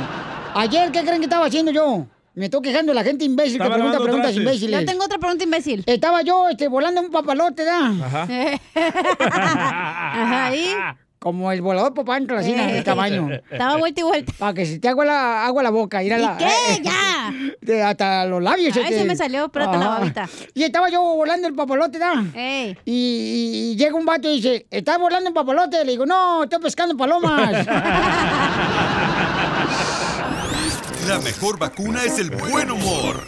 [0.54, 2.06] Ayer, ¿qué creen que estaba haciendo yo?
[2.34, 4.80] Me estoy quejando de la gente imbécil Estaba que pregunta preguntas imbéciles.
[4.80, 5.82] Yo tengo otra pregunta imbécil.
[5.86, 7.86] Estaba yo este, volando un papalote, ¿da?
[7.88, 8.22] Ajá.
[10.12, 10.66] Ajá, ¿y?
[11.24, 12.72] Como el volador popantla, así, Eh.
[12.74, 13.30] de tamaño.
[13.50, 14.30] Estaba vuelta y vuelta.
[14.38, 16.02] Para que se te haga la, agua la boca.
[16.02, 16.50] Ir a ¿Y la, qué?
[16.82, 17.32] ¡Ya!
[17.62, 18.76] de- hasta los labios.
[18.76, 19.98] Ay, te- se me salió, espérate, la Ajá.
[20.00, 20.28] babita.
[20.52, 22.22] Y estaba yo volando el papalote, ¿da?
[22.34, 22.76] Ey.
[22.84, 25.82] Y, y- y llega un vato y dice, ¿estás volando un papalote?
[25.82, 27.66] Le digo, no, estoy pescando palomas.
[31.08, 33.24] La mejor vacuna es el buen humor.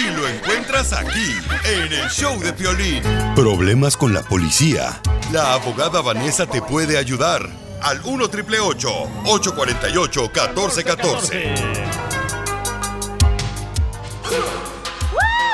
[0.00, 3.02] Y lo encuentras aquí, en el show de Piolín.
[3.36, 4.98] Problemas con la policía.
[5.30, 7.46] La abogada Vanessa te puede ayudar.
[7.82, 11.54] Al 1 848 1414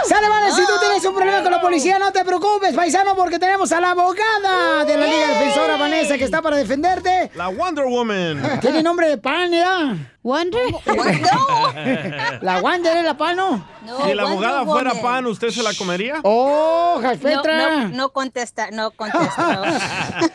[0.09, 3.39] Sale, vale, si tú tienes un problema con la policía, no te preocupes, paisano, porque
[3.39, 7.31] tenemos a la abogada de la Liga Defensora, Vanessa, que está para defenderte.
[7.35, 8.59] La Wonder Woman.
[8.61, 9.97] Tiene nombre de pan, ¿ya?
[10.23, 10.63] ¿Wonder?
[12.41, 13.65] ¿La Wonder es la pan, no?
[14.05, 16.17] si la abogada fuera pan, ¿usted se la comería?
[16.23, 17.69] ¡Oh, No, Petra!
[17.85, 19.79] no, no contesta, no contesta.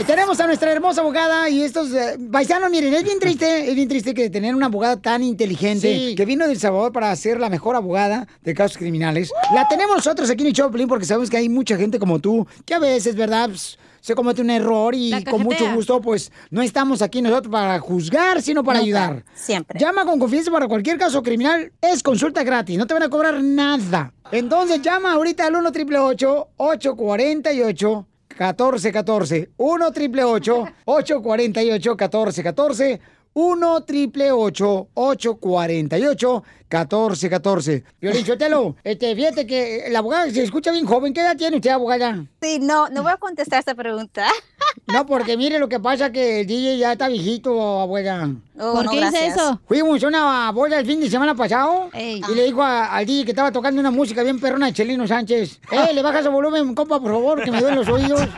[0.00, 3.74] Eh, Tenemos a nuestra hermosa abogada y estos eh, paisanos, miren, es bien triste, es
[3.74, 6.14] bien triste que tener una abogada tan inteligente Sí.
[6.14, 9.30] que vino del Salvador para ser la mejor abogada de casos criminales.
[9.54, 12.46] La tenemos nosotros aquí en el Choplin porque sabemos que hay mucha gente como tú
[12.64, 13.48] que a veces, ¿verdad?
[13.48, 17.78] Pues, se comete un error y con mucho gusto, pues no estamos aquí nosotros para
[17.80, 19.24] juzgar, sino para Nunca, ayudar.
[19.34, 19.78] siempre.
[19.78, 21.70] Llama con confianza para cualquier caso criminal.
[21.82, 24.14] Es consulta gratis, no te van a cobrar nada.
[24.32, 28.06] Entonces llama ahorita al 1 888 848
[28.40, 33.00] 1414 1 888 848 1414
[33.32, 41.12] 1 888 848 1414 Violín Chotelo, este, fíjate que la abogada se escucha bien joven.
[41.12, 42.24] ¿Qué edad tiene usted, abogada?
[42.40, 44.26] Sí, no, no voy a contestar esta pregunta.
[44.86, 48.28] No, porque mire lo que pasa que el DJ ya está viejito, abuela.
[48.58, 49.36] Oh, ¿Por no, qué dice gracias.
[49.36, 49.60] eso?
[49.66, 53.24] Fuimos a una boda el fin de semana pasado y le dijo a- al DJ
[53.24, 55.60] que estaba tocando una música bien perrona de Chelino Sánchez.
[55.72, 58.20] ¡Eh, le bajas el volumen, compa, por favor, que me duelen los oídos!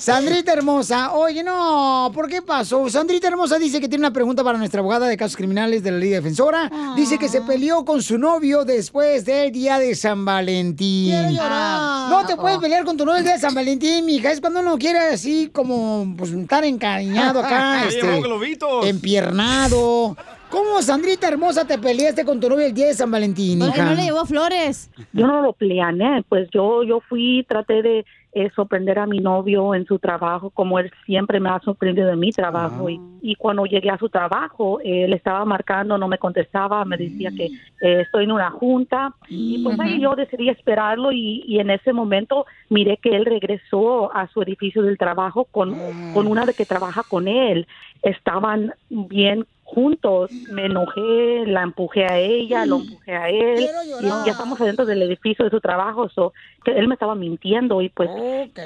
[0.00, 2.88] Sandrita hermosa, oye, no, ¿por qué pasó?
[2.88, 5.98] Sandrita hermosa dice que tiene una pregunta para nuestra abogada de casos criminales de la
[5.98, 6.70] Liga Defensora.
[6.96, 11.10] Dice que se peleó con su novio después del día de San Valentín.
[11.10, 12.08] Quiero llorar.
[12.08, 14.32] No te puedes pelear con tu novio el día de San Valentín, mija.
[14.32, 18.86] Es cuando uno quiere así como pues, estar encariñado acá, este, globitos.
[18.86, 20.16] empiernado.
[20.48, 23.94] ¿Cómo, Sandrita hermosa, te peleaste con tu novio el día de San Valentín, Porque no
[23.94, 24.90] le llevó flores.
[25.12, 29.74] Yo no lo planeé, pues yo yo fui, traté de eh, sorprender a mi novio
[29.74, 32.88] en su trabajo, como él siempre me ha sorprendido en mi trabajo.
[32.88, 36.96] Y, y cuando llegué a su trabajo, eh, él estaba marcando, no me contestaba, me
[36.96, 39.14] decía que eh, estoy en una junta.
[39.28, 44.14] Y pues ahí yo decidí esperarlo y, y en ese momento miré que él regresó
[44.14, 45.76] a su edificio del trabajo con,
[46.10, 47.66] con una de que trabaja con él.
[48.02, 53.68] Estaban bien juntos, me enojé, la empujé a ella, lo empujé a él,
[54.00, 56.32] y ya estamos adentro del edificio de su trabajo, so,
[56.64, 58.10] que él me estaba mintiendo y pues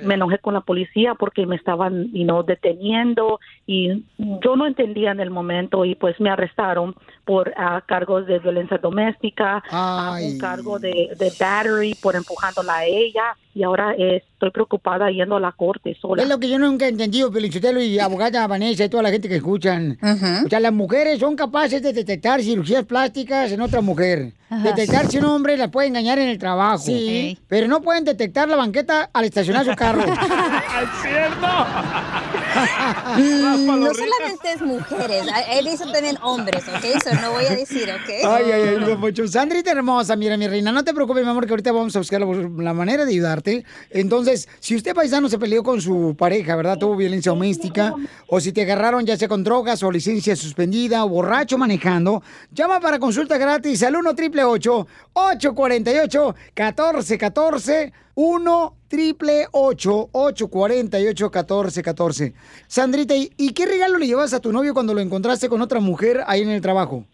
[0.02, 5.10] me enojé con la policía porque me estaban you know, deteniendo y yo no entendía
[5.10, 6.94] en el momento y pues me arrestaron
[7.24, 12.84] por ah, cargos de violencia doméstica, ah, un cargo de, de battery por empujándola a
[12.84, 16.22] ella y ahora eh, estoy preocupada yendo a la corte sola.
[16.22, 19.28] Es lo que yo nunca he entendido, Pelichotelo y abogada Vanessa y toda la gente
[19.28, 19.96] que escuchan.
[20.44, 24.32] O sea, las mujeres son capaces de detectar cirugías plásticas en otra mujer.
[24.50, 24.62] Ajá.
[24.62, 26.78] Detectar si un hombre la puede engañar en el trabajo.
[26.78, 27.38] Sí.
[27.48, 30.02] Pero no pueden detectar la banqueta al estacionar su carro.
[30.02, 31.46] ¡Es cierto!
[32.54, 36.84] Mm, no solamente es mujeres, él dice también hombres, ¿ok?
[36.84, 38.08] Eso no voy a decir, ¿ok?
[38.26, 39.26] Ay, ay, ay, don Poncho.
[39.28, 42.20] Sandrita hermosa, mira, mi reina, no te preocupes, mi amor, que ahorita vamos a buscar
[42.20, 43.64] la, manera de ayudarte.
[43.90, 46.78] Entonces, si usted, paisano, se peleó con su pareja, ¿verdad?
[46.78, 47.94] Tuvo violencia doméstica,
[48.26, 52.80] o si te agarraron ya sea con drogas o licencia suspendida o borracho manejando, llama
[52.80, 62.34] para consulta gratis al 1 triple 848 1414 1 triple 848 1414
[62.66, 65.80] Sandrita, ¿y, y qué regalo le llevas a tu novio cuando lo encontraste con otra
[65.80, 67.04] mujer ahí en el trabajo?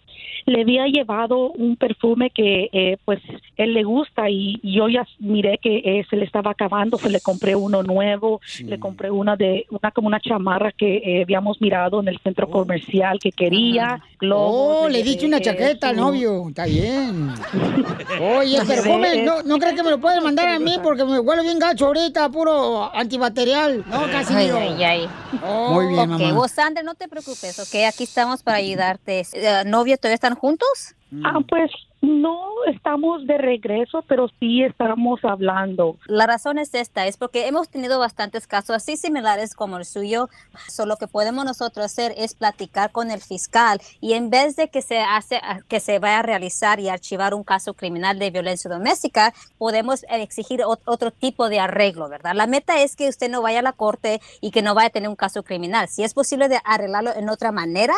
[0.46, 3.20] Le había llevado un perfume que eh, pues
[3.56, 7.20] él le gusta y yo ya miré que eh, se le estaba acabando, se le
[7.20, 12.00] compré uno nuevo, le compré una de una como una chamarra que eh, habíamos mirado
[12.00, 14.02] en el centro comercial que quería.
[14.18, 14.50] globos,
[14.82, 16.48] Oh, le llevé diste una chaqueta al novio.
[16.48, 17.30] Está bien.
[18.20, 21.18] Oye, el perfume, no, no crees que me lo puedes mandar a mí porque me
[21.18, 23.84] huele bien gacho ahorita, puro antibacterial.
[23.86, 24.56] No, casi Ay, no.
[24.58, 25.08] ay, ay.
[25.42, 26.32] Muy bien, ok, mamá.
[26.34, 27.84] vos, Sandra, no te preocupes, ¿ok?
[27.88, 29.20] Aquí estamos para ayudarte.
[29.32, 30.94] Eh, ¿Novio todavía están juntos?
[31.24, 31.70] Ah, pues
[32.02, 35.96] no estamos de regreso, pero sí estamos hablando.
[36.06, 40.28] La razón es esta, es porque hemos tenido bastantes casos así similares como el suyo.
[40.68, 44.68] Solo lo que podemos nosotros hacer es platicar con el fiscal y en vez de
[44.68, 48.68] que se hace que se vaya a realizar y archivar un caso criminal de violencia
[48.70, 52.32] doméstica, podemos exigir ot- otro tipo de arreglo, ¿verdad?
[52.34, 54.90] La meta es que usted no vaya a la corte y que no vaya a
[54.90, 55.88] tener un caso criminal.
[55.88, 57.94] Si es posible de arreglarlo en otra manera,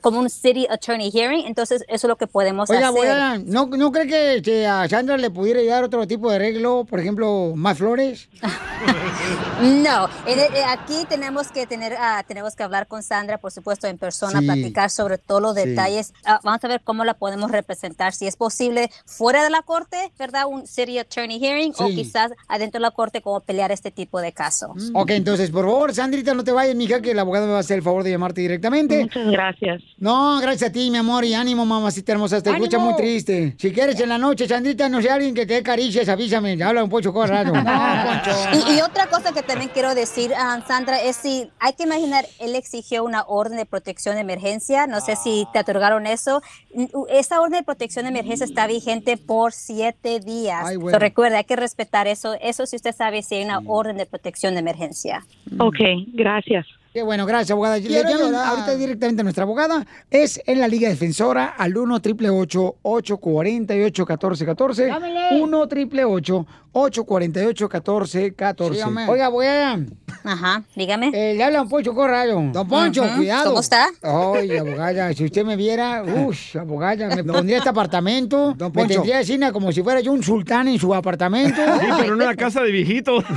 [0.00, 3.35] como un city attorney hearing, entonces eso es lo que podemos Oiga, hacer.
[3.44, 6.84] ¿No, ¿no cree que este, a Sandra le pudiera dar otro tipo de arreglo?
[6.88, 8.28] Por ejemplo, más flores.
[9.62, 13.86] No, en- eh, aquí tenemos que tener, ah, tenemos que hablar con Sandra, por supuesto,
[13.86, 14.44] en persona, Sí.
[14.46, 15.68] platicar sobre todos los Sí.
[15.70, 16.12] detalles.
[16.24, 20.12] Ah, vamos a ver cómo la podemos representar, si es posible fuera de la corte,
[20.18, 20.46] ¿verdad?
[20.46, 24.32] Un city attorney hearing o quizás adentro de la corte cómo pelear este tipo de
[24.32, 24.90] casos.
[24.94, 27.60] Ok, entonces, por favor, Sandrita, no te vayas, mija, que el abogado me va a
[27.60, 29.02] hacer el favor de llamarte directamente.
[29.04, 29.82] Muchas gracias.
[29.98, 32.42] No, gracias a ti, mi amor, y ánimo, mamacita hermosa.
[32.42, 32.92] Te escucha ¡Ánimo!
[32.92, 33.25] muy triste.
[33.58, 36.62] Si quieres en la noche, Sandrita, no sé, alguien que te dé caricias, avísame.
[36.62, 37.52] Habla un pocho cosa raro.
[38.52, 42.24] Y, y otra cosa que también quiero decir, ah, Sandra, es si hay que imaginar,
[42.38, 46.42] él exigió una orden de protección de emergencia, no sé si te otorgaron eso.
[47.08, 50.64] Esa orden de protección de emergencia está vigente por siete días.
[50.66, 50.98] Ay, So, bueno.
[50.98, 52.34] recuerda, hay que respetar eso.
[52.40, 55.24] Eso si usted sabe si hay una orden de protección de emergencia.
[55.58, 55.76] Ok,
[56.14, 56.66] gracias.
[56.96, 57.76] Qué bueno, gracias, abogada.
[57.76, 59.84] Le llaman ahorita directamente a nuestra abogada.
[60.10, 65.42] Es en la Liga Defensora al 1 888 848 1414 Llámele.
[65.42, 66.46] 1 888
[66.78, 69.04] 848 1414 Sí, hombre.
[69.08, 69.78] Oiga, abogada.
[70.24, 71.10] Ajá, dígame.
[71.14, 72.42] Eh, le habla un Poncho Corrado.
[72.52, 73.46] Don Poncho, cuidado.
[73.50, 73.88] ¿Cómo está?
[74.02, 78.54] Ay, abogada, si usted me viera, uff, abogada, me pondría este apartamento.
[78.58, 78.88] me Poncho.
[78.94, 81.60] tendría vecina como si fuera yo un sultán en su apartamento.
[81.80, 83.24] Sí, pero en una casa de viejitos.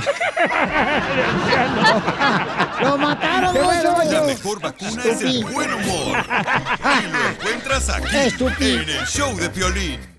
[2.82, 3.60] ¡Lo mataron, La
[3.94, 4.24] Poncho!
[4.26, 6.18] mejor vacuna es el buen humor.
[6.18, 8.82] Y lo encuentras aquí, Estúpido.
[8.82, 10.09] en el show de Piolín.